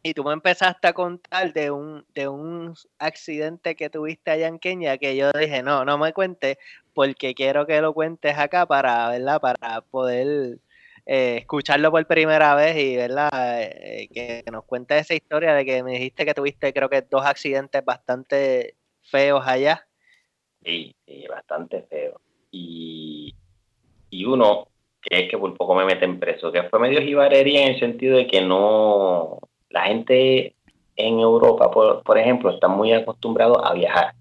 Y 0.03 0.15
tú 0.15 0.25
me 0.25 0.33
empezaste 0.33 0.89
a 0.89 0.93
contar 0.93 1.53
de 1.53 1.71
un, 1.71 2.05
de 2.15 2.27
un 2.29 2.75
accidente 2.99 3.77
que 3.77 3.89
tuviste 3.89 4.33
allá 4.33 4.49
en 4.49 4.59
Kenia 4.59 4.99
que 4.99 5.17
yo 5.17 5.31
dije, 5.33 5.63
no, 5.63 5.85
no 5.85 5.97
me 5.97 6.13
cuentes 6.13 6.59
porque 6.93 7.35
quiero 7.35 7.67
que 7.67 7.81
lo 7.81 7.95
cuentes 7.95 8.37
acá 8.37 8.67
para, 8.67 9.11
¿verdad? 9.11 9.41
Para 9.41 9.81
poder 9.83 10.59
eh, 11.07 11.39
escucharlo 11.39 11.91
por 11.91 12.07
primera 12.07 12.55
vez 12.55 12.77
y 12.77 12.97
verdad 12.97 13.31
eh, 13.33 14.09
que 14.13 14.45
nos 14.51 14.65
cuente 14.65 14.99
esa 14.99 15.15
historia 15.15 15.55
de 15.55 15.65
que 15.65 15.83
me 15.83 15.93
dijiste 15.93 16.25
que 16.25 16.35
tuviste 16.35 16.73
creo 16.73 16.89
que 16.89 17.03
dos 17.03 17.25
accidentes 17.25 17.85
bastante 17.85 18.75
feos 19.03 19.43
allá. 19.47 19.87
Sí, 20.65 20.95
bastante 21.29 21.83
feos. 21.83 22.21
Y, 22.51 23.35
uno 24.25 24.69
que 25.01 25.25
es 25.25 25.31
que 25.31 25.37
por 25.37 25.57
poco 25.57 25.75
me 25.75 25.85
meten 25.85 26.21
preso, 26.21 26.53
que 26.53 26.63
fue 26.65 26.79
medio 26.79 27.03
jibarería 27.03 27.63
en 27.63 27.75
el 27.75 27.81
sentido 27.81 28.17
de 28.17 28.29
que 28.29 28.41
no, 28.41 29.41
la 29.73 29.85
gente 29.85 30.55
en 30.97 31.21
Europa, 31.21 31.71
por, 31.71 32.03
por 32.03 32.19
ejemplo, 32.19 32.51
está 32.51 32.69
muy 32.69 32.93
acostumbrado 32.93 33.65
a 33.65 33.73
viajar. 33.73 34.15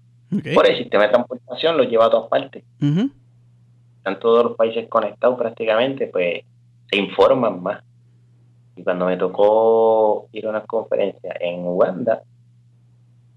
Por 0.54 0.66
el 0.66 0.78
sistema 0.78 1.04
de 1.04 1.10
transportación 1.10 1.76
lo 1.76 1.84
lleva 1.84 2.06
a 2.06 2.10
todas 2.10 2.28
partes. 2.28 2.64
Están 3.98 4.18
todos 4.18 4.44
los 4.44 4.56
países 4.56 4.88
conectados 4.88 5.38
prácticamente, 5.38 6.06
pues 6.06 6.44
se 6.90 6.98
informan 6.98 7.62
más. 7.62 7.84
Y 8.74 8.82
cuando 8.82 9.06
me 9.06 9.16
tocó 9.16 10.28
ir 10.32 10.46
a 10.46 10.50
una 10.50 10.62
conferencia 10.62 11.36
en 11.38 11.66
Uganda, 11.66 12.22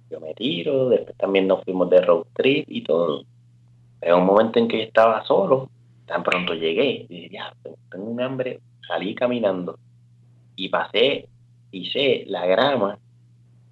yo 0.09 0.19
me 0.21 0.33
tiro, 0.33 0.89
después 0.89 1.17
también 1.17 1.47
nos 1.47 1.63
fuimos 1.63 1.89
de 1.89 2.01
road 2.01 2.25
trip 2.33 2.65
y 2.69 2.81
todo. 2.81 3.23
Pero 3.99 4.17
un 4.17 4.25
momento 4.25 4.59
en 4.59 4.67
que 4.67 4.77
yo 4.77 4.83
estaba 4.83 5.25
solo, 5.25 5.69
tan 6.05 6.23
pronto 6.23 6.53
llegué, 6.53 7.05
dije, 7.09 7.29
ya, 7.29 7.53
tengo 7.91 8.05
un 8.05 8.21
hambre, 8.21 8.61
salí 8.87 9.13
caminando 9.13 9.77
y 10.55 10.69
pasé, 10.69 11.27
pisé 11.69 12.23
la 12.27 12.45
grama, 12.45 12.99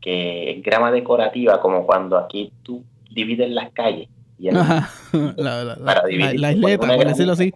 que 0.01 0.51
es 0.51 0.63
grama 0.63 0.91
decorativa, 0.91 1.61
como 1.61 1.85
cuando 1.85 2.17
aquí 2.17 2.51
tú 2.63 2.83
divides 3.11 3.49
las 3.49 3.71
calles. 3.71 4.09
Y 4.37 4.51
la, 4.51 4.89
la, 5.37 5.75
para 5.77 6.05
dividir, 6.05 6.39
la, 6.39 6.51
isleta, 6.51 6.87
por 6.87 7.05
decirlo 7.05 7.33
así. 7.33 7.53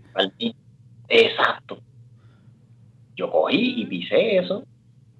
Exacto. 1.09 1.79
Yo 3.15 3.31
cogí 3.31 3.81
y 3.81 3.85
pisé 3.85 4.37
eso 4.37 4.63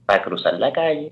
para 0.05 0.23
cruzar 0.23 0.53
la 0.59 0.71
calle. 0.71 1.11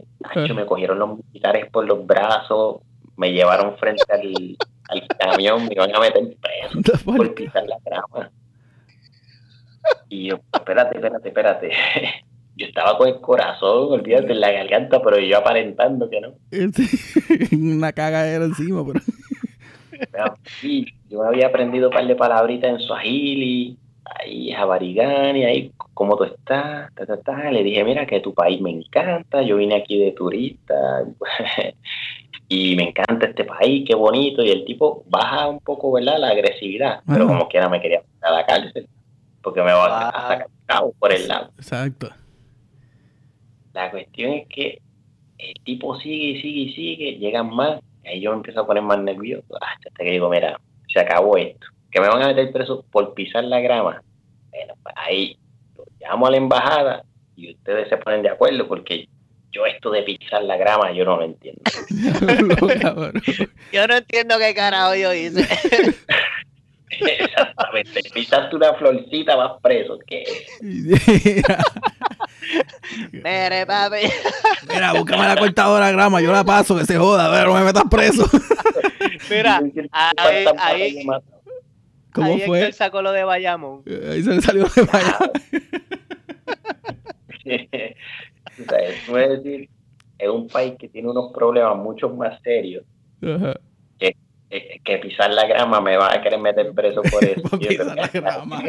me 0.55 0.65
cogieron 0.65 0.99
los 0.99 1.17
militares 1.17 1.69
por 1.71 1.85
los 1.85 2.05
brazos, 2.05 2.77
me 3.17 3.33
llevaron 3.33 3.77
frente 3.77 4.03
al, 4.09 4.57
al 4.89 5.07
camión, 5.17 5.65
me 5.65 5.73
iban 5.73 5.93
a 5.93 5.99
meter 5.99 6.37
preso 6.41 7.03
por 7.03 7.33
pisar 7.33 7.65
la 7.65 7.77
grama. 7.83 8.31
Y 10.09 10.29
yo, 10.29 10.39
espérate, 10.53 10.95
espérate, 10.95 11.27
espérate. 11.27 11.71
Yo 12.57 12.67
estaba 12.67 12.97
con 12.97 13.09
el 13.09 13.19
corazón, 13.19 13.91
olvídate, 13.91 14.31
en 14.31 14.39
la 14.39 14.51
garganta, 14.51 15.01
pero 15.01 15.19
yo 15.19 15.37
aparentando 15.37 16.09
que 16.09 16.21
no. 16.21 16.35
Una 17.51 17.91
cagadera 17.91 18.45
encima, 18.45 18.85
pero. 18.85 19.01
Sí, 20.61 20.85
yo 21.09 21.23
había 21.23 21.47
aprendido 21.47 21.89
un 21.89 21.93
par 21.93 22.07
de 22.07 22.15
palabritas 22.15 22.69
en 22.69 22.79
Swahili, 22.79 23.77
ahí 24.05 24.51
Jabarigani, 24.51 25.45
ahí, 25.45 25.71
¿cómo 25.93 26.15
tú 26.17 26.25
estás? 26.25 26.91
Le 27.51 27.63
dije, 27.63 27.83
mira, 27.83 28.05
que 28.05 28.19
tu 28.19 28.33
país 28.33 28.61
me 28.61 28.71
encanta, 28.71 29.41
yo 29.41 29.57
vine 29.57 29.75
aquí 29.75 29.99
de 29.99 30.11
turista, 30.11 31.03
y 32.47 32.75
me 32.75 32.89
encanta 32.89 33.27
este 33.27 33.43
país, 33.43 33.85
qué 33.87 33.95
bonito, 33.95 34.43
y 34.43 34.51
el 34.51 34.65
tipo 34.65 35.03
baja 35.07 35.47
un 35.47 35.59
poco, 35.59 35.91
¿verdad?, 35.91 36.19
la 36.19 36.29
agresividad, 36.29 37.01
pero 37.07 37.27
como 37.27 37.47
quiera 37.47 37.69
me 37.69 37.81
quería 37.81 38.01
a 38.21 38.31
la 38.31 38.45
cárcel, 38.45 38.87
porque 39.41 39.61
me 39.61 39.73
va 39.73 40.09
a 40.09 40.27
sacar 40.27 40.47
por 40.99 41.11
el 41.11 41.27
lado. 41.27 41.51
Exacto. 41.57 42.09
La 43.75 43.91
cuestión 43.91 44.31
es 44.31 44.47
que 44.47 44.81
el 45.37 45.53
tipo 45.65 45.99
sigue 45.99 46.27
y 46.27 46.41
sigue 46.41 46.61
y 46.61 46.73
sigue, 46.73 47.17
llegan 47.17 47.53
más, 47.53 47.81
y 48.05 48.07
ahí 48.07 48.21
yo 48.21 48.31
me 48.31 48.37
empiezo 48.37 48.61
a 48.61 48.65
poner 48.65 48.81
más 48.83 48.99
nervioso, 48.99 49.53
hasta 49.61 50.01
que 50.01 50.11
digo, 50.11 50.29
mira, 50.29 50.57
se 50.87 51.01
acabó 51.01 51.35
esto, 51.35 51.67
que 51.91 51.99
me 51.99 52.07
van 52.07 52.23
a 52.23 52.27
meter 52.27 52.53
preso 52.53 52.85
por 52.89 53.13
pisar 53.13 53.43
la 53.43 53.59
grama. 53.59 54.01
Bueno, 54.49 54.75
pues 54.81 54.95
ahí 54.97 55.37
llamo 55.99 56.25
a 56.25 56.31
la 56.31 56.37
embajada 56.37 57.03
y 57.35 57.51
ustedes 57.51 57.89
se 57.89 57.97
ponen 57.97 58.21
de 58.21 58.29
acuerdo 58.29 58.65
porque 58.65 59.09
yo 59.51 59.65
esto 59.65 59.91
de 59.91 60.03
pisar 60.03 60.41
la 60.45 60.55
grama 60.55 60.93
yo 60.93 61.03
no 61.03 61.17
lo 61.17 61.25
entiendo. 61.25 61.61
yo 63.73 63.87
no 63.87 63.95
entiendo 63.97 64.37
qué 64.39 64.53
carajo 64.55 64.95
yo 64.95 65.13
hice. 65.13 65.41
Exactamente. 66.89 68.01
Pisaste 68.13 68.55
una 68.55 68.73
florcita 68.75 69.35
vas 69.35 69.59
preso. 69.61 69.99
que 70.07 70.23
Mire, 73.11 73.65
papi. 73.65 74.01
Mira, 74.69 74.93
búscame 74.93 75.27
la 75.27 75.37
cortadora 75.37 75.87
de 75.87 75.93
grama, 75.93 76.21
yo 76.21 76.31
la 76.31 76.43
paso, 76.43 76.77
que 76.77 76.85
se 76.85 76.97
joda, 76.97 77.25
a 77.25 77.29
ver, 77.29 77.47
no 77.47 77.53
me 77.53 77.63
metas 77.63 77.85
preso. 77.89 78.29
Mira, 79.29 79.61
ahí, 79.91 80.45
ahí, 80.57 81.05
¿Cómo 82.13 82.33
ahí 82.33 82.41
fue? 82.41 82.59
Es 82.59 82.63
que 82.63 82.67
él 82.67 82.73
sacó 82.73 83.01
lo 83.01 83.11
de 83.11 83.23
Bayamón. 83.23 83.83
Ahí 83.85 84.23
se 84.23 84.31
le 84.31 84.41
salió 84.41 84.65
de 84.65 84.83
Bayamón. 84.83 85.31
o 88.59 88.63
sea, 88.69 88.79
es 88.79 89.43
decir, 89.43 89.69
es 90.17 90.29
un 90.29 90.47
país 90.47 90.75
que 90.79 90.87
tiene 90.87 91.09
unos 91.09 91.31
problemas 91.33 91.77
mucho 91.77 92.09
más 92.09 92.41
serios 92.41 92.83
Ajá. 93.21 93.59
Que, 93.99 94.15
que, 94.83 94.97
pisar 94.99 95.33
la 95.33 95.45
grama 95.47 95.81
me 95.81 95.97
va 95.97 96.13
a 96.13 96.21
querer 96.21 96.39
meter 96.39 96.71
preso 96.73 97.01
por 97.01 97.23
eso. 97.23 97.41
por 97.41 97.59
pisar 97.59 97.95
la 97.95 98.07
grama. 98.07 98.63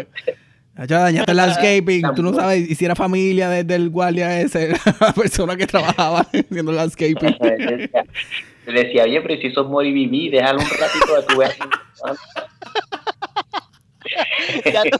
Ya 0.85 0.99
dañaste 0.99 1.31
el 1.31 1.37
landscaping, 1.39 2.03
tú 2.14 2.22
no 2.22 2.35
sabes, 2.35 2.77
si 2.77 2.85
era 2.85 2.95
familia 2.95 3.49
desde 3.49 3.74
el 3.77 3.89
guardia 3.89 4.41
ese, 4.41 4.74
la 5.01 5.12
persona 5.12 5.57
que 5.57 5.66
trabajaba 5.66 6.20
haciendo 6.33 6.72
landscaping. 6.72 7.37
Le 8.66 8.83
decía, 8.85 9.05
oye, 9.05 9.20
pero 9.22 9.41
si 9.41 9.53
sos 9.53 9.68
morir 9.68 9.95
vivir, 9.95 10.33
déjalo 10.33 10.59
un 10.59 10.66
ratito 10.66 11.16
de 11.16 11.22
tu 11.22 11.39
vez. 11.39 11.57
ya 14.64 14.83
tú, 14.83 14.99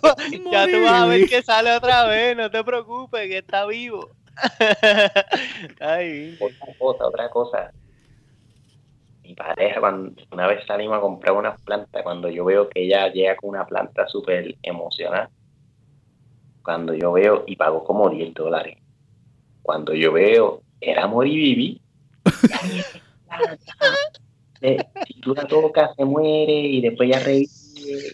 ya 0.53 0.67
tú 0.69 0.83
vas 0.83 1.03
a 1.03 1.07
ver 1.07 1.29
que 1.29 1.43
sale 1.43 1.73
otra 1.73 2.07
vez, 2.07 2.37
no 2.37 2.49
te 2.51 2.63
preocupes, 2.63 3.29
que 3.29 3.39
está 3.39 3.67
vivo. 3.67 4.11
Ay. 5.81 6.39
Otra 6.41 6.75
cosa, 6.79 7.07
otra 7.07 7.29
cosa. 7.29 7.73
Mi 9.25 9.35
pareja, 9.35 9.81
cuando 9.81 10.23
una 10.31 10.47
vez 10.47 10.65
salimos 10.65 10.97
a 10.97 11.01
comprar 11.01 11.35
unas 11.35 11.61
plantas, 11.63 12.03
cuando 12.05 12.31
yo 12.31 12.45
veo 12.45 12.69
que 12.69 12.85
ella 12.85 13.09
llega 13.09 13.37
con 13.37 13.51
una 13.51 13.67
planta 13.67 14.07
súper 14.07 14.55
emocionada, 14.63 15.29
cuando 16.67 16.95
yo 16.95 17.13
veo, 17.13 17.45
y 17.47 17.55
pagó 17.55 17.85
como 17.85 18.11
10 18.11 18.35
dólares, 18.35 18.77
cuando 19.63 19.95
yo 19.95 20.13
veo, 20.13 20.63
era 20.81 21.07
vivir. 21.07 21.81
Eh, 24.63 24.79
si 25.07 25.21
tú 25.21 25.35
la 25.35 25.47
tocas, 25.47 25.91
se 25.97 26.05
muere 26.07 26.51
y 26.51 26.81
después 26.81 27.11
ya 27.11 27.21
revive. 27.21 27.47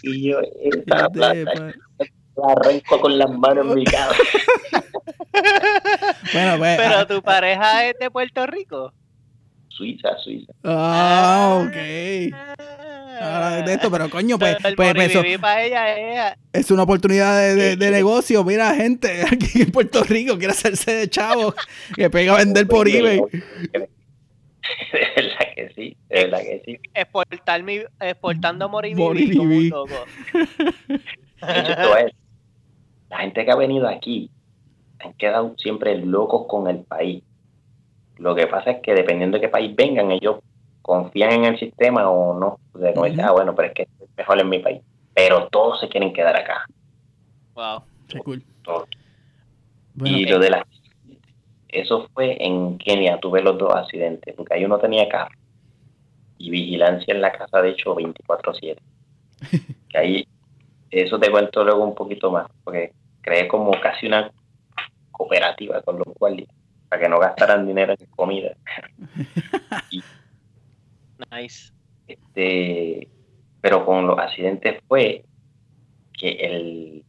Y 0.03 0.29
yo, 0.29 0.41
esta 0.41 1.09
plata, 1.09 1.55
la 1.55 2.53
arranco 2.53 3.01
con 3.01 3.17
las 3.17 3.31
manos 3.31 3.65
en 3.69 3.75
mi 3.77 3.85
cabeza. 3.85 4.23
bueno, 6.33 6.59
pues, 6.59 6.79
Pero 6.79 6.97
ah, 6.97 7.07
tu 7.07 7.23
pareja 7.23 7.87
es 7.87 7.95
de 8.01 8.11
Puerto 8.11 8.45
Rico. 8.45 8.93
Suiza, 9.69 10.19
Suiza. 10.19 10.53
Ah, 10.65 11.65
ok. 11.65 11.77
Ah, 13.21 13.63
de 13.65 13.75
esto, 13.75 13.91
pero 13.91 14.09
coño, 14.09 14.39
pues, 14.39 14.57
pues, 14.63 14.75
pues 14.75 15.11
eso, 15.11 15.23
ella 15.23 16.37
es, 16.53 16.71
una 16.71 16.85
oportunidad 16.85 17.37
de, 17.55 17.77
de, 17.77 17.91
negocio. 17.91 18.45
Mira, 18.45 18.75
gente 18.75 19.23
aquí 19.31 19.63
en 19.63 19.71
Puerto 19.71 20.03
Rico 20.05 20.39
quiere 20.39 20.53
hacerse 20.53 20.93
de 20.93 21.09
chavo 21.09 21.55
que 21.97 22.11
pega 22.11 22.35
a 22.35 22.39
vender 22.39 22.67
por 22.67 22.89
eBay. 22.89 23.21
De 24.93 25.01
verdad 25.17 25.47
que 25.57 25.73
sí, 25.75 25.97
de 26.09 26.25
verdad 26.25 26.39
que 26.39 26.63
sí. 26.65 26.79
Exportar 26.95 27.63
mi, 27.65 27.81
exportando 28.01 28.69
Moribibi. 28.69 29.73
La 33.11 33.19
gente 33.19 33.45
que 33.45 33.51
ha 33.51 33.57
venido 33.57 33.89
aquí 33.89 34.31
han 35.01 35.15
quedado 35.15 35.55
siempre 35.59 35.99
locos 35.99 36.47
con 36.49 36.69
el 36.69 36.85
país. 36.85 37.25
Lo 38.19 38.37
que 38.37 38.47
pasa 38.47 38.71
es 38.71 38.83
que 38.83 38.95
dependiendo 38.95 39.37
de 39.37 39.41
qué 39.41 39.49
país 39.49 39.75
vengan, 39.75 40.13
ellos 40.13 40.37
confían 40.83 41.33
en 41.33 41.45
el 41.45 41.59
sistema 41.59 42.09
o 42.11 42.39
no. 42.39 42.59
O 42.73 42.79
sea, 42.79 42.93
como 42.93 43.07
dicen, 43.07 43.25
ah, 43.25 43.33
bueno, 43.33 43.55
pero 43.55 43.69
es 43.69 43.75
que 43.75 43.83
es 43.83 44.09
mejor 44.17 44.41
en 44.41 44.49
mi 44.49 44.59
país. 44.59 44.83
Pero 45.15 45.49
todos 45.49 45.81
se 45.81 45.89
quieren 45.89 46.13
quedar 46.13 46.37
acá. 46.37 46.67
Wow, 47.55 47.83
qué 48.09 48.19
cool. 48.19 48.43
y 50.05 50.25
lo 50.27 50.39
de 50.39 50.51
la 50.51 50.67
eso 51.73 52.07
fue 52.13 52.37
en 52.39 52.79
Kenia, 52.79 53.19
tuve 53.19 53.43
los 53.43 53.59
dos 53.59 53.75
accidentes, 53.75 54.35
porque 54.37 54.55
ahí 54.55 54.65
uno 54.65 54.79
tenía 54.79 55.09
carro 55.09 55.35
y 56.39 56.51
vigilancia 56.51 57.15
en 57.15 57.23
la 57.23 57.33
casa, 57.33 57.63
de 57.63 57.71
hecho, 57.71 57.97
24-7. 57.97 58.77
que 59.89 59.99
ahí, 59.99 60.29
eso 60.91 61.19
te 61.19 61.31
cuento 61.31 61.65
luego 61.65 61.83
un 61.83 61.95
poquito 61.95 62.31
más, 62.31 62.47
porque 62.63 62.93
creé 63.23 63.49
como 63.49 63.73
casi 63.81 64.07
una 64.07 64.31
cooperativa 65.11 65.81
con 65.83 65.99
los 65.99 66.09
guardias, 66.19 66.49
para 66.89 67.03
que 67.03 67.09
no 67.09 67.19
gastaran 67.19 67.67
dinero 67.67 67.95
en 67.99 68.07
comida. 68.07 68.55
nice. 71.31 71.73
Este, 72.07 73.09
pero 73.61 73.85
con 73.87 74.07
los 74.07 74.19
accidentes 74.19 74.81
fue 74.89 75.25
que 76.19 76.31
el 76.31 77.05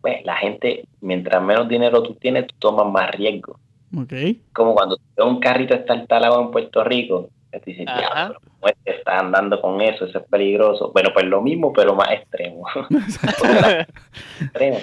pues, 0.00 0.24
la 0.24 0.36
gente, 0.36 0.84
mientras 1.00 1.42
menos 1.42 1.68
dinero 1.68 2.02
tú 2.02 2.14
tienes, 2.14 2.48
tú 2.48 2.54
tomas 2.58 2.92
más 2.92 3.10
riesgo. 3.12 3.58
Okay. 3.96 4.42
Como 4.52 4.74
cuando 4.74 4.98
un 5.18 5.38
carrito 5.38 5.74
está 5.74 5.94
instalado 5.94 6.40
en 6.40 6.50
Puerto 6.50 6.82
Rico, 6.82 7.28
te 7.50 7.60
dicen, 7.64 7.86
ya, 7.86 8.32
pero 8.60 8.76
está 8.84 9.20
andando 9.20 9.60
con 9.60 9.80
eso? 9.80 10.06
Eso 10.06 10.18
es 10.18 10.24
peligroso. 10.28 10.90
Bueno, 10.92 11.10
pues 11.12 11.26
lo 11.26 11.42
mismo, 11.42 11.72
pero 11.72 11.94
más 11.94 12.10
extremo. 12.10 12.66
extremo. 14.40 14.78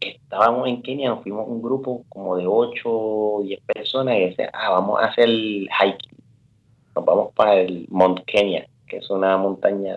Estábamos 0.00 0.68
en 0.68 0.82
Kenia, 0.82 1.10
nos 1.10 1.22
fuimos 1.22 1.46
un 1.48 1.62
grupo 1.62 2.04
como 2.08 2.36
de 2.36 2.46
8 2.46 2.82
o 2.84 3.42
10 3.42 3.60
personas 3.62 4.16
y 4.16 4.20
decían, 4.26 4.50
ah, 4.52 4.70
vamos 4.70 5.00
a 5.00 5.06
hacer 5.06 5.28
hiking. 5.28 6.15
Nos 6.96 7.04
vamos 7.04 7.32
para 7.34 7.54
el 7.56 7.86
Mount 7.90 8.24
Kenya, 8.24 8.66
que 8.88 8.96
es 8.96 9.10
una 9.10 9.36
montaña 9.36 9.96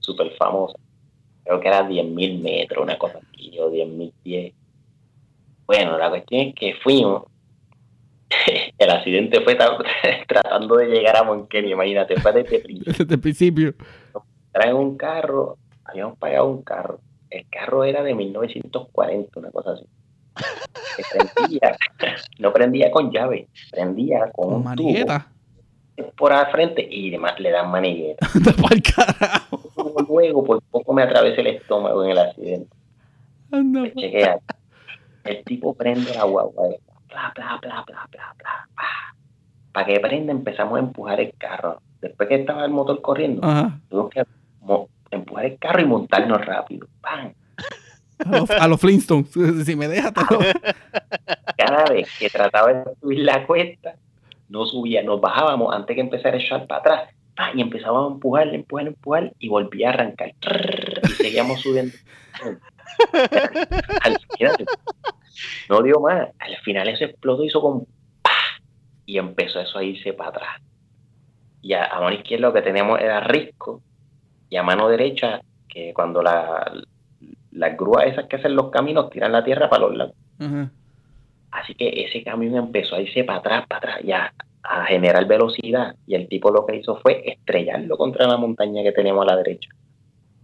súper 0.00 0.32
famosa 0.36 0.76
creo 1.44 1.60
que 1.60 1.68
era 1.68 1.86
10.000 1.86 2.42
metros, 2.42 2.82
una 2.82 2.98
cosa 2.98 3.18
así, 3.18 3.58
o 3.58 3.70
10.000 3.70 4.12
pies. 4.22 4.54
Bueno, 5.66 5.98
la 5.98 6.10
cuestión 6.10 6.48
es 6.48 6.54
que 6.54 6.74
fuimos. 6.82 7.24
El 8.78 8.90
accidente 8.90 9.40
fue 9.42 9.56
tratando 10.26 10.76
de 10.76 10.86
llegar 10.86 11.16
a 11.16 11.22
Monkey, 11.22 11.70
imagínate, 11.70 12.20
fue 12.20 12.32
desde 12.32 12.56
el 12.56 12.62
principio. 12.62 12.92
Desde 12.98 13.14
el 13.14 13.20
principio. 13.20 13.74
Traen 14.52 14.74
un 14.74 14.96
carro, 14.96 15.58
habíamos 15.84 16.18
pagado 16.18 16.48
un 16.48 16.62
carro. 16.62 17.00
El 17.30 17.46
carro 17.48 17.84
era 17.84 18.02
de 18.02 18.14
1940, 18.14 19.40
una 19.40 19.50
cosa 19.50 19.72
así. 19.72 19.84
prendía, 21.34 21.76
no 22.38 22.52
prendía 22.52 22.90
con 22.90 23.10
llave, 23.10 23.48
prendía 23.70 24.30
con, 24.32 24.62
Con 24.62 24.68
un 24.68 24.76
tubo 24.76 25.06
por 26.16 26.32
al 26.32 26.50
frente 26.50 26.86
y 26.88 27.10
demás 27.10 27.38
le 27.38 27.50
dan 27.50 27.70
manigueta. 27.70 28.26
Pa'l 28.62 28.82
carajo. 28.82 29.60
Luego 30.08 30.44
por 30.44 30.62
poco 30.62 30.92
me 30.92 31.02
atravesé 31.02 31.40
el 31.40 31.48
estómago 31.48 32.04
en 32.04 32.10
el 32.10 32.18
accidente. 32.18 32.76
Anda, 33.50 33.84
chequea. 33.94 34.38
El 35.24 35.44
tipo 35.44 35.74
prende 35.74 36.14
la 36.14 36.24
guagua. 36.24 36.68
Bla, 37.08 37.32
bla, 37.34 37.58
bla, 37.62 37.84
bla, 37.86 38.08
bla, 38.10 38.34
bla. 38.38 38.68
Para 39.72 39.86
que 39.86 40.00
prenda 40.00 40.32
empezamos 40.32 40.76
a 40.76 40.80
empujar 40.80 41.20
el 41.20 41.34
carro. 41.38 41.80
Después 42.00 42.28
que 42.28 42.36
estaba 42.36 42.64
el 42.64 42.70
motor 42.70 43.00
corriendo, 43.00 43.40
tuvimos 43.88 44.10
que 44.10 44.24
empujar 45.10 45.46
el 45.46 45.58
carro 45.58 45.80
y 45.80 45.84
montarnos 45.86 46.44
rápido. 46.44 46.86
¡Pam! 47.00 47.32
A 48.18 48.28
los, 48.28 48.50
a 48.50 48.68
los 48.68 48.80
Flintstones. 48.80 49.30
Si 49.64 49.74
me 49.76 49.88
dejas, 49.88 50.12
Cada 51.56 51.84
vez 51.86 52.08
que 52.18 52.28
trataba 52.30 52.72
de 52.72 52.84
subir 53.00 53.20
la 53.20 53.46
cuesta, 53.46 53.96
no 54.48 54.66
subía, 54.66 55.02
nos 55.02 55.20
bajábamos 55.20 55.74
antes 55.74 55.94
que 55.94 56.00
empezara 56.00 56.36
a 56.36 56.40
echar 56.40 56.66
para 56.66 56.80
atrás. 56.80 57.14
¡pam! 57.34 57.58
Y 57.58 57.62
empezábamos 57.62 58.10
a 58.10 58.14
empujar, 58.14 58.54
empujar, 58.54 58.86
empujar 58.86 59.32
y 59.38 59.48
volvía 59.48 59.90
a 59.90 59.92
arrancar. 59.94 60.32
Y 61.02 61.08
seguíamos 61.12 61.60
subiendo. 61.60 61.94
Al 64.02 64.18
final, 64.38 64.56
no 65.68 65.82
dio 65.82 66.00
más. 66.00 66.28
Al 66.38 66.56
final 66.58 66.88
eso 66.88 67.04
explotó, 67.04 67.44
hizo 67.44 67.60
con 67.60 67.86
y 69.06 69.18
empezó 69.18 69.60
eso 69.60 69.78
a 69.78 69.84
irse 69.84 70.12
para 70.12 70.30
atrás. 70.30 70.62
Y 71.60 71.72
a, 71.74 71.84
a 71.86 72.00
mano 72.00 72.16
izquierda 72.16 72.48
lo 72.48 72.52
que 72.54 72.62
teníamos 72.62 73.00
era 73.00 73.20
risco 73.20 73.82
y 74.48 74.56
a 74.56 74.62
mano 74.62 74.88
derecha, 74.88 75.40
que 75.68 75.92
cuando 75.92 76.22
la, 76.22 76.72
las 77.50 77.76
grúas 77.76 78.06
esas 78.06 78.26
que 78.26 78.36
hacen 78.36 78.54
los 78.54 78.70
caminos 78.70 79.10
tiran 79.10 79.32
la 79.32 79.44
tierra 79.44 79.68
para 79.68 79.82
los 79.82 79.96
lados. 79.96 80.14
Ajá. 80.38 80.70
Así 81.54 81.74
que 81.74 82.04
ese 82.04 82.24
camión 82.24 82.56
empezó 82.56 82.96
a 82.96 83.00
irse 83.00 83.22
para 83.22 83.38
atrás, 83.38 83.66
para 83.68 83.78
atrás, 83.78 84.04
y 84.04 84.10
a, 84.10 84.34
a 84.64 84.84
generar 84.86 85.24
velocidad. 85.26 85.94
Y 86.04 86.16
el 86.16 86.28
tipo 86.28 86.50
lo 86.50 86.66
que 86.66 86.76
hizo 86.76 86.96
fue 86.96 87.22
estrellarlo 87.24 87.96
contra 87.96 88.26
la 88.26 88.36
montaña 88.36 88.82
que 88.82 88.90
teníamos 88.90 89.22
a 89.22 89.30
la 89.30 89.36
derecha. 89.36 89.68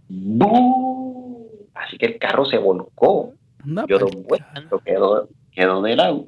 ¡Bú! 0.07 1.67
Así 1.73 1.97
que 1.97 2.05
el 2.05 2.17
carro 2.17 2.45
se 2.45 2.57
volcó. 2.57 3.33
Anda, 3.61 3.85
Yo 3.89 3.99
vueltas, 4.07 4.63
quedó, 4.85 5.27
quedó 5.51 5.81
de 5.81 5.95
lado. 5.97 6.27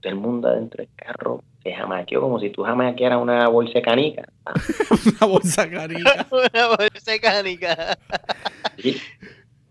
Todo 0.00 0.12
el 0.12 0.18
mundo 0.18 0.48
adentro 0.48 0.84
del 0.84 0.94
carro 0.94 1.42
se 1.62 1.72
jamaqueó 1.72 2.20
como 2.20 2.40
si 2.40 2.50
tú 2.50 2.64
jamaquearas 2.64 3.22
una 3.22 3.48
bolsa 3.48 3.74
de 3.74 3.82
canica. 3.82 4.28
Una 5.20 5.32
bolsa 5.32 5.70
carita. 5.70 6.26
Una 6.30 6.68
bolsa 6.68 7.10
mecánica. 7.10 7.98
¿sí? 8.76 8.96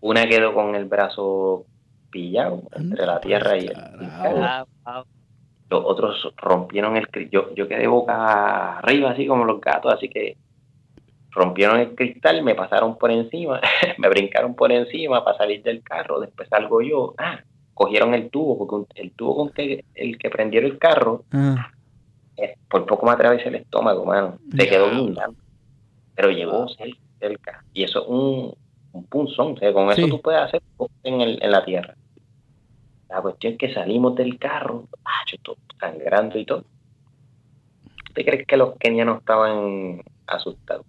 Una 0.00 0.26
quedó 0.26 0.54
con 0.54 0.74
el 0.74 0.86
brazo 0.86 1.66
pillado 2.12 2.62
entre 2.76 3.04
la 3.06 3.20
tierra 3.20 3.56
y 3.58 3.66
el, 3.66 3.72
carro. 4.22 4.36
Ah, 4.84 5.04
los 5.70 5.82
otros 5.84 6.32
rompieron 6.36 6.96
el 6.96 7.08
cristal. 7.08 7.30
Yo, 7.30 7.54
yo 7.54 7.66
quedé 7.66 7.86
boca 7.86 8.78
arriba, 8.78 9.10
así 9.10 9.26
como 9.26 9.44
los 9.44 9.60
gatos, 9.60 9.92
así 9.94 10.08
que 10.08 10.36
rompieron 11.30 11.78
el 11.80 11.94
cristal, 11.94 12.42
me 12.42 12.54
pasaron 12.54 12.98
por 12.98 13.10
encima, 13.10 13.60
me 13.98 14.08
brincaron 14.08 14.54
por 14.54 14.70
encima 14.70 15.24
para 15.24 15.38
salir 15.38 15.62
del 15.62 15.82
carro, 15.82 16.20
después 16.20 16.46
salgo 16.50 16.82
yo, 16.82 17.14
ah, 17.18 17.40
cogieron 17.74 18.12
el 18.14 18.28
tubo, 18.30 18.58
porque 18.68 19.00
el 19.00 19.12
tubo 19.14 19.36
con 19.36 19.48
que 19.50 19.84
el 19.94 20.18
que 20.18 20.28
prendieron 20.30 20.70
el 20.70 20.78
carro, 20.78 21.24
Ah, 21.58 21.70
eh, 22.36 22.54
por 22.68 22.84
poco 22.84 23.06
me 23.06 23.12
atravesé 23.12 23.48
el 23.48 23.54
estómago, 23.56 24.04
mano, 24.04 24.36
se 24.50 24.68
quedó 24.68 24.90
guindando, 24.90 25.36
pero 26.14 26.30
llegó 26.30 26.66
cer- 26.76 26.98
cerca, 27.18 27.64
y 27.72 27.84
eso 27.84 28.02
es 28.02 28.08
un, 28.08 28.54
un 28.92 29.06
punzón, 29.06 29.52
o 29.52 29.56
sea, 29.56 29.72
con 29.72 29.90
eso 29.90 30.02
tú 30.10 30.20
puedes 30.20 30.40
hacer 30.42 30.60
cosas 30.76 30.94
en, 31.02 31.20
el- 31.22 31.42
en 31.42 31.50
la 31.50 31.64
tierra. 31.64 31.94
La 33.12 33.20
cuestión 33.20 33.52
es 33.52 33.58
que 33.58 33.74
salimos 33.74 34.14
del 34.16 34.38
carro, 34.38 34.88
ah, 35.04 35.22
yo 35.30 35.36
todo 35.42 35.56
sangrando 35.78 36.38
y 36.38 36.46
todo. 36.46 36.64
¿Usted 38.08 38.24
cree 38.24 38.44
que 38.46 38.56
los 38.56 38.76
kenianos 38.78 39.18
estaban 39.20 40.02
asustados? 40.26 40.86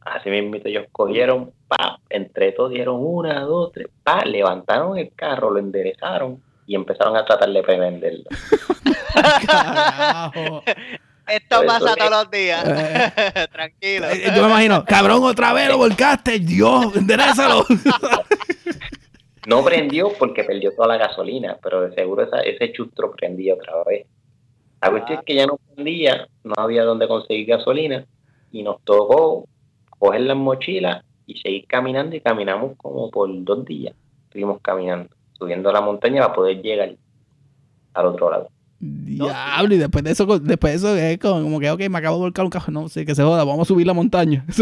Así 0.00 0.30
mismo 0.30 0.54
ellos 0.64 0.86
cogieron, 0.92 1.50
pa, 1.66 1.98
entre 2.08 2.52
todos 2.52 2.70
dieron 2.70 2.98
una, 3.00 3.40
dos, 3.40 3.72
tres, 3.72 3.88
pa, 4.04 4.24
levantaron 4.24 4.96
el 4.96 5.10
carro, 5.16 5.50
lo 5.50 5.58
enderezaron 5.58 6.40
y 6.68 6.76
empezaron 6.76 7.16
a 7.16 7.24
tratar 7.24 7.50
de 7.50 7.62
prenderlo. 7.64 8.24
carajo. 9.46 10.62
Esto 11.26 11.66
pasa 11.66 11.90
es- 11.90 11.96
todos 11.96 12.10
los 12.10 12.30
días. 12.30 12.64
Eh. 12.68 13.48
Tranquilo. 13.52 14.06
Eh, 14.10 14.30
Yo 14.36 14.42
me 14.42 14.48
imagino, 14.50 14.84
cabrón, 14.84 15.24
otra 15.24 15.52
vez 15.52 15.68
lo 15.68 15.78
volcaste. 15.78 16.38
Dios, 16.38 16.94
enderezalo. 16.94 17.66
No 19.46 19.64
prendió 19.64 20.10
porque 20.18 20.44
perdió 20.44 20.72
toda 20.74 20.88
la 20.88 20.96
gasolina, 20.98 21.56
pero 21.62 21.82
de 21.82 21.94
seguro 21.94 22.22
esa- 22.24 22.40
ese 22.40 22.72
chustro 22.72 23.12
prendía 23.12 23.54
otra 23.54 23.72
vez. 23.84 24.06
La 24.82 24.90
cuestión 24.90 25.18
es 25.20 25.24
que 25.24 25.34
ya 25.34 25.46
no 25.46 25.58
prendía, 25.74 26.28
no 26.44 26.54
había 26.56 26.84
donde 26.84 27.08
conseguir 27.08 27.46
gasolina 27.46 28.04
y 28.52 28.62
nos 28.62 28.82
tocó 28.82 29.46
coger 29.98 30.20
las 30.22 30.36
mochilas 30.36 31.02
y 31.26 31.38
seguir 31.38 31.64
caminando 31.66 32.14
y 32.16 32.20
caminamos 32.20 32.72
como 32.76 33.10
por 33.10 33.28
dos 33.44 33.64
días. 33.64 33.94
Estuvimos 34.24 34.60
caminando, 34.60 35.08
subiendo 35.32 35.72
la 35.72 35.80
montaña 35.80 36.22
para 36.22 36.34
poder 36.34 36.60
llegar 36.62 36.94
al 37.94 38.06
otro 38.06 38.30
lado. 38.30 38.48
Diablo, 38.78 39.74
y 39.74 39.78
después 39.78 40.04
de 40.04 40.10
eso, 40.10 40.26
después 40.38 40.72
de 40.72 40.76
eso 40.76 40.94
es 40.96 41.18
como, 41.18 41.42
como 41.42 41.58
que, 41.60 41.70
ok, 41.70 41.80
me 41.88 41.98
acabo 41.98 42.16
de 42.16 42.22
volcar 42.22 42.44
un 42.44 42.50
cajón. 42.50 42.74
No, 42.74 42.88
sí, 42.88 43.06
que 43.06 43.14
se 43.14 43.22
joda, 43.22 43.42
vamos 43.44 43.62
a 43.62 43.64
subir 43.64 43.86
la 43.86 43.94
montaña. 43.94 44.44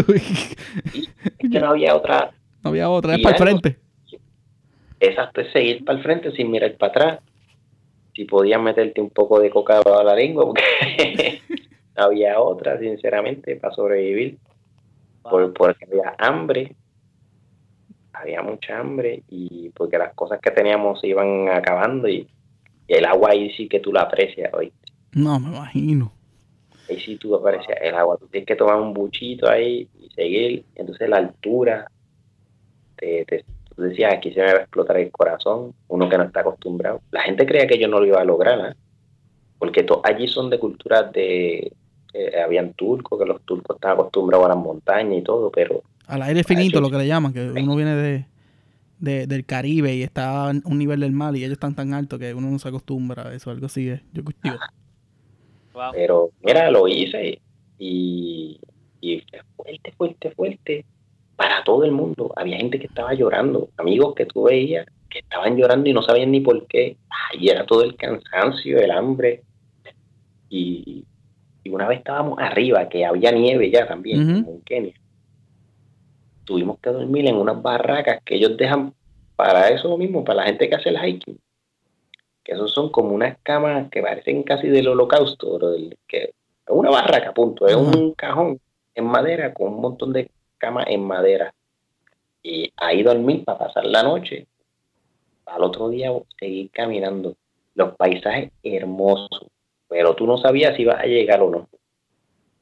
Es 0.95 1.51
que 1.51 1.61
no 1.61 1.68
había 1.70 1.97
otra, 1.97 2.30
no 2.62 2.70
había 2.70 2.89
otra, 2.89 3.16
es 3.16 3.22
para 3.22 3.37
el 3.37 3.43
frente. 3.43 3.78
Exacto, 5.01 5.40
es 5.40 5.53
seguir 5.53 5.84
para 5.84 5.99
el 5.99 6.05
frente 6.05 6.32
sin 6.32 6.51
mirar 6.51 6.76
para 6.76 6.90
atrás. 6.90 7.20
Si 8.14 8.24
podías 8.26 8.61
meterte 8.62 9.01
un 9.01 9.11
poco 9.11 9.40
de 9.40 9.51
coca 9.51 9.80
bajo 9.84 10.03
la 10.03 10.14
lengua, 10.14 10.47
porque 10.47 10.62
no 11.97 12.05
había 12.05 12.40
otra, 12.40 12.78
sinceramente, 12.78 13.57
para 13.57 13.74
sobrevivir. 13.74 14.38
por, 15.22 15.53
porque 15.55 15.86
había 15.86 16.14
hambre, 16.18 16.76
había 18.12 18.42
mucha 18.42 18.78
hambre 18.78 19.22
y 19.28 19.70
porque 19.70 19.99
las 19.99 20.14
cosas 20.14 20.40
que 20.40 20.51
teníamos 20.51 21.01
se 21.01 21.09
iban 21.09 21.49
acabando 21.49 22.09
y, 22.09 22.26
y 22.86 22.95
el 22.95 23.05
agua 23.07 23.30
ahí 23.32 23.51
sí 23.53 23.68
que 23.68 23.80
tú 23.80 23.92
la 23.92 24.03
aprecias 24.03 24.53
hoy. 24.55 24.72
No, 25.14 25.38
me 25.40 25.49
imagino. 25.57 26.12
Ahí 26.88 27.01
sí 27.01 27.16
tú 27.18 27.34
aprecias 27.34 27.78
el 27.80 27.95
agua, 27.95 28.16
tú 28.18 28.28
tienes 28.28 28.47
que 28.47 28.57
tomar 28.57 28.80
un 28.80 28.95
buchito 28.95 29.49
ahí 29.51 29.88
y 30.01 30.09
seguir, 30.11 30.64
entonces 30.74 31.09
la 31.09 31.16
altura, 31.16 31.86
te, 32.97 33.24
te- 33.24 33.45
tú 33.76 33.82
decías 33.82 34.12
aquí 34.14 34.32
se 34.32 34.40
me 34.40 34.46
va 34.52 34.58
a 34.58 34.62
explotar 34.62 34.96
el 34.98 35.10
corazón, 35.10 35.72
uno 35.88 36.08
que 36.08 36.18
no 36.18 36.24
está 36.24 36.40
acostumbrado. 36.40 37.00
La 37.10 37.22
gente 37.22 37.46
creía 37.46 37.66
que 37.66 37.78
yo 37.78 37.88
no 37.88 38.00
lo 38.00 38.06
iba 38.06 38.20
a 38.20 38.24
lograr, 38.24 38.72
¿eh? 38.72 38.74
porque 39.58 39.86
allí 40.04 40.28
son 40.28 40.50
de 40.50 40.58
culturas 40.58 41.10
de, 41.12 41.72
eh, 42.12 42.40
habían 42.44 42.72
turcos, 42.74 43.18
que 43.18 43.26
los 43.26 43.40
turcos 43.42 43.76
estaban 43.76 43.98
acostumbrados 43.98 44.46
a 44.46 44.48
las 44.50 44.58
montañas 44.58 45.18
y 45.18 45.22
todo, 45.22 45.50
pero 45.50 45.82
Al 46.06 46.22
aire 46.22 46.44
finito, 46.44 46.80
lo 46.80 46.90
que 46.90 46.98
le 46.98 47.06
llaman, 47.06 47.32
que 47.32 47.50
uno 47.50 47.76
viene 47.76 47.94
de, 47.94 48.26
de- 48.98 49.26
del 49.26 49.44
Caribe 49.44 49.94
y 49.94 50.02
está 50.02 50.48
a 50.48 50.50
un 50.50 50.78
nivel 50.78 51.00
del 51.00 51.12
mar 51.12 51.34
y 51.34 51.40
ellos 51.40 51.52
están 51.52 51.74
tan 51.74 51.94
altos 51.94 52.18
que 52.18 52.34
uno 52.34 52.50
no 52.50 52.58
se 52.58 52.68
acostumbra 52.68 53.28
a 53.28 53.34
eso, 53.34 53.50
algo 53.50 53.66
así 53.66 53.88
es. 53.88 54.00
Yo 54.12 54.22
Wow. 55.72 55.90
Pero 55.92 56.30
mira, 56.42 56.70
lo 56.70 56.86
hice 56.86 57.40
y, 57.78 58.60
y 59.00 59.20
fue 59.28 59.40
fuerte, 59.56 59.92
fuerte, 59.96 60.30
fuerte 60.30 60.84
para 61.37 61.64
todo 61.64 61.85
el 61.85 61.93
mundo. 61.93 62.32
Había 62.37 62.57
gente 62.59 62.78
que 62.78 62.87
estaba 62.87 63.14
llorando, 63.14 63.68
amigos 63.76 64.14
que 64.14 64.26
tú 64.26 64.45
veías 64.45 64.87
que 65.11 65.20
estaban 65.20 65.57
llorando 65.57 65.89
y 65.89 65.93
no 65.93 66.03
sabían 66.03 66.30
ni 66.32 66.41
por 66.41 66.66
qué. 66.66 66.97
Y 67.39 67.49
era 67.49 67.64
todo 67.66 67.82
el 67.82 67.97
cansancio, 67.97 68.78
el 68.78 68.91
hambre. 68.91 69.43
Y, 70.49 71.05
y 71.62 71.70
una 71.70 71.87
vez 71.89 71.99
estábamos 71.99 72.39
arriba, 72.41 72.89
que 72.89 73.05
había 73.05 73.30
nieve 73.32 73.70
ya 73.70 73.87
también, 73.87 74.20
en 74.49 74.61
Kenia. 74.62 74.95
Tuvimos 76.45 76.78
que 76.80 76.91
dormir 76.91 77.26
en 77.26 77.37
unas 77.37 77.61
barracas 77.62 78.20
que 78.24 78.35
ellos 78.37 78.57
dejan 78.57 78.93
para 79.37 79.68
eso 79.68 79.97
mismo, 79.97 80.24
para 80.24 80.43
la 80.43 80.47
gente 80.47 80.68
que 80.68 80.74
hace 80.76 80.91
el 80.91 80.99
hiking 81.03 81.39
que 82.45 82.53
esos 82.53 82.72
son 82.74 82.91
como 82.91 83.14
unas 83.14 83.39
camas 83.43 83.89
que 83.91 84.03
parecen 84.03 84.43
casi 84.43 84.68
del 84.68 84.89
holocausto, 84.89 85.55
bro, 85.55 85.70
del- 85.70 85.97
que 86.07 86.24
es 86.24 86.30
una 86.68 86.91
barraca, 86.91 87.32
punto, 87.32 87.66
es 87.66 87.74
un 87.74 88.12
cajón 88.12 88.61
en 88.95 89.07
madera 89.07 89.55
con 89.55 89.72
un 89.72 89.80
montón 89.80 90.12
de 90.12 90.28
camas 90.64 90.86
en 90.88 91.02
madera. 91.04 91.52
Y 92.42 92.70
ahí 92.76 93.02
dormir 93.02 93.44
para 93.44 93.58
pasar 93.58 93.84
la 93.86 94.02
noche, 94.02 94.46
al 95.46 95.62
otro 95.62 95.88
día 95.88 96.10
seguir 96.38 96.70
caminando. 96.70 97.36
Los 97.74 97.96
paisajes 97.96 98.50
hermosos, 98.62 99.46
pero 99.88 100.14
tú 100.14 100.26
no 100.26 100.38
sabías 100.38 100.76
si 100.76 100.82
ibas 100.82 101.00
a 101.00 101.06
llegar 101.06 101.40
o 101.42 101.50
no. 101.50 101.68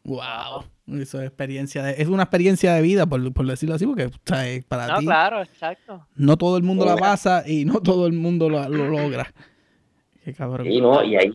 wow. 0.04 0.64
Eso 1.00 1.20
es 1.20 1.26
experiencia 1.28 1.82
de- 1.84 2.02
es 2.02 2.08
una 2.08 2.24
experiencia 2.24 2.74
de 2.74 2.82
vida, 2.82 3.06
por, 3.06 3.32
por 3.32 3.46
decirlo 3.46 3.76
así, 3.76 3.86
porque 3.86 4.06
o 4.06 4.10
sea, 4.24 4.48
es 4.48 4.64
para 4.64 4.88
No, 4.88 4.98
ti 4.98 5.04
claro, 5.06 5.40
exacto. 5.40 6.06
no 6.16 6.36
todo 6.36 6.56
el 6.56 6.64
mundo 6.64 6.84
la 6.84 6.96
pasa 6.96 7.44
y 7.46 7.64
no 7.64 7.80
todo 7.80 8.06
el 8.08 8.12
mundo 8.12 8.48
lo, 8.48 8.68
lo 8.68 8.88
logra. 8.88 9.32
Qué 10.24 10.34
cabrón. 10.34 10.66
Sí, 10.66 10.80
¿no? 10.80 11.02
Y 11.04 11.16
ahí, 11.16 11.32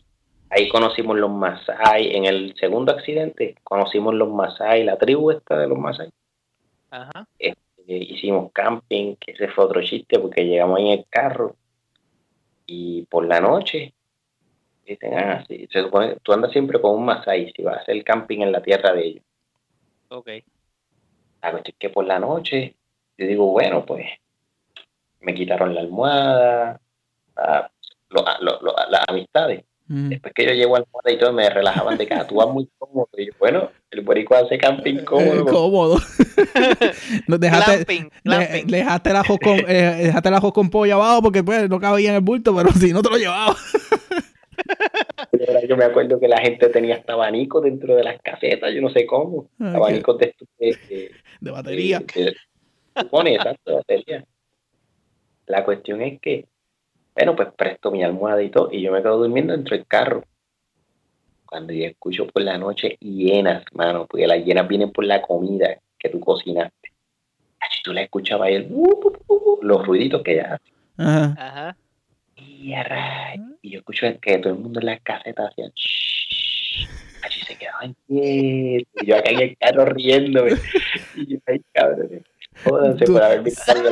ahí 0.49 0.68
conocimos 0.70 1.18
los 1.18 1.30
Masai. 1.32 2.15
En 2.15 2.26
el 2.26 2.55
segundo 2.59 2.91
accidente 2.91 3.55
conocimos 3.63 4.13
los 4.15 4.30
Masai, 4.30 4.84
la 4.84 4.97
tribu 4.97 5.32
esta 5.32 5.57
de 5.57 5.68
los 5.68 5.78
Masai. 5.78 6.09
Ajá. 6.90 7.28
Eh, 7.40 7.56
hicimos 7.88 8.52
camping, 8.52 9.16
que 9.16 9.32
ese 9.32 9.48
fue 9.50 9.66
otro 9.66 9.82
chiste 9.82 10.20
porque 10.20 10.46
llegamos 10.46 10.78
ahí 10.80 10.88
en 10.92 11.00
el 11.00 11.06
carro 11.10 11.56
y 12.66 13.04
por 13.04 13.26
la 13.26 13.40
noche 13.40 13.94
dicen, 14.86 15.18
ah, 15.18 15.44
sí, 15.48 15.68
se 15.72 15.82
supone, 15.84 16.18
tú 16.24 16.34
andas 16.34 16.52
siempre 16.52 16.80
con 16.82 16.96
un 16.96 17.06
Masai 17.06 17.52
si 17.56 17.62
vas 17.62 17.78
a 17.78 17.82
hacer 17.82 18.04
camping 18.04 18.40
en 18.42 18.52
la 18.52 18.62
tierra 18.62 18.94
de 18.94 19.06
ellos. 19.06 19.24
Ok. 20.10 20.30
La 21.42 21.52
cuestión 21.52 21.74
es 21.74 21.80
que 21.80 21.90
por 21.90 22.06
la 22.06 22.20
noche 22.20 22.76
yo 23.18 23.26
digo, 23.28 23.46
bueno, 23.52 23.86
pues 23.86 24.06
me 25.22 25.34
quitaron 25.34 25.74
la 25.74 25.82
almohada, 25.82 26.80
lo- 28.10 28.26
lo- 28.42 28.62
lo- 28.62 28.76
las 28.90 29.04
amistades. 29.08 29.64
Mm. 29.90 30.10
Después 30.10 30.34
que 30.34 30.46
yo 30.46 30.52
llego 30.52 30.76
al 30.76 30.84
almohada 30.84 31.12
y 31.12 31.18
todo, 31.18 31.32
me 31.34 31.50
relajaban 31.50 31.98
de 31.98 32.08
casa, 32.08 32.28
tú 32.28 32.36
vas 32.36 32.50
muy 32.50 32.68
cómodo. 32.78 33.08
Y 33.18 33.28
yo, 33.28 33.32
bueno, 33.40 33.72
el 33.92 34.02
boricua 34.02 34.40
hace 34.40 34.58
camping 34.58 34.98
cómodo. 35.06 35.42
Eh, 35.42 35.46
cómodo. 35.50 35.98
Dejaste, 37.28 37.78
de- 37.86 38.10
glamping. 38.24 38.68
dejaste, 38.68 39.10
el 39.12 39.16
ajo 39.16 39.38
con, 39.38 39.60
eh, 39.60 39.96
dejaste 40.04 40.30
el 40.30 40.36
ajo 40.36 40.52
con 40.54 40.70
pollo 40.70 40.96
abajo 40.96 41.22
porque 41.24 41.44
pues 41.44 41.70
no 41.70 41.80
cabía 41.80 42.10
en 42.10 42.16
el 42.16 42.22
bulto, 42.22 42.54
pero 42.56 42.70
si 42.72 42.92
no 42.92 43.02
te 43.02 43.10
lo 43.10 43.18
llevaba. 43.18 43.56
Yo 45.68 45.78
me 45.78 45.86
acuerdo 45.86 46.20
que 46.20 46.28
la 46.28 46.40
gente 46.42 46.68
tenía 46.70 46.96
hasta 46.96 47.14
abanicos 47.14 47.64
dentro 47.64 47.96
de 47.96 48.04
las 48.04 48.22
casetas, 48.22 48.74
yo 48.74 48.82
no 48.82 48.90
sé 48.90 49.06
cómo. 49.06 49.50
Ah, 49.60 49.74
Abanicos 49.76 50.18
de, 50.18 50.36
de, 50.60 50.68
de- 50.90 51.12
De 51.40 51.52
batería. 51.52 52.02
de- 52.14 52.24
de- 52.26 52.36
supone, 53.02 53.36
exacto, 53.36 53.72
de 53.72 53.76
batería. 53.78 54.26
La 55.46 55.64
cuestión 55.64 56.02
es 56.02 56.20
que, 56.20 56.46
bueno, 57.18 57.36
pues 57.36 57.49
presto 57.57 57.89
mi 57.89 58.03
almohada 58.03 58.43
y 58.43 58.49
todo, 58.51 58.70
y 58.72 58.80
yo 58.84 58.91
me 58.91 59.01
quedo 59.01 59.18
durmiendo 59.18 59.51
dentro 59.53 59.76
del 59.76 59.88
carro. 59.88 60.24
Cuando 61.47 61.74
yo 61.74 61.86
escucho 61.86 62.28
por 62.28 62.43
la 62.43 62.59
noche 62.59 62.95
hienas, 62.99 63.63
mano, 63.74 64.05
porque 64.05 64.28
las 64.28 64.45
hienas 64.45 64.68
vienen 64.68 64.91
por 64.91 65.03
la 65.03 65.20
comida 65.20 65.80
que 65.97 66.09
tú 66.09 66.20
cocinaste. 66.20 66.91
Así 67.59 67.82
tú 67.84 67.91
la 67.91 68.03
escuchabas 68.03 68.49
ahí, 68.49 68.55
el, 68.55 68.68
uh, 68.70 68.84
uh, 68.84 69.18
uh, 69.30 69.34
uh, 69.34 69.59
los 69.63 69.88
ruiditos 69.88 70.22
que 70.22 70.34
ella 70.34 70.53
hace. 70.53 70.74
Ajá. 70.97 71.36
Ajá. 71.39 71.78
Y, 72.36 72.72
y 73.63 73.70
yo 73.72 73.80
escucho 73.80 74.05
que 74.22 74.38
todo 74.38 74.53
el 74.53 74.59
mundo 74.59 74.80
en 74.80 74.86
las 74.86 75.01
casetas 75.01 75.49
hacía 75.49 75.72
"Shh". 75.74 76.88
Así 77.26 77.39
se 77.47 77.57
quedaban 77.57 77.95
quietos. 78.05 78.93
Y 79.01 79.05
yo 79.07 79.18
acá 79.18 79.32
en 79.32 79.39
el 79.39 79.57
carro 79.57 79.86
riéndome. 79.86 80.51
Y 81.15 81.34
yo, 81.34 81.39
ay, 81.47 81.61
cabrón. 81.74 82.24
Jódanse 82.64 83.05
Tú- 83.05 83.14
por 83.14 83.24
haber 83.24 83.41
visto 83.43 83.72
algo. 83.72 83.89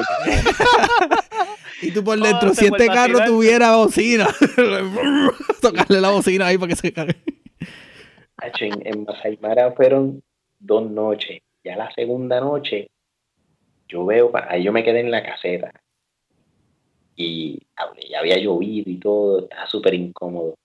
Y 1.82 1.91
tú 1.91 2.03
por 2.03 2.18
Oh, 2.20 2.22
dentro, 2.24 2.53
si 2.53 2.66
este 2.66 2.88
carro 2.88 3.13
tirar. 3.16 3.28
tuviera 3.28 3.76
bocina, 3.76 4.28
tocarle 5.61 6.01
la 6.01 6.09
bocina 6.11 6.47
ahí 6.47 6.57
para 6.57 6.70
que 6.70 6.76
se 6.76 6.93
cague. 6.93 7.16
En, 8.59 8.88
en 8.88 9.03
Masai 9.03 9.38
Mara 9.41 9.72
fueron 9.74 10.24
dos 10.59 10.89
noches. 10.89 11.41
Ya 11.63 11.76
la 11.76 11.91
segunda 11.93 12.39
noche, 12.39 12.89
yo 13.88 14.05
veo, 14.05 14.32
ahí 14.47 14.63
yo 14.63 14.72
me 14.72 14.84
quedé 14.84 15.01
en 15.01 15.11
la 15.11 15.24
caseta. 15.24 15.72
Y 17.16 17.59
hablé, 17.76 18.07
ya 18.09 18.20
había 18.20 18.38
llovido 18.38 18.89
y 18.89 18.97
todo, 18.99 19.39
estaba 19.39 19.68
súper 19.68 19.93
incómodo. 19.93 20.55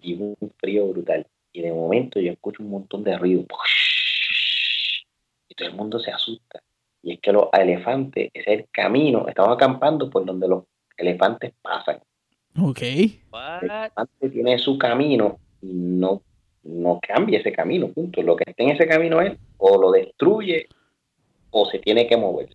Y 0.00 0.14
un 0.14 0.36
frío 0.58 0.86
brutal. 0.88 1.26
Y 1.52 1.62
de 1.62 1.72
momento 1.72 2.20
yo 2.20 2.32
escucho 2.32 2.62
un 2.62 2.70
montón 2.70 3.04
de 3.04 3.16
ruido. 3.18 3.44
Y 5.48 5.54
todo 5.54 5.68
el 5.68 5.74
mundo 5.74 5.98
se 5.98 6.10
asusta. 6.10 6.60
Y 7.02 7.14
es 7.14 7.20
que 7.20 7.32
los 7.32 7.48
elefantes, 7.52 8.30
ese 8.34 8.52
es 8.52 8.58
el 8.60 8.66
camino, 8.72 9.26
estamos 9.28 9.54
acampando 9.56 10.10
por 10.10 10.24
donde 10.24 10.48
los 10.48 10.64
elefantes 10.96 11.52
pasan. 11.62 12.00
Ok. 12.60 12.82
El 12.82 13.20
What? 13.30 13.62
elefante 13.62 14.30
tiene 14.30 14.58
su 14.58 14.76
camino 14.78 15.38
y 15.62 15.72
no, 15.72 16.22
no 16.64 16.98
cambia 17.06 17.38
ese 17.38 17.52
camino, 17.52 17.88
punto. 17.88 18.20
Lo 18.22 18.34
que 18.36 18.44
esté 18.50 18.64
en 18.64 18.70
ese 18.70 18.86
camino 18.88 19.20
es 19.20 19.38
o 19.58 19.80
lo 19.80 19.92
destruye 19.92 20.68
o 21.50 21.66
se 21.70 21.78
tiene 21.78 22.06
que 22.08 22.16
mover. 22.16 22.48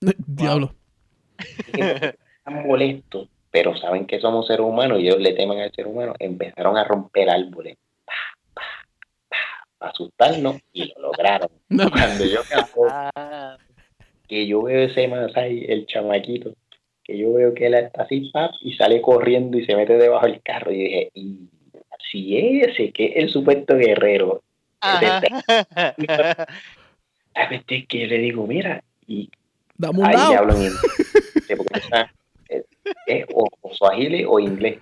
Diablo. 0.26 0.72
Están 1.72 2.66
molestos, 2.66 3.28
pero 3.50 3.76
saben 3.76 4.06
que 4.06 4.20
somos 4.20 4.46
seres 4.46 4.64
humanos 4.64 5.00
y 5.00 5.08
ellos 5.08 5.20
le 5.20 5.32
temen 5.34 5.58
al 5.60 5.72
ser 5.72 5.86
humano. 5.86 6.14
Empezaron 6.18 6.76
a 6.76 6.84
romper 6.84 7.28
árboles 7.30 7.76
pa, 8.04 8.12
pa, 8.54 8.62
pa, 9.28 9.36
para 9.78 9.90
asustarnos 9.92 10.56
y 10.72 10.86
lo 10.94 11.02
lograron. 11.02 11.50
No, 11.68 11.90
Cuando 11.90 12.24
yo 12.24 12.40
Ah, 12.90 13.56
que 14.28 14.46
yo 14.46 14.62
veo 14.62 14.82
ese 14.86 15.08
más 15.08 15.36
ahí, 15.36 15.64
el 15.68 15.86
chamaquito, 15.86 16.54
que 17.02 17.16
yo 17.18 17.32
veo 17.32 17.54
que 17.54 17.66
él 17.66 17.74
está 17.74 18.02
así, 18.02 18.30
pap, 18.32 18.52
y 18.62 18.74
sale 18.74 19.00
corriendo 19.00 19.58
y 19.58 19.64
se 19.64 19.74
mete 19.74 19.94
debajo 19.96 20.26
del 20.26 20.42
carro. 20.42 20.70
Y 20.70 20.76
dije, 20.84 21.10
y 21.14 21.48
si 22.10 22.36
ese 22.60 22.92
que 22.92 23.06
es 23.06 23.16
el 23.24 23.30
supuesto 23.30 23.76
guerrero, 23.76 24.42
a 24.80 25.00
veces 27.48 27.64
es 27.68 27.86
que 27.88 28.00
yo 28.00 28.06
le 28.06 28.18
digo, 28.18 28.46
mira, 28.46 28.82
y 29.06 29.30
Dame 29.76 30.00
un 30.00 30.06
ahí 30.06 30.12
le 30.12 30.18
lado. 30.18 30.38
hablo 30.38 30.52
en 30.54 30.62
inglés, 30.62 30.80
es, 32.48 32.64
es 33.06 33.26
o, 33.32 33.48
o 33.60 33.70
o 34.28 34.40
inglés. 34.40 34.78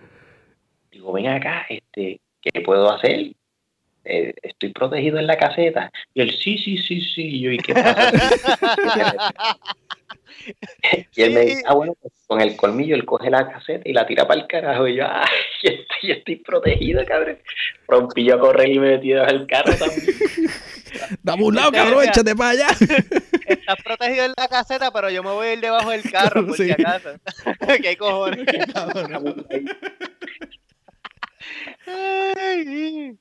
Digo, 0.90 1.12
ven 1.12 1.26
acá, 1.26 1.66
este, 1.68 2.20
¿qué 2.40 2.60
puedo 2.62 2.90
hacer? 2.90 3.32
Eh, 4.08 4.34
estoy 4.40 4.72
protegido 4.72 5.18
en 5.18 5.26
la 5.26 5.36
caseta. 5.36 5.90
Y 6.14 6.20
él, 6.22 6.30
sí, 6.30 6.56
sí, 6.58 6.78
sí, 6.78 7.00
sí. 7.00 7.22
Y 7.22 7.40
yo, 7.40 7.50
¿y 7.50 7.58
qué 7.58 7.74
pasa? 7.74 8.12
y 11.16 11.22
él 11.22 11.32
me 11.32 11.40
dice, 11.40 11.62
ah, 11.66 11.74
bueno, 11.74 11.94
pues 12.00 12.12
con 12.26 12.40
el 12.40 12.56
colmillo 12.56 12.94
él 12.94 13.04
coge 13.04 13.30
la 13.30 13.50
caseta 13.50 13.82
y 13.84 13.92
la 13.92 14.06
tira 14.06 14.26
para 14.28 14.40
el 14.40 14.46
carajo. 14.46 14.86
Y 14.86 14.96
yo, 14.96 15.04
ah, 15.06 15.28
yo 15.62 15.70
estoy, 15.70 16.08
yo 16.08 16.14
estoy 16.14 16.36
protegido, 16.36 17.04
cabrón. 17.04 17.38
Rompí 17.88 18.24
yo 18.24 18.36
a 18.36 18.40
correr 18.40 18.68
y 18.68 18.78
me 18.78 18.90
metí 18.92 19.08
debajo 19.08 19.32
del 19.32 19.46
carro 19.46 19.74
también. 19.74 20.06
Dame 21.22 21.42
un 21.42 21.54
lado, 21.56 21.72
cabrón, 21.72 22.04
échate 22.04 22.34
para 22.36 22.50
allá. 22.50 22.68
Estás 23.46 23.76
protegido 23.84 24.24
en 24.24 24.34
la 24.36 24.48
caseta, 24.48 24.92
pero 24.92 25.10
yo 25.10 25.22
me 25.22 25.30
voy 25.30 25.48
a 25.48 25.52
ir 25.54 25.60
debajo 25.60 25.90
del 25.90 26.08
carro, 26.10 26.46
por 26.46 26.56
Sí. 26.56 26.66
si 26.66 26.70
acaso. 26.72 27.10
¿Qué 27.82 27.96
cojones? 27.96 28.46
Ay, 31.86 33.18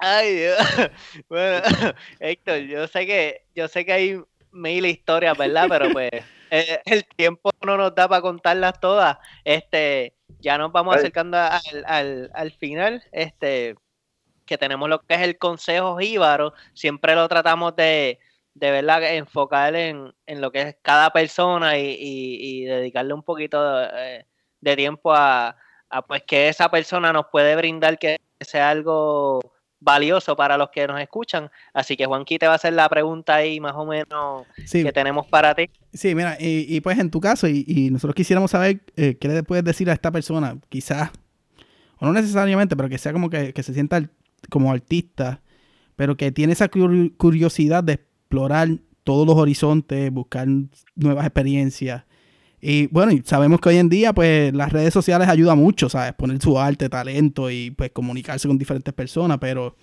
Ay, 0.00 0.34
Dios. 0.36 0.56
Bueno, 1.28 1.62
Héctor, 2.20 2.58
yo 2.60 2.86
sé 2.88 3.06
que 3.06 3.44
yo 3.54 3.68
sé 3.68 3.84
que 3.84 3.92
hay 3.92 4.20
mil 4.52 4.86
historias, 4.86 5.36
¿verdad? 5.36 5.66
Pero 5.68 5.92
pues 5.92 6.10
eh, 6.50 6.80
el 6.86 7.04
tiempo 7.16 7.50
no 7.64 7.76
nos 7.76 7.94
da 7.94 8.08
para 8.08 8.22
contarlas 8.22 8.80
todas. 8.80 9.18
Este, 9.44 10.14
ya 10.40 10.56
nos 10.58 10.72
vamos 10.72 10.94
Ay. 10.94 11.00
acercando 11.00 11.36
al, 11.38 11.84
al, 11.86 12.30
al 12.34 12.52
final. 12.52 13.02
Este, 13.12 13.76
que 14.46 14.58
tenemos 14.58 14.88
lo 14.88 15.00
que 15.00 15.14
es 15.14 15.20
el 15.20 15.38
consejo 15.38 15.98
jíbaro. 15.98 16.54
Siempre 16.72 17.14
lo 17.14 17.28
tratamos 17.28 17.76
de, 17.76 18.18
de 18.54 18.70
verdad 18.72 19.14
enfocar 19.14 19.76
en, 19.76 20.12
en 20.26 20.40
lo 20.40 20.50
que 20.50 20.62
es 20.62 20.76
cada 20.82 21.10
persona 21.10 21.78
y, 21.78 21.90
y- 21.98 22.62
y 22.62 22.64
dedicarle 22.64 23.14
un 23.14 23.22
poquito 23.22 23.62
de, 23.78 24.26
de 24.60 24.76
tiempo 24.76 25.12
a, 25.14 25.56
a, 25.90 26.02
pues 26.02 26.24
que 26.24 26.48
esa 26.48 26.68
persona 26.70 27.12
nos 27.12 27.26
puede 27.30 27.54
brindar 27.54 27.98
que 27.98 28.18
sea 28.40 28.70
algo 28.70 29.40
valioso 29.80 30.36
para 30.36 30.56
los 30.58 30.70
que 30.70 30.86
nos 30.86 31.00
escuchan. 31.00 31.50
Así 31.72 31.96
que 31.96 32.06
Juanqui 32.06 32.38
te 32.38 32.46
va 32.46 32.52
a 32.52 32.56
hacer 32.56 32.74
la 32.74 32.88
pregunta 32.88 33.34
ahí 33.36 33.60
más 33.60 33.72
o 33.74 33.84
menos 33.86 34.46
Sí, 34.66 34.82
que 34.84 34.92
tenemos 34.92 35.26
para 35.26 35.54
ti. 35.54 35.70
sí, 35.92 36.14
mira, 36.14 36.36
y, 36.38 36.66
y 36.68 36.80
pues 36.80 36.98
en 36.98 37.10
tu 37.10 37.20
caso, 37.20 37.48
y, 37.48 37.64
y 37.66 37.90
nosotros 37.90 38.14
quisiéramos 38.14 38.50
saber 38.50 38.82
eh, 38.96 39.16
qué 39.18 39.28
le 39.28 39.42
puedes 39.42 39.64
decir 39.64 39.88
a 39.90 39.94
esta 39.94 40.10
persona, 40.12 40.58
quizás, 40.68 41.10
o 41.98 42.06
no 42.06 42.12
necesariamente, 42.12 42.76
pero 42.76 42.88
que 42.88 42.98
sea 42.98 43.12
como 43.12 43.30
que, 43.30 43.52
que 43.52 43.62
se 43.62 43.74
sienta 43.74 44.08
como 44.50 44.70
artista, 44.70 45.40
pero 45.96 46.16
que 46.16 46.32
tiene 46.32 46.52
esa 46.52 46.70
curi- 46.70 47.16
curiosidad 47.16 47.82
de 47.84 47.94
explorar 47.94 48.68
todos 49.04 49.26
los 49.26 49.36
horizontes, 49.36 50.10
buscar 50.12 50.46
nuevas 50.94 51.24
experiencias. 51.26 52.04
Y 52.60 52.88
bueno, 52.88 53.12
sabemos 53.24 53.60
que 53.60 53.70
hoy 53.70 53.76
en 53.78 53.88
día, 53.88 54.12
pues 54.12 54.52
las 54.52 54.72
redes 54.72 54.92
sociales 54.92 55.28
ayudan 55.28 55.58
mucho, 55.58 55.88
¿sabes? 55.88 56.12
Poner 56.14 56.40
su 56.42 56.58
arte, 56.58 56.88
talento 56.88 57.50
y 57.50 57.70
pues 57.70 57.90
comunicarse 57.92 58.48
con 58.48 58.58
diferentes 58.58 58.92
personas, 58.92 59.38
pero 59.40 59.76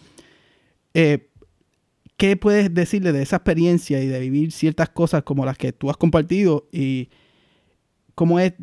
eh, 0.93 1.29
¿qué 2.17 2.37
puedes 2.37 2.73
decirle 2.73 3.11
de 3.13 3.23
esa 3.23 3.37
experiencia 3.37 4.01
y 4.03 4.07
de 4.07 4.19
vivir 4.19 4.51
ciertas 4.51 4.89
cosas 4.89 5.23
como 5.23 5.45
las 5.45 5.57
que 5.57 5.73
tú 5.73 5.89
has 5.89 5.97
compartido 5.97 6.67
y 6.71 7.09
cómo 8.15 8.39
es 8.39 8.53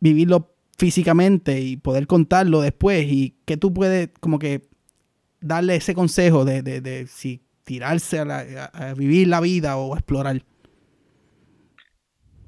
vivirlo 0.00 0.52
físicamente 0.78 1.60
y 1.60 1.76
poder 1.76 2.06
contarlo 2.06 2.60
después 2.60 3.06
y 3.10 3.36
qué 3.46 3.56
tú 3.56 3.72
puedes 3.72 4.10
como 4.20 4.38
que 4.38 4.68
darle 5.40 5.76
ese 5.76 5.94
consejo 5.94 6.44
de, 6.44 6.62
de, 6.62 6.80
de 6.80 7.06
si 7.06 7.40
tirarse 7.64 8.18
a, 8.20 8.24
la- 8.24 8.94
vivir 8.96 9.26
la 9.28 9.40
vida 9.40 9.76
o 9.76 9.96
explorar? 9.96 10.44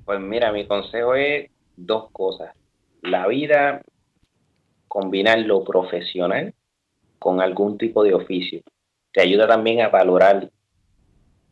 Pues 0.09 0.21
mira, 0.21 0.51
mi 0.53 0.67
consejo 0.67 1.15
es 1.17 1.51
dos 1.77 2.11
cosas. 2.13 2.55
La 3.03 3.27
vida, 3.27 3.83
combinar 4.89 5.39
lo 5.41 5.63
profesional 5.63 6.55
con 7.19 7.43
algún 7.43 7.77
tipo 7.77 8.03
de 8.03 8.15
oficio. 8.15 8.63
Te 9.13 9.21
ayuda 9.21 9.47
también 9.47 9.83
a 9.83 9.91
valorar 9.91 10.49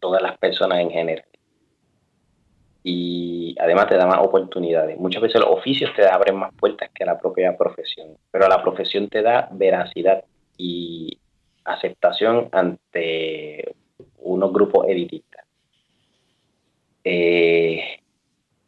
todas 0.00 0.22
las 0.22 0.38
personas 0.38 0.78
en 0.78 0.90
general. 0.90 1.26
Y 2.82 3.54
además 3.60 3.88
te 3.88 3.98
da 3.98 4.06
más 4.06 4.20
oportunidades. 4.20 4.98
Muchas 4.98 5.20
veces 5.20 5.38
los 5.42 5.50
oficios 5.50 5.90
te 5.94 6.08
abren 6.08 6.36
más 6.36 6.54
puertas 6.54 6.88
que 6.94 7.04
la 7.04 7.18
propia 7.18 7.58
profesión, 7.58 8.16
pero 8.30 8.48
la 8.48 8.62
profesión 8.62 9.10
te 9.10 9.20
da 9.20 9.50
veracidad 9.52 10.24
y 10.56 11.18
aceptación 11.62 12.48
ante 12.52 13.74
unos 14.16 14.50
grupos 14.50 14.88
elitistas. 14.88 15.44
Eh, 17.04 18.00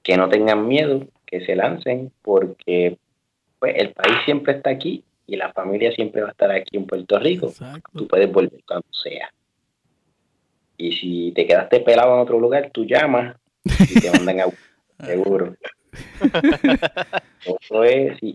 que 0.08 0.16
no 0.16 0.30
tengan 0.30 0.66
miedo, 0.66 1.06
que 1.26 1.44
se 1.44 1.54
lancen, 1.54 2.10
porque 2.22 2.96
pues, 3.58 3.74
el 3.76 3.92
país 3.92 4.16
siempre 4.24 4.54
está 4.54 4.70
aquí 4.70 5.04
y 5.26 5.36
la 5.36 5.52
familia 5.52 5.92
siempre 5.92 6.22
va 6.22 6.28
a 6.28 6.30
estar 6.30 6.50
aquí 6.50 6.78
en 6.78 6.86
Puerto 6.86 7.18
Rico. 7.18 7.52
Tú 7.92 8.08
puedes 8.08 8.32
volver 8.32 8.58
cuando 8.66 8.88
sea. 8.90 9.30
Y 10.78 10.92
si 10.92 11.32
te 11.32 11.46
quedaste 11.46 11.80
pelado 11.80 12.14
en 12.14 12.20
otro 12.20 12.40
lugar, 12.40 12.70
tú 12.72 12.86
llamas 12.86 13.36
y 13.62 14.00
te 14.00 14.10
mandan 14.10 14.40
a 14.40 14.46
seguro. 15.06 15.54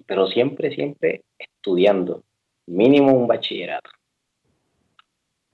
pero 0.05 0.27
siempre, 0.27 0.75
siempre 0.75 1.23
estudiando. 1.39 2.21
Mínimo 2.67 3.13
un 3.13 3.25
bachillerato. 3.25 3.89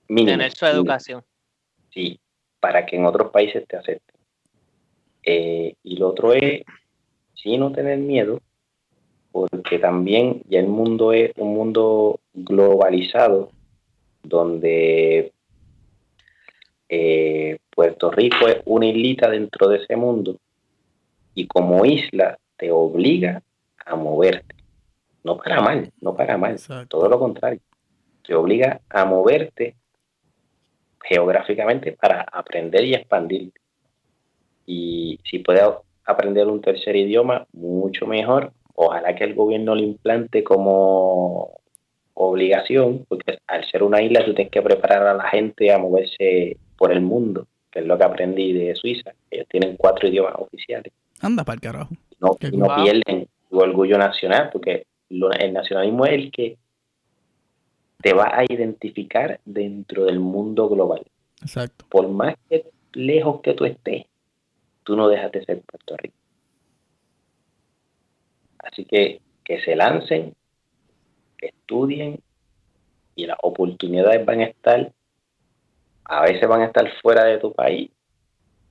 Tener 0.06 0.52
su 0.52 0.66
educación. 0.66 1.24
Sí, 1.88 2.20
para 2.60 2.84
que 2.84 2.96
en 2.96 3.06
otros 3.06 3.30
países 3.30 3.66
te 3.66 3.78
acepten. 3.78 4.19
Eh, 5.22 5.74
y 5.82 5.96
lo 5.96 6.08
otro 6.08 6.32
es, 6.32 6.62
sí, 7.34 7.58
no 7.58 7.72
tener 7.72 7.98
miedo, 7.98 8.40
porque 9.32 9.78
también 9.78 10.42
ya 10.48 10.60
el 10.60 10.68
mundo 10.68 11.12
es 11.12 11.32
un 11.36 11.54
mundo 11.54 12.20
globalizado, 12.34 13.50
donde 14.22 15.32
eh, 16.88 17.58
Puerto 17.70 18.10
Rico 18.10 18.48
es 18.48 18.60
una 18.64 18.86
islita 18.86 19.30
dentro 19.30 19.68
de 19.68 19.78
ese 19.78 19.96
mundo 19.96 20.36
y 21.34 21.46
como 21.46 21.84
isla 21.84 22.38
te 22.56 22.70
obliga 22.70 23.42
a 23.86 23.96
moverte. 23.96 24.56
No 25.22 25.36
para 25.36 25.60
mal, 25.60 25.92
no 26.00 26.16
para 26.16 26.36
mal, 26.36 26.56
todo 26.88 27.08
lo 27.08 27.18
contrario. 27.18 27.60
Te 28.26 28.34
obliga 28.34 28.80
a 28.88 29.04
moverte 29.04 29.76
geográficamente 31.02 31.92
para 31.92 32.22
aprender 32.22 32.84
y 32.84 32.94
expandir. 32.94 33.52
Y 34.70 35.18
si 35.28 35.40
puedes 35.40 35.64
aprender 36.04 36.46
un 36.46 36.60
tercer 36.60 36.94
idioma, 36.94 37.44
mucho 37.52 38.06
mejor. 38.06 38.52
Ojalá 38.76 39.16
que 39.16 39.24
el 39.24 39.34
gobierno 39.34 39.74
lo 39.74 39.80
implante 39.80 40.44
como 40.44 41.58
obligación, 42.14 43.04
porque 43.08 43.38
al 43.48 43.68
ser 43.68 43.82
una 43.82 44.00
isla 44.00 44.24
tú 44.24 44.32
tienes 44.32 44.52
que 44.52 44.62
preparar 44.62 45.08
a 45.08 45.14
la 45.14 45.28
gente 45.28 45.72
a 45.72 45.78
moverse 45.78 46.56
por 46.78 46.92
el 46.92 47.00
mundo, 47.00 47.48
que 47.72 47.80
es 47.80 47.84
lo 47.84 47.98
que 47.98 48.04
aprendí 48.04 48.52
de 48.52 48.76
Suiza. 48.76 49.12
Ellos 49.28 49.48
tienen 49.48 49.76
cuatro 49.76 50.06
idiomas 50.06 50.34
oficiales. 50.36 50.92
Anda 51.20 51.42
para 51.42 51.54
el 51.56 51.60
carajo. 51.60 51.94
No, 52.20 52.36
no 52.52 52.84
pierden 52.84 53.26
su 53.48 53.58
orgullo 53.58 53.98
nacional, 53.98 54.50
porque 54.52 54.86
el 55.08 55.52
nacionalismo 55.52 56.06
es 56.06 56.12
el 56.12 56.30
que 56.30 56.56
te 58.00 58.12
va 58.12 58.38
a 58.38 58.44
identificar 58.48 59.40
dentro 59.44 60.04
del 60.04 60.20
mundo 60.20 60.68
global. 60.68 61.02
Exacto. 61.42 61.86
Por 61.88 62.08
más 62.08 62.36
que 62.48 62.66
lejos 62.92 63.40
que 63.40 63.54
tú 63.54 63.64
estés, 63.64 64.04
tú 64.84 64.96
no 64.96 65.08
dejas 65.08 65.32
de 65.32 65.44
ser 65.44 65.60
Puerto 65.62 65.96
Rico. 65.96 66.16
Así 68.58 68.84
que 68.84 69.20
que 69.44 69.60
se 69.62 69.74
lancen, 69.74 70.34
que 71.36 71.46
estudien 71.46 72.20
y 73.16 73.26
las 73.26 73.38
oportunidades 73.42 74.24
van 74.24 74.40
a 74.40 74.44
estar, 74.44 74.92
a 76.04 76.22
veces 76.22 76.48
van 76.48 76.62
a 76.62 76.66
estar 76.66 76.88
fuera 77.02 77.24
de 77.24 77.38
tu 77.38 77.52
país. 77.52 77.90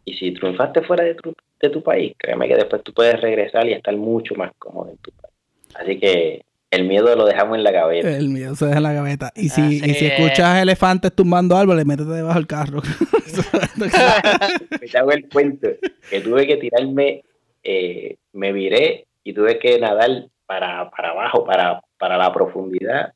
Y 0.06 0.14
si 0.14 0.32
triunfaste 0.32 0.82
fuera 0.84 1.04
de 1.04 1.16
tu, 1.16 1.36
de 1.60 1.70
tu 1.70 1.84
país, 1.84 2.16
créeme 2.18 2.48
que 2.48 2.56
después 2.56 2.82
tú 2.84 2.94
puedes 2.94 3.20
regresar 3.20 3.68
y 3.68 3.74
estar 3.74 3.96
mucho 3.98 4.36
más 4.36 4.54
cómodo 4.58 4.90
en 4.92 4.98
tu 4.98 5.12
país. 5.12 5.36
Así 5.76 6.00
que 6.00 6.46
el 6.72 6.88
miedo 6.88 7.16
lo 7.16 7.26
dejamos 7.26 7.58
en 7.58 7.64
la 7.64 7.72
gaveta. 7.72 8.16
El 8.16 8.30
miedo 8.30 8.56
se 8.56 8.66
deja 8.66 8.78
en 8.78 8.84
la 8.84 8.94
gaveta. 8.94 9.32
Y 9.36 9.50
si, 9.50 9.62
y 9.62 9.94
si 9.94 10.06
escuchas 10.06 10.62
elefantes 10.62 11.14
tumbando 11.14 11.58
árboles, 11.58 11.86
métete 11.86 12.12
debajo 12.12 12.38
del 12.38 12.48
carro. 12.48 12.82
me 13.76 15.00
hago 15.00 15.12
el 15.12 15.28
cuento 15.30 15.70
que 16.10 16.22
tuve 16.22 16.46
que 16.46 16.58
tirarme, 16.58 17.24
eh, 17.64 18.18
me 18.34 18.52
viré 18.54 19.08
y 19.24 19.34
tuve 19.34 19.58
que 19.58 19.80
nadar 19.80 20.28
para, 20.46 20.90
para 20.92 21.12
abajo, 21.12 21.44
para, 21.44 21.82
para 21.98 22.18
la 22.18 22.32
profundidad 22.32 23.14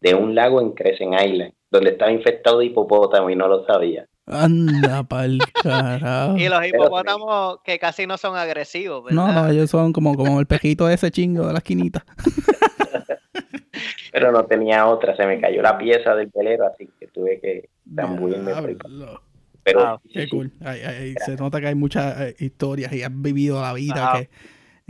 de 0.00 0.14
un 0.14 0.34
lago 0.34 0.60
en 0.60 0.72
Crescent 0.72 1.14
Island, 1.14 1.52
donde 1.70 1.90
estaba 1.90 2.12
infectado 2.12 2.58
de 2.58 2.66
hipopótamo 2.66 3.30
y 3.30 3.36
no 3.36 3.48
lo 3.48 3.64
sabía. 3.66 4.06
Anda 4.26 5.02
pa'l 5.08 5.38
carajo. 5.62 6.36
Y 6.36 6.48
los 6.48 6.66
hipopótamos 6.66 7.58
que 7.64 7.78
casi 7.80 8.06
no 8.06 8.16
son 8.16 8.36
agresivos, 8.36 9.04
¿verdad? 9.04 9.16
No, 9.16 9.32
no, 9.32 9.48
ellos 9.48 9.70
son 9.70 9.92
como, 9.92 10.16
como 10.16 10.38
el 10.38 10.46
pejito 10.46 10.86
de 10.86 10.94
ese 10.94 11.10
chingo 11.10 11.46
de 11.46 11.52
la 11.52 11.58
esquinita. 11.58 12.04
Pero 14.12 14.32
no 14.32 14.44
tenía 14.44 14.86
otra, 14.86 15.16
se 15.16 15.26
me 15.26 15.40
cayó 15.40 15.62
la 15.62 15.78
pieza 15.78 16.14
del 16.14 16.30
velero, 16.34 16.66
así 16.66 16.88
que 16.98 17.06
tuve 17.08 17.40
que 17.40 17.68
zambulirme. 17.94 18.52
Pero 19.64 20.00
qué 20.12 20.28
cool. 20.28 20.50
se 21.24 21.36
nota 21.36 21.60
que 21.60 21.68
hay 21.68 21.74
muchas 21.74 22.20
eh, 22.20 22.36
historias 22.40 22.92
y 22.92 23.02
has 23.02 23.12
vivido 23.14 23.60
la 23.60 23.72
vida 23.72 24.12
que 24.14 24.28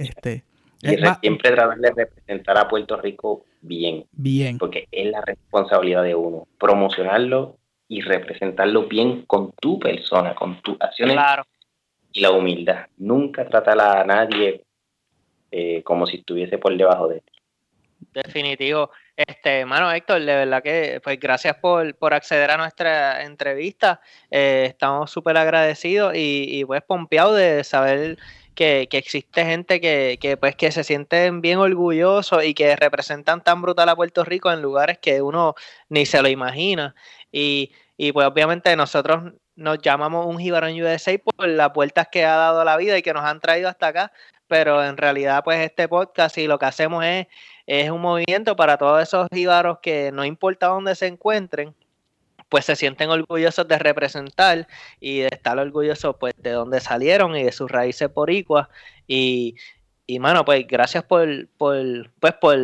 este 0.03 0.45
y 0.82 0.97
siempre 1.20 1.53
tratar 1.53 1.78
de 1.78 1.90
representar 1.90 2.59
a 2.59 2.68
Puerto 2.68 2.97
Rico 2.97 3.45
bien. 3.61 4.05
Bien. 4.11 4.59
Porque 4.59 4.88
es 4.90 5.11
la 5.11 5.20
responsabilidad 5.20 6.03
de 6.03 6.16
uno. 6.16 6.49
Promocionarlo 6.59 7.57
y 7.86 8.01
representarlo 8.01 8.88
bien 8.88 9.22
con 9.26 9.53
tu 9.53 9.78
persona, 9.78 10.34
con 10.34 10.61
tus 10.61 10.76
acciones 10.80 11.16
y 12.12 12.20
la 12.20 12.32
humildad. 12.32 12.86
Nunca 12.97 13.47
tratar 13.49 13.80
a 13.80 14.05
nadie 14.05 14.64
eh, 15.53 15.82
como 15.84 16.07
si 16.07 16.16
estuviese 16.16 16.59
por 16.59 16.76
debajo 16.76 17.07
de 17.07 17.20
ti. 17.20 17.32
Definitivo. 18.13 18.91
Este, 19.17 19.61
hermano 19.61 19.93
Héctor, 19.93 20.21
de 20.21 20.35
verdad 20.35 20.63
que, 20.63 21.01
pues 21.03 21.19
gracias 21.21 21.57
por, 21.57 21.95
por 21.97 22.15
acceder 22.15 22.51
a 22.51 22.57
nuestra 22.57 23.23
entrevista. 23.25 24.01
Eh, 24.31 24.65
estamos 24.69 25.11
súper 25.11 25.37
agradecidos 25.37 26.13
y, 26.17 26.65
pues 26.67 26.83
pompeados 26.83 27.37
de 27.37 27.63
saber 27.65 28.19
que, 28.55 28.89
que 28.91 28.99
existe 28.99 29.45
gente 29.45 29.81
que, 29.81 30.19
que, 30.21 30.37
pues, 30.37 30.57
que 30.57 30.73
se 30.73 30.85
sienten 30.85 31.41
bien 31.41 31.59
orgullosos 31.59 32.45
y 32.45 32.55
que 32.55 32.77
representan 32.77 33.43
tan 33.43 33.63
brutal 33.63 33.89
a 33.89 33.97
Puerto 33.97 34.25
Rico 34.25 34.51
en 34.53 34.63
lugares 34.63 34.99
que 34.99 35.23
uno 35.23 35.55
ni 35.89 36.07
se 36.07 36.23
lo 36.23 36.29
imagina. 36.29 36.95
Y, 37.31 37.73
y 37.97 38.13
pues 38.13 38.27
obviamente 38.27 38.75
nosotros 38.77 39.33
nos 39.55 39.79
llamamos 39.81 40.27
un 40.27 40.39
Jibarón 40.39 40.81
USA 40.81 41.19
por 41.19 41.47
las 41.49 41.71
puertas 41.71 42.09
que 42.11 42.25
ha 42.25 42.37
dado 42.37 42.65
la 42.65 42.77
vida 42.77 42.97
y 42.99 43.03
que 43.03 43.13
nos 43.13 43.25
han 43.25 43.41
traído 43.41 43.69
hasta 43.69 43.89
acá, 43.89 44.13
pero 44.49 44.85
en 44.85 44.97
realidad 44.97 45.43
pues 45.45 45.61
este 45.61 45.89
podcast 45.89 46.37
y 46.39 46.47
lo 46.47 46.59
que 46.59 46.67
hacemos 46.67 47.05
es, 47.05 47.27
es 47.81 47.91
un 47.91 48.03
movimiento 48.03 48.55
para 48.55 48.77
todos 48.77 49.03
esos 49.03 49.29
jíbaros 49.33 49.79
que 49.81 50.12
no 50.12 50.27
importa 50.27 50.66
dónde 50.66 50.95
se 50.95 51.07
encuentren, 51.07 51.75
pues 52.51 52.66
se 52.66 52.77
sienten 52.77 53.09
orgullosos 53.09 53.66
de 53.66 53.79
representar 53.79 54.68
y 55.01 55.20
de 55.20 55.29
estar 55.33 55.59
orgullosos 55.59 56.16
pues 56.20 56.35
de 56.37 56.51
dónde 56.51 56.81
salieron 56.81 57.35
y 57.35 57.45
de 57.45 57.53
sus 57.53 57.70
raíces 57.70 58.12
boricuas 58.12 58.68
y, 59.07 59.57
y 60.07 60.18
mano 60.18 60.45
pues 60.45 60.66
gracias 60.66 61.05
por, 61.05 61.49
por 61.57 62.11
pues 62.20 62.35
por 62.35 62.59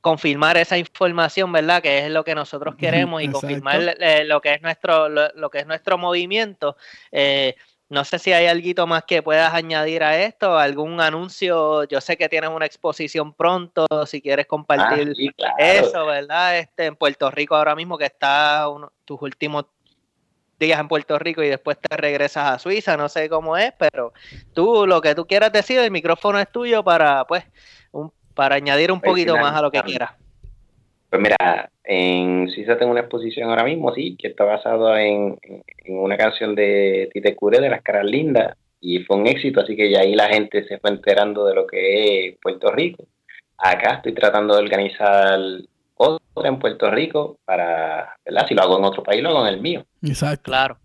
confirmar 0.00 0.56
esa 0.56 0.76
información, 0.78 1.52
¿verdad? 1.52 1.80
Que 1.80 2.04
es 2.04 2.10
lo 2.10 2.24
que 2.24 2.34
nosotros 2.34 2.74
queremos 2.78 3.22
y 3.22 3.30
confirmar 3.30 3.96
eh, 4.00 4.24
lo 4.24 4.40
que 4.40 4.54
es 4.54 4.62
nuestro 4.62 5.08
lo, 5.08 5.50
que 5.50 5.60
es 5.60 5.66
nuestro 5.66 5.96
movimiento. 5.96 6.76
Eh, 7.12 7.54
no 7.88 8.04
sé 8.04 8.18
si 8.18 8.32
hay 8.32 8.46
algo 8.46 8.86
más 8.86 9.04
que 9.04 9.22
puedas 9.22 9.52
añadir 9.52 10.02
a 10.02 10.18
esto, 10.20 10.58
algún 10.58 11.00
anuncio. 11.00 11.84
Yo 11.84 12.00
sé 12.00 12.16
que 12.16 12.28
tienes 12.28 12.50
una 12.50 12.66
exposición 12.66 13.34
pronto, 13.34 13.86
si 14.06 14.22
quieres 14.22 14.46
compartir 14.46 15.12
ah, 15.44 15.54
eso, 15.58 16.06
¿verdad? 16.06 16.58
Este, 16.58 16.86
en 16.86 16.96
Puerto 16.96 17.30
Rico 17.30 17.54
ahora 17.54 17.74
mismo 17.74 17.98
que 17.98 18.06
está 18.06 18.66
tus 19.04 19.20
últimos 19.20 19.66
días 20.58 20.80
en 20.80 20.88
Puerto 20.88 21.18
Rico 21.18 21.42
y 21.42 21.48
después 21.48 21.78
te 21.78 21.96
regresas 21.96 22.48
a 22.48 22.58
Suiza, 22.58 22.96
no 22.96 23.08
sé 23.08 23.28
cómo 23.28 23.56
es, 23.56 23.72
pero 23.78 24.12
tú 24.54 24.86
lo 24.86 25.00
que 25.00 25.14
tú 25.14 25.26
quieras 25.26 25.52
decir, 25.52 25.78
el 25.78 25.90
micrófono 25.90 26.38
es 26.38 26.50
tuyo 26.50 26.82
para 26.82 27.24
pues 27.26 27.44
un, 27.92 28.12
para 28.34 28.54
añadir 28.54 28.92
un 28.92 29.00
poquito 29.00 29.36
más 29.36 29.54
a 29.54 29.62
lo 29.62 29.70
que 29.70 29.82
quieras. 29.82 30.12
Pues 31.14 31.22
mira, 31.22 31.70
en 31.84 32.50
Suiza 32.50 32.76
tengo 32.76 32.90
una 32.90 33.02
exposición 33.02 33.48
ahora 33.48 33.62
mismo, 33.62 33.94
sí, 33.94 34.16
que 34.18 34.26
está 34.26 34.42
basado 34.42 34.96
en, 34.96 35.38
una 35.86 36.16
canción 36.16 36.56
de 36.56 37.08
Tite 37.12 37.36
Cure 37.36 37.60
de 37.60 37.68
Las 37.68 37.82
Caras 37.82 38.04
Lindas 38.04 38.56
y 38.80 38.98
fue 39.04 39.18
un 39.18 39.28
éxito, 39.28 39.60
así 39.60 39.76
que 39.76 39.92
ya 39.92 40.00
ahí 40.00 40.16
la 40.16 40.26
gente 40.26 40.66
se 40.66 40.80
fue 40.80 40.90
enterando 40.90 41.46
de 41.46 41.54
lo 41.54 41.68
que 41.68 42.30
es 42.30 42.38
Puerto 42.42 42.72
Rico. 42.72 43.06
Acá 43.56 43.98
estoy 43.98 44.12
tratando 44.12 44.54
de 44.54 44.62
organizar 44.62 45.38
otra 45.94 46.48
en 46.48 46.58
Puerto 46.58 46.90
Rico 46.90 47.38
para, 47.44 48.16
¿verdad? 48.24 48.48
Si 48.48 48.54
lo 48.56 48.62
hago 48.62 48.78
en 48.78 48.84
otro 48.84 49.04
país, 49.04 49.22
lo 49.22 49.28
hago 49.28 49.46
en 49.46 49.54
el 49.54 49.60
mío. 49.60 49.86
Exacto. 50.02 50.50
Claro. 50.50 50.78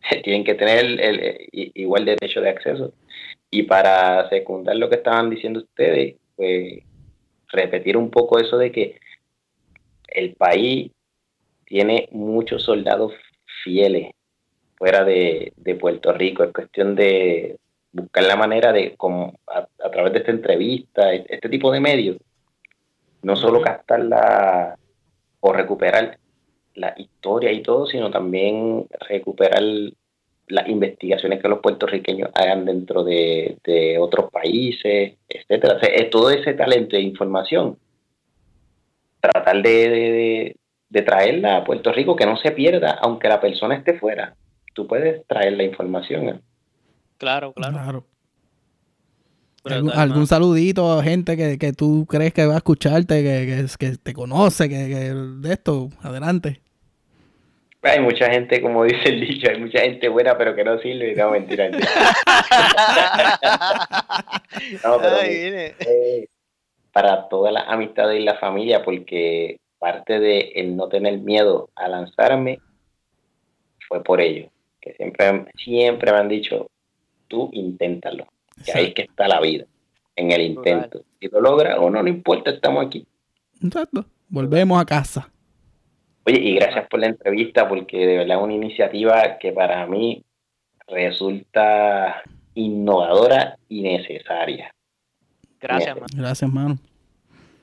Tienen 0.22 0.44
que 0.44 0.54
tener 0.54 0.78
el, 0.78 1.48
igual 1.50 2.04
derecho 2.04 2.40
de 2.40 2.50
acceso. 2.50 2.92
Y 3.50 3.64
para 3.64 4.28
secundar 4.28 4.76
lo 4.76 4.88
que 4.88 4.94
estaban 4.94 5.28
diciendo 5.28 5.58
ustedes, 5.58 6.14
pues 6.36 6.84
repetir 7.52 7.96
un 7.96 8.12
poco 8.12 8.38
eso 8.38 8.56
de 8.56 8.70
que 8.70 9.00
el 10.10 10.34
país 10.34 10.92
tiene 11.64 12.08
muchos 12.12 12.62
soldados 12.62 13.12
fieles 13.62 14.12
fuera 14.76 15.04
de, 15.04 15.52
Puerto 15.80 16.12
Rico. 16.12 16.42
Es 16.42 16.52
cuestión 16.52 16.94
de 16.94 17.58
buscar 17.92 18.24
la 18.24 18.36
manera 18.36 18.72
de, 18.72 18.96
como 18.96 19.38
a, 19.46 19.90
través 19.90 20.12
de 20.12 20.18
esta 20.20 20.30
entrevista, 20.30 21.12
este 21.12 21.48
tipo 21.48 21.70
de 21.70 21.80
medios, 21.80 22.16
no 23.22 23.36
solo 23.36 23.60
captar 23.60 24.76
o 25.40 25.52
recuperar 25.52 26.18
la 26.74 26.94
historia 26.96 27.52
y 27.52 27.62
todo, 27.62 27.86
sino 27.86 28.10
también 28.10 28.86
recuperar 29.08 29.62
las 30.48 30.68
investigaciones 30.68 31.40
que 31.40 31.48
los 31.48 31.60
puertorriqueños 31.60 32.30
hagan 32.34 32.64
dentro 32.64 33.04
de, 33.04 33.56
otros 34.00 34.30
países, 34.30 35.14
etcétera. 35.28 35.78
es 35.82 36.10
todo 36.10 36.30
ese 36.30 36.54
talento 36.54 36.96
de 36.96 37.02
información, 37.02 37.78
tratar 39.20 39.62
de, 39.62 40.56
de, 40.88 41.02
traerla 41.02 41.58
a 41.58 41.64
Puerto 41.64 41.92
Rico, 41.92 42.16
que 42.16 42.26
no 42.26 42.36
se 42.36 42.50
pierda, 42.50 42.98
aunque 43.02 43.28
la 43.28 43.40
persona 43.40 43.76
esté 43.76 43.98
fuera. 43.98 44.34
Tú 44.74 44.86
puedes 44.86 45.26
traer 45.26 45.54
la 45.54 45.64
información. 45.64 46.28
¿eh? 46.28 46.40
Claro, 47.18 47.52
claro. 47.52 48.04
¿Algún, 49.94 50.26
saludito 50.26 50.98
a 50.98 51.02
gente 51.02 51.36
que, 51.36 51.58
que, 51.58 51.74
tú 51.74 52.06
crees 52.08 52.32
que 52.32 52.46
va 52.46 52.54
a 52.54 52.58
escucharte, 52.58 53.22
que, 53.22 53.66
que, 53.78 53.96
te 53.98 54.14
conoce, 54.14 54.70
que, 54.70 54.76
de 54.76 55.52
esto, 55.52 55.90
adelante. 56.02 56.62
Hay 57.82 58.00
mucha 58.00 58.30
gente, 58.30 58.60
como 58.60 58.84
dice 58.84 59.08
el 59.08 59.20
dicho, 59.20 59.50
hay 59.50 59.58
mucha 59.58 59.80
gente 59.80 60.08
buena 60.08 60.36
pero 60.36 60.54
que 60.54 60.64
no 60.64 60.78
sirve. 60.80 61.14
No, 61.14 61.30
mentira. 61.30 61.68
no, 61.70 61.78
pero, 64.98 65.16
eh, 65.24 66.28
para 66.92 67.28
todas 67.28 67.52
las 67.52 67.68
amistades 67.68 68.20
y 68.20 68.24
la 68.24 68.36
familia, 68.36 68.84
porque 68.84 69.58
parte 69.78 70.20
de 70.20 70.52
el 70.56 70.76
no 70.76 70.88
tener 70.88 71.18
miedo 71.18 71.70
a 71.74 71.88
lanzarme 71.88 72.60
fue 73.88 74.02
por 74.02 74.20
ello. 74.20 74.48
Que 74.80 74.94
siempre, 74.94 75.46
siempre 75.56 76.12
me 76.12 76.18
han 76.18 76.28
dicho, 76.28 76.70
tú 77.28 77.50
inténtalo. 77.52 78.26
Que 78.64 78.72
ahí 78.72 78.86
es 78.86 78.94
que 78.94 79.02
está 79.02 79.28
la 79.28 79.40
vida, 79.40 79.66
en 80.16 80.32
el 80.32 80.42
intento. 80.42 81.02
Si 81.18 81.28
lo 81.28 81.40
logra 81.40 81.80
o 81.80 81.90
no, 81.90 82.02
no 82.02 82.08
importa, 82.08 82.50
estamos 82.50 82.86
aquí. 82.86 83.06
Exacto. 83.62 84.04
Volvemos 84.28 84.80
a 84.80 84.84
casa. 84.84 85.30
Oye, 86.26 86.38
y 86.38 86.54
gracias 86.54 86.86
por 86.88 87.00
la 87.00 87.06
entrevista, 87.06 87.68
porque 87.68 88.06
de 88.06 88.18
verdad 88.18 88.38
es 88.38 88.42
una 88.44 88.54
iniciativa 88.54 89.38
que 89.38 89.52
para 89.52 89.86
mí 89.86 90.22
resulta 90.86 92.22
innovadora 92.54 93.56
y 93.68 93.82
necesaria. 93.82 94.74
Gracias, 95.60 95.94
mano. 95.94 96.06
Gracias, 96.14 96.50
mano. 96.50 96.78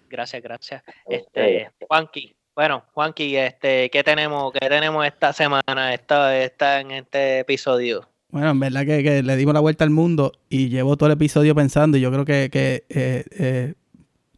Gracias, 0.09 0.41
gracias. 0.41 0.83
Este, 1.07 1.69
Juanqui, 1.87 2.35
bueno, 2.57 2.83
Juanqui, 2.93 3.35
este, 3.35 3.89
¿qué 3.91 4.03
tenemos, 4.03 4.51
qué 4.51 4.67
tenemos 4.67 5.05
esta 5.05 5.31
semana, 5.31 5.93
esta, 5.93 6.35
esta, 6.37 6.79
en 6.79 6.89
este 6.89 7.39
episodio? 7.41 8.09
Bueno, 8.29 8.49
en 8.49 8.59
verdad 8.59 8.83
que, 8.83 9.21
le 9.21 9.35
dimos 9.35 9.53
la 9.53 9.59
vuelta 9.59 9.83
al 9.83 9.89
mundo 9.89 10.31
y 10.49 10.69
llevo 10.69 10.97
todo 10.97 11.05
el 11.07 11.13
episodio 11.13 11.53
pensando 11.53 11.97
y 11.97 12.01
yo 12.01 12.11
creo 12.11 12.25
que, 12.25 12.49
que 12.51 12.83
eh, 12.89 13.25
eh, 13.31 13.73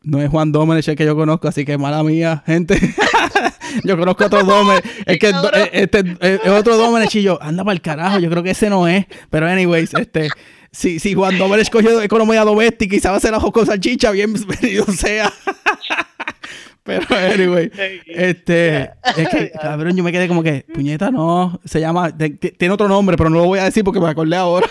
no 0.04 0.22
es 0.22 0.30
Juan 0.30 0.52
Domenech 0.52 0.90
el 0.90 0.98
que 0.98 1.06
yo 1.06 1.16
conozco, 1.16 1.48
así 1.48 1.64
que 1.64 1.78
mala 1.78 2.04
mía, 2.04 2.44
gente. 2.46 2.78
yo 3.86 3.98
conozco 3.98 4.24
a 4.24 4.28
otro 4.28 4.44
Domenech. 4.44 4.86
Es 5.06 5.18
que 5.18 5.34
este, 5.72 6.18
es 6.20 6.50
otro 6.50 6.76
Domenech 6.76 7.16
y 7.16 7.24
yo, 7.24 7.42
anda 7.42 7.64
para 7.64 7.74
el 7.74 7.82
carajo, 7.82 8.20
yo 8.20 8.30
creo 8.30 8.44
que 8.44 8.52
ese 8.52 8.70
no 8.70 8.86
es. 8.88 9.06
Pero 9.30 9.48
anyways, 9.48 9.94
este, 9.94 10.28
si, 10.72 11.00
si 11.00 11.14
Juan 11.14 11.38
Domenech 11.38 11.64
escogió 11.64 12.02
economía 12.02 12.44
doméstica 12.44 12.96
y 12.96 13.00
sabe 13.00 13.18
hacer 13.18 13.34
ajo 13.34 13.52
con 13.52 13.66
salchicha, 13.66 14.12
bienvenido 14.12 14.86
sea. 14.86 15.32
Pero, 16.84 17.06
anyway, 17.16 17.72
este, 18.08 18.90
es 19.16 19.30
que, 19.30 19.52
cabrón, 19.52 19.96
yo 19.96 20.04
me 20.04 20.12
quedé 20.12 20.28
como 20.28 20.42
que, 20.42 20.66
puñeta, 20.74 21.12
no, 21.12 21.60
se 21.64 21.80
llama, 21.80 22.18
tiene 22.18 22.74
otro 22.74 22.88
nombre, 22.88 23.16
pero 23.16 23.30
no 23.30 23.38
lo 23.38 23.46
voy 23.46 23.60
a 23.60 23.66
decir 23.66 23.84
porque 23.84 24.00
me 24.00 24.08
acordé 24.08 24.36
ahora. 24.36 24.68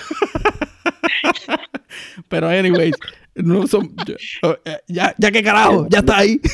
pero, 2.28 2.48
anyways, 2.48 2.96
no 3.36 3.68
son, 3.68 3.94
oh, 4.42 4.56
eh, 4.64 4.78
ya, 4.88 5.14
ya 5.16 5.30
que 5.30 5.44
carajo, 5.44 5.86
ya 5.88 6.00
está 6.00 6.18
ahí. 6.18 6.40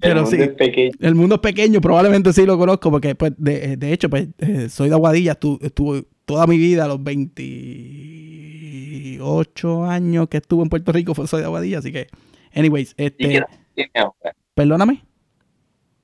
Pero 0.00 0.20
el 0.20 0.26
sí, 0.26 0.36
el 1.00 1.14
mundo 1.14 1.36
es 1.36 1.40
pequeño, 1.40 1.80
probablemente 1.80 2.32
sí 2.32 2.44
lo 2.44 2.58
conozco, 2.58 2.90
porque 2.90 3.14
pues, 3.14 3.32
de, 3.38 3.76
de 3.76 3.92
hecho, 3.92 4.10
pues, 4.10 4.26
eh, 4.38 4.68
soy 4.68 4.88
de 4.88 4.94
Aguadilla, 4.94 5.32
estuve 5.32 6.04
toda 6.24 6.46
mi 6.46 6.56
vida, 6.58 6.86
los 6.88 7.02
28 7.02 9.84
años 9.84 10.28
que 10.28 10.36
estuve 10.38 10.62
en 10.62 10.68
Puerto 10.68 10.92
Rico, 10.92 11.14
fue, 11.14 11.26
soy 11.26 11.40
de 11.40 11.46
Aguadilla, 11.46 11.78
así 11.78 11.90
que, 11.92 12.06
anyways, 12.54 12.94
este... 12.96 13.44
Perdóname. 14.54 15.02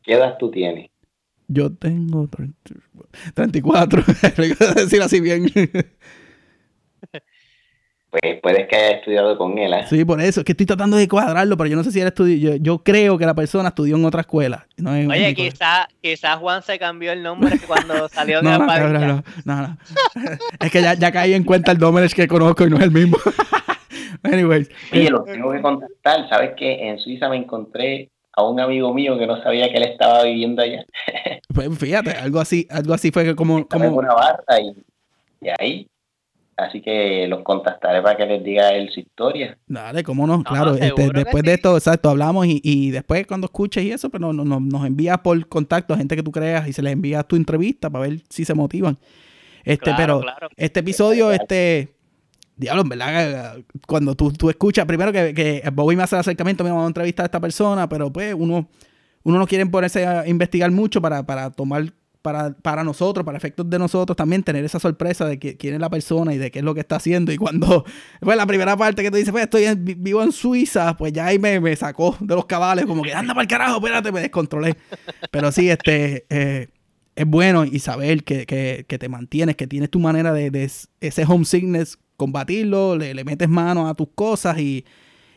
¿Qué 0.03 0.15
edad 0.15 0.37
tú 0.39 0.51
tienes? 0.51 0.91
Yo 1.49 1.71
tengo 1.73 2.29
34, 3.35 4.05
decir 4.77 5.03
así 5.03 5.21
bien. 5.21 5.51
Pues 8.11 8.41
puedes 8.43 8.67
que 8.67 8.75
haya 8.75 8.97
estudiado 8.97 9.39
con 9.39 9.57
él, 9.57 9.73
¿eh? 9.73 9.85
Sí, 9.89 10.05
por 10.05 10.21
eso. 10.21 10.41
Es 10.41 10.45
que 10.45 10.53
estoy 10.53 10.67
tratando 10.67 10.97
de 10.97 11.07
cuadrarlo, 11.07 11.57
pero 11.57 11.71
yo 11.71 11.77
no 11.77 11.85
sé 11.85 11.93
si 11.93 12.01
él 12.01 12.09
estudió. 12.09 12.57
Yo, 12.57 12.83
creo 12.83 13.17
que 13.17 13.25
la 13.25 13.35
persona 13.35 13.69
estudió 13.69 13.97
en 13.97 14.05
otra 14.05 14.23
escuela. 14.23 14.67
Oye, 14.85 15.33
quizás 15.35 15.87
quizá 16.03 16.37
Juan 16.37 16.63
se 16.63 16.77
cambió 16.79 17.13
el 17.13 17.23
nombre 17.23 17.57
cuando 17.65 18.09
salió 18.09 18.39
de 18.39 18.51
no, 18.51 18.59
no, 18.59 18.89
no, 18.89 19.23
no, 19.45 19.79
Es 20.61 20.73
que 20.73 20.83
ya, 20.83 20.95
ya 20.95 21.13
caí 21.13 21.35
en 21.35 21.45
cuenta 21.45 21.71
el 21.71 21.79
nombre 21.79 22.09
que 22.09 22.27
conozco 22.27 22.67
y 22.67 22.71
no 22.71 22.79
es 22.79 22.83
el 22.83 22.91
mismo. 22.91 23.17
Anyways. 24.25 24.69
Oye, 24.93 25.11
lo 25.11 25.23
tengo 25.23 25.53
que 25.53 25.63
contactar. 25.63 26.29
¿Sabes 26.29 26.51
que 26.57 26.89
En 26.89 26.99
Suiza 26.99 27.29
me 27.29 27.37
encontré 27.37 28.11
a 28.33 28.43
un 28.43 28.59
amigo 28.59 28.93
mío 28.93 29.17
que 29.19 29.27
no 29.29 29.41
sabía 29.41 29.71
que 29.71 29.77
él 29.77 29.85
estaba 29.85 30.25
viviendo 30.25 30.63
allá. 30.63 30.85
pues 31.55 31.79
fíjate, 31.79 32.11
algo 32.11 32.41
así, 32.41 32.67
algo 32.71 32.93
así 32.93 33.13
fue 33.13 33.37
como... 33.37 33.69
como... 33.69 33.89
una 33.89 34.15
barra 34.15 34.61
y, 34.61 34.75
y 35.41 35.49
ahí 35.59 35.90
Así 36.61 36.83
que 36.83 37.27
los 37.27 37.43
contactaré 37.43 38.03
para 38.03 38.17
que 38.17 38.27
les 38.27 38.45
diga 38.45 38.71
él 38.71 38.91
su 38.91 39.01
historia. 39.01 39.59
Dale, 39.67 40.03
cómo 40.03 40.27
no, 40.27 40.43
claro. 40.45 40.75
Este, 40.75 41.11
después 41.11 41.43
de 41.43 41.55
esto, 41.55 41.77
exacto, 41.77 42.11
hablamos 42.11 42.47
y, 42.47 42.61
y 42.63 42.91
después 42.91 43.27
cuando 43.27 43.47
escuches 43.47 43.83
y 43.85 43.93
eso, 43.93 44.11
pues 44.11 44.21
no, 44.21 44.33
no, 44.33 44.45
nos 44.45 44.87
envías 44.87 45.19
por 45.19 45.49
contacto 45.49 45.95
a 45.95 45.97
gente 45.97 46.17
que 46.17 46.23
tú 46.23 46.31
creas 46.31 46.69
y 46.69 46.73
se 46.73 46.83
les 46.83 46.93
envía 46.93 47.23
tu 47.23 47.37
entrevista 47.37 47.89
para 47.89 48.09
ver 48.09 48.21
si 48.29 48.45
se 48.45 48.55
motivan. 48.55 48.99
Este, 49.65 49.93
pero 49.97 50.23
este 50.57 50.81
episodio, 50.81 51.33
este, 51.33 51.95
diablo, 52.57 52.83
en 52.83 52.89
verdad, 52.89 53.59
cuando 53.87 54.15
tú, 54.15 54.33
tú 54.33 54.51
escuchas, 54.51 54.85
primero 54.87 55.13
que, 55.13 55.35
que 55.35 55.63
Bobby 55.73 55.97
me 55.97 56.03
hace 56.03 56.17
el 56.17 56.21
acercamiento, 56.21 56.65
me 56.65 56.71
va 56.71 56.85
a 56.85 56.87
entrevistar 56.87 57.25
a 57.25 57.27
esta 57.27 57.41
persona, 57.41 57.89
pero 57.89 58.13
pues 58.13 58.35
uno, 58.37 58.69
uno 59.23 59.39
no 59.39 59.47
quiere 59.47 59.67
ponerse 59.67 60.07
a 60.07 60.27
investigar 60.27 60.71
mucho 60.71 61.01
para, 61.01 61.25
para 61.25 61.51
tomar 61.51 61.85
para, 62.23 62.53
para 62.53 62.85
nosotros, 62.85 63.25
para 63.25 63.39
efectos 63.39 63.69
de 63.69 63.79
nosotros, 63.79 64.17
también 64.17 64.43
tener 64.43 64.65
esa 64.65 64.79
sorpresa 64.79 65.27
de 65.27 65.39
que, 65.39 65.57
quién 65.57 65.75
es 65.75 65.81
la 65.81 65.91
persona 65.91 66.35
y 66.35 66.39
de 66.39 66.51
qué 66.51 66.59
es 66.61 66.65
lo 66.65 66.75
que 66.75 66.81
está 66.81 66.97
haciendo. 66.97 67.33
Y 67.33 67.37
cuando 67.37 67.85
fue 68.21 68.37
la 68.37 68.47
primera 68.47 68.77
parte 68.77 69.03
que 69.03 69.11
tú 69.11 69.17
dices, 69.17 69.33
pues 69.33 69.45
estoy 69.45 69.65
vivo 69.77 70.23
en 70.23 70.33
Suiza, 70.33 70.97
pues 70.97 71.13
ya 71.13 71.27
ahí 71.27 71.39
me, 71.39 71.75
sacó 71.77 72.17
de 72.21 72.35
los 72.35 72.47
cabales, 72.47 72.87
como 72.87 73.03
que 73.03 73.15
anda 73.15 73.35
para 73.35 73.43
el 73.43 73.49
carajo, 73.49 73.77
espérate, 73.77 74.13
me 74.13 74.21
descontrolé. 74.21 74.77
Pero 75.31 75.51
sí, 75.53 75.71
este 75.71 76.27
eh, 76.29 76.69
es 77.17 77.27
bueno 77.27 77.65
y 77.65 77.79
saber 77.79 78.25
que, 78.25 78.47
que, 78.47 78.85
que, 78.87 78.99
te 78.99 79.09
mantienes, 79.09 79.57
que 79.57 79.67
tienes 79.67 79.91
tu 79.91 80.01
manera 80.01 80.33
de, 80.33 80.51
de 80.51 80.71
ese 81.01 81.25
homesickness, 81.27 81.99
combatirlo, 82.17 82.97
le, 82.97 83.15
le 83.15 83.25
metes 83.25 83.49
mano 83.49 83.89
a 83.89 83.95
tus 83.95 84.09
cosas 84.15 84.59
y, 84.59 84.85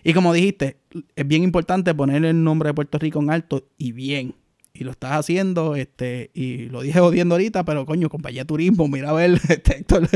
y 0.04 0.14
como 0.14 0.34
dijiste, 0.34 0.78
es 1.16 1.28
bien 1.28 1.44
importante 1.44 1.94
poner 1.94 2.26
el 2.26 2.44
nombre 2.44 2.70
de 2.70 2.74
Puerto 2.74 3.00
Rico 3.00 3.22
en 3.22 3.32
alto 3.32 3.70
y 3.78 3.94
bien 3.94 4.36
y 4.74 4.84
lo 4.84 4.92
estás 4.92 5.12
haciendo, 5.12 5.76
este, 5.76 6.32
y 6.34 6.70
lo 6.70 6.82
dije 6.82 7.00
odiando 7.00 7.36
ahorita, 7.36 7.64
pero 7.64 7.86
coño, 7.86 8.10
compañía 8.10 8.44
turismo, 8.44 8.88
mira 8.88 9.12
a 9.12 9.14
ver, 9.14 9.32
este, 9.50 9.78
Héctor, 9.78 10.08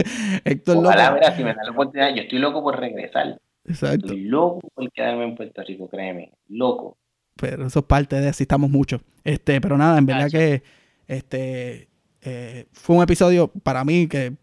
Héctor 0.43 0.78
Ojalá, 0.78 1.12
mira, 1.12 1.36
si 1.36 1.43
me 1.43 1.53
da 1.53 1.64
la 1.64 1.72
oportunidad, 1.72 2.16
yo 2.16 2.24
estoy 2.24 2.39
loco 2.39 2.64
por 2.64 2.80
regresar. 2.80 3.39
Exacto. 3.66 4.08
Estoy 4.08 4.24
loco 4.24 4.68
por 4.74 4.91
quedarme 4.91 5.26
en 5.26 5.36
Puerto 5.36 5.62
Rico, 5.64 5.88
créeme, 5.88 6.32
loco. 6.47 6.97
Pero 7.36 7.68
eso 7.68 7.80
es 7.80 7.86
parte 7.86 8.20
de 8.20 8.30
así 8.30 8.43
estamos 8.43 8.72
mucho. 8.72 8.99
Este, 9.24 9.62
pero 9.62 9.78
nada, 9.78 9.99
en 9.99 10.05
verdad 10.08 10.32
que 10.32 10.64
este 11.08 11.88
eh, 12.22 12.66
fue 12.72 12.95
un 12.95 13.03
episodio 13.03 13.49
para 13.62 13.86
mí 13.86 14.08
que 14.08 14.34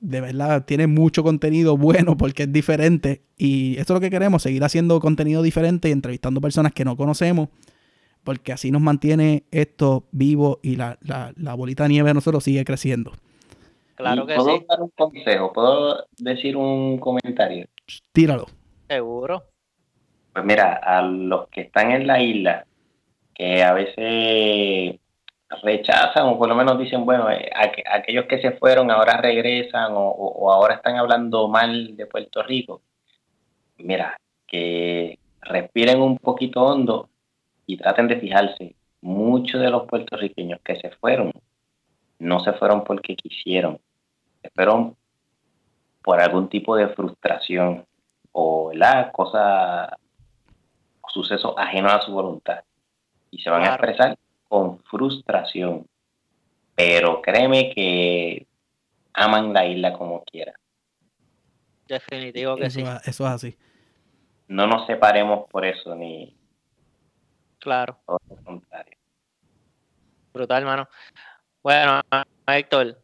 de 0.00 0.20
verdad 0.20 0.64
tiene 0.64 0.86
mucho 0.86 1.22
contenido 1.22 1.76
bueno 1.76 2.16
porque 2.16 2.44
es 2.44 2.52
diferente 2.52 3.22
y 3.36 3.76
esto 3.78 3.92
es 3.92 3.96
lo 3.96 4.00
que 4.00 4.10
queremos, 4.10 4.42
seguir 4.42 4.64
haciendo 4.64 4.98
contenido 5.00 5.42
diferente 5.42 5.88
y 5.88 5.92
entrevistando 5.92 6.40
personas 6.40 6.72
que 6.72 6.84
no 6.84 6.96
conocemos 6.96 7.48
porque 8.24 8.52
así 8.52 8.70
nos 8.70 8.82
mantiene 8.82 9.44
esto 9.50 10.04
vivo 10.10 10.60
y 10.62 10.76
la, 10.76 10.98
bolita 11.56 11.84
de 11.84 11.88
nieve 11.90 12.08
de 12.08 12.14
nosotros 12.14 12.44
sigue 12.44 12.64
creciendo. 12.64 13.12
Claro 13.94 14.26
que 14.26 14.34
¿Puedo 14.34 14.64
dar 14.68 14.80
un 14.80 14.90
consejo? 14.90 15.52
¿Puedo 15.52 16.06
decir 16.18 16.56
un 16.56 16.98
comentario? 16.98 17.66
Tíralo. 18.12 18.46
Seguro. 18.86 19.42
Pues 20.32 20.44
mira, 20.44 20.74
a 20.74 21.02
los 21.02 21.48
que 21.48 21.62
están 21.62 21.90
en 21.90 22.06
la 22.06 22.22
isla, 22.22 22.64
que 23.34 23.62
a 23.62 23.72
veces 23.72 25.00
rechazan 25.62 26.26
o 26.26 26.38
por 26.38 26.48
lo 26.48 26.54
menos 26.54 26.78
dicen, 26.78 27.04
bueno, 27.04 27.30
eh, 27.30 27.50
aquellos 27.90 28.26
que 28.26 28.40
se 28.40 28.52
fueron 28.52 28.90
ahora 28.90 29.16
regresan 29.20 29.92
o 29.94 30.52
ahora 30.52 30.74
están 30.74 30.96
hablando 30.96 31.48
mal 31.48 31.96
de 31.96 32.06
Puerto 32.06 32.42
Rico. 32.42 32.82
Mira, 33.78 34.16
que 34.46 35.18
respiren 35.42 36.00
un 36.00 36.16
poquito 36.18 36.62
hondo 36.62 37.08
y 37.68 37.76
traten 37.76 38.08
de 38.08 38.18
fijarse, 38.18 38.74
muchos 39.02 39.60
de 39.60 39.68
los 39.70 39.86
puertorriqueños 39.86 40.58
que 40.64 40.76
se 40.76 40.90
fueron 40.90 41.30
no 42.18 42.40
se 42.40 42.52
fueron 42.54 42.82
porque 42.82 43.14
quisieron, 43.14 43.78
se 44.42 44.50
fueron 44.50 44.96
por 46.02 46.18
algún 46.20 46.48
tipo 46.48 46.74
de 46.74 46.88
frustración 46.88 47.86
o 48.32 48.72
la 48.72 49.12
cosa, 49.12 49.98
suceso 51.08 51.58
ajeno 51.58 51.90
a 51.90 52.00
su 52.02 52.12
voluntad. 52.12 52.64
Y 53.30 53.40
se 53.40 53.50
van 53.50 53.64
a 53.64 53.74
expresar 53.74 54.16
con 54.48 54.78
frustración. 54.84 55.86
Pero 56.74 57.20
créeme 57.20 57.70
que 57.74 58.46
aman 59.12 59.52
la 59.52 59.66
isla 59.66 59.92
como 59.92 60.24
quiera. 60.24 60.54
Definitivo 61.86 62.56
que 62.56 62.70
sí. 62.70 62.82
Eso 63.04 63.26
es 63.26 63.30
así. 63.30 63.56
No 64.46 64.66
nos 64.66 64.86
separemos 64.86 65.48
por 65.50 65.66
eso, 65.66 65.94
ni. 65.94 66.37
Claro. 67.58 68.00
Todo 68.06 68.20
lo 68.28 68.36
contrario. 68.44 68.96
Brutal, 70.32 70.62
hermano. 70.62 70.88
Bueno, 71.62 72.00
Héctor, 72.46 73.02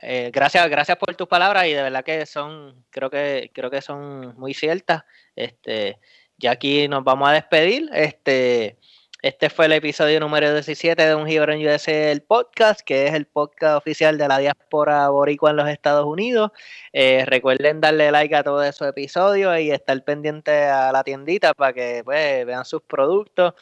eh, 0.00 0.30
gracias, 0.32 0.68
gracias 0.68 0.96
por 0.96 1.14
tus 1.16 1.26
palabras 1.26 1.66
y 1.66 1.72
de 1.72 1.82
verdad 1.82 2.04
que 2.04 2.24
son, 2.26 2.84
creo 2.90 3.10
que, 3.10 3.50
creo 3.52 3.70
que 3.70 3.82
son 3.82 4.36
muy 4.38 4.54
ciertas. 4.54 5.02
Este, 5.34 5.98
ya 6.36 6.52
aquí 6.52 6.88
nos 6.88 7.02
vamos 7.02 7.28
a 7.28 7.32
despedir. 7.32 7.90
Este, 7.92 8.77
este 9.20 9.50
fue 9.50 9.66
el 9.66 9.72
episodio 9.72 10.20
número 10.20 10.52
17 10.52 11.04
de 11.04 11.14
Un 11.16 11.26
Giro 11.26 11.52
en 11.52 11.66
USA, 11.66 12.12
el 12.12 12.22
podcast, 12.22 12.82
que 12.82 13.08
es 13.08 13.14
el 13.14 13.26
podcast 13.26 13.76
oficial 13.76 14.16
de 14.16 14.28
la 14.28 14.38
diáspora 14.38 15.08
boricua 15.08 15.50
en 15.50 15.56
los 15.56 15.68
Estados 15.68 16.06
Unidos. 16.06 16.52
Eh, 16.92 17.24
recuerden 17.26 17.80
darle 17.80 18.12
like 18.12 18.36
a 18.36 18.44
todos 18.44 18.64
esos 18.64 18.86
episodios 18.86 19.58
y 19.58 19.72
estar 19.72 20.04
pendiente 20.04 20.66
a 20.66 20.92
la 20.92 21.02
tiendita 21.02 21.52
para 21.52 21.72
que 21.72 22.02
pues, 22.04 22.46
vean 22.46 22.64
sus 22.64 22.80
productos. 22.82 23.54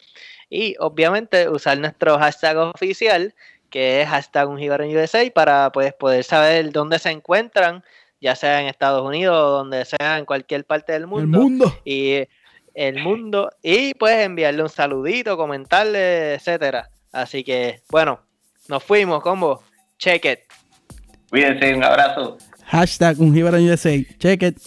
Y 0.50 0.76
obviamente 0.78 1.48
usar 1.48 1.78
nuestro 1.78 2.18
hashtag 2.18 2.59
oficial, 2.59 3.34
que 3.70 4.02
es 4.02 4.09
hashtag 4.09 4.50
Un 4.50 4.59
Giro 4.59 4.84
en 4.84 4.94
USA, 4.94 5.24
para 5.34 5.72
pues, 5.72 5.94
poder 5.94 6.22
saber 6.22 6.70
dónde 6.70 6.98
se 6.98 7.11
encuentran, 7.12 7.82
ya 8.20 8.36
sea 8.36 8.61
en 8.61 8.66
Estados 8.66 9.02
Unidos 9.02 9.34
o 9.34 9.50
donde 9.52 9.86
sea 9.86 10.18
en 10.18 10.26
cualquier 10.26 10.66
parte 10.66 10.92
del 10.92 11.07
mundo. 11.07 11.22
El 11.22 11.28
mundo. 11.28 11.78
Y 11.86 12.28
el 12.77 13.03
mundo 13.03 13.51
y 13.62 13.95
pues 13.95 14.18
enviarle 14.18 14.62
un 14.62 14.68
saludito, 14.68 15.37
comentarle, 15.37 16.35
etcétera. 16.35 16.91
Así 17.11 17.43
que, 17.43 17.81
bueno, 17.91 18.20
nos 18.68 18.85
fuimos, 18.85 19.22
combo. 19.22 19.62
Check 19.99 20.24
it. 20.27 20.39
Cuídense, 21.31 21.74
un 21.74 21.83
abrazo. 21.83 22.37
Hashtag 22.66 23.18
un 23.18 23.35
USA. 23.37 23.97
Check 24.18 24.43
it. 24.43 24.59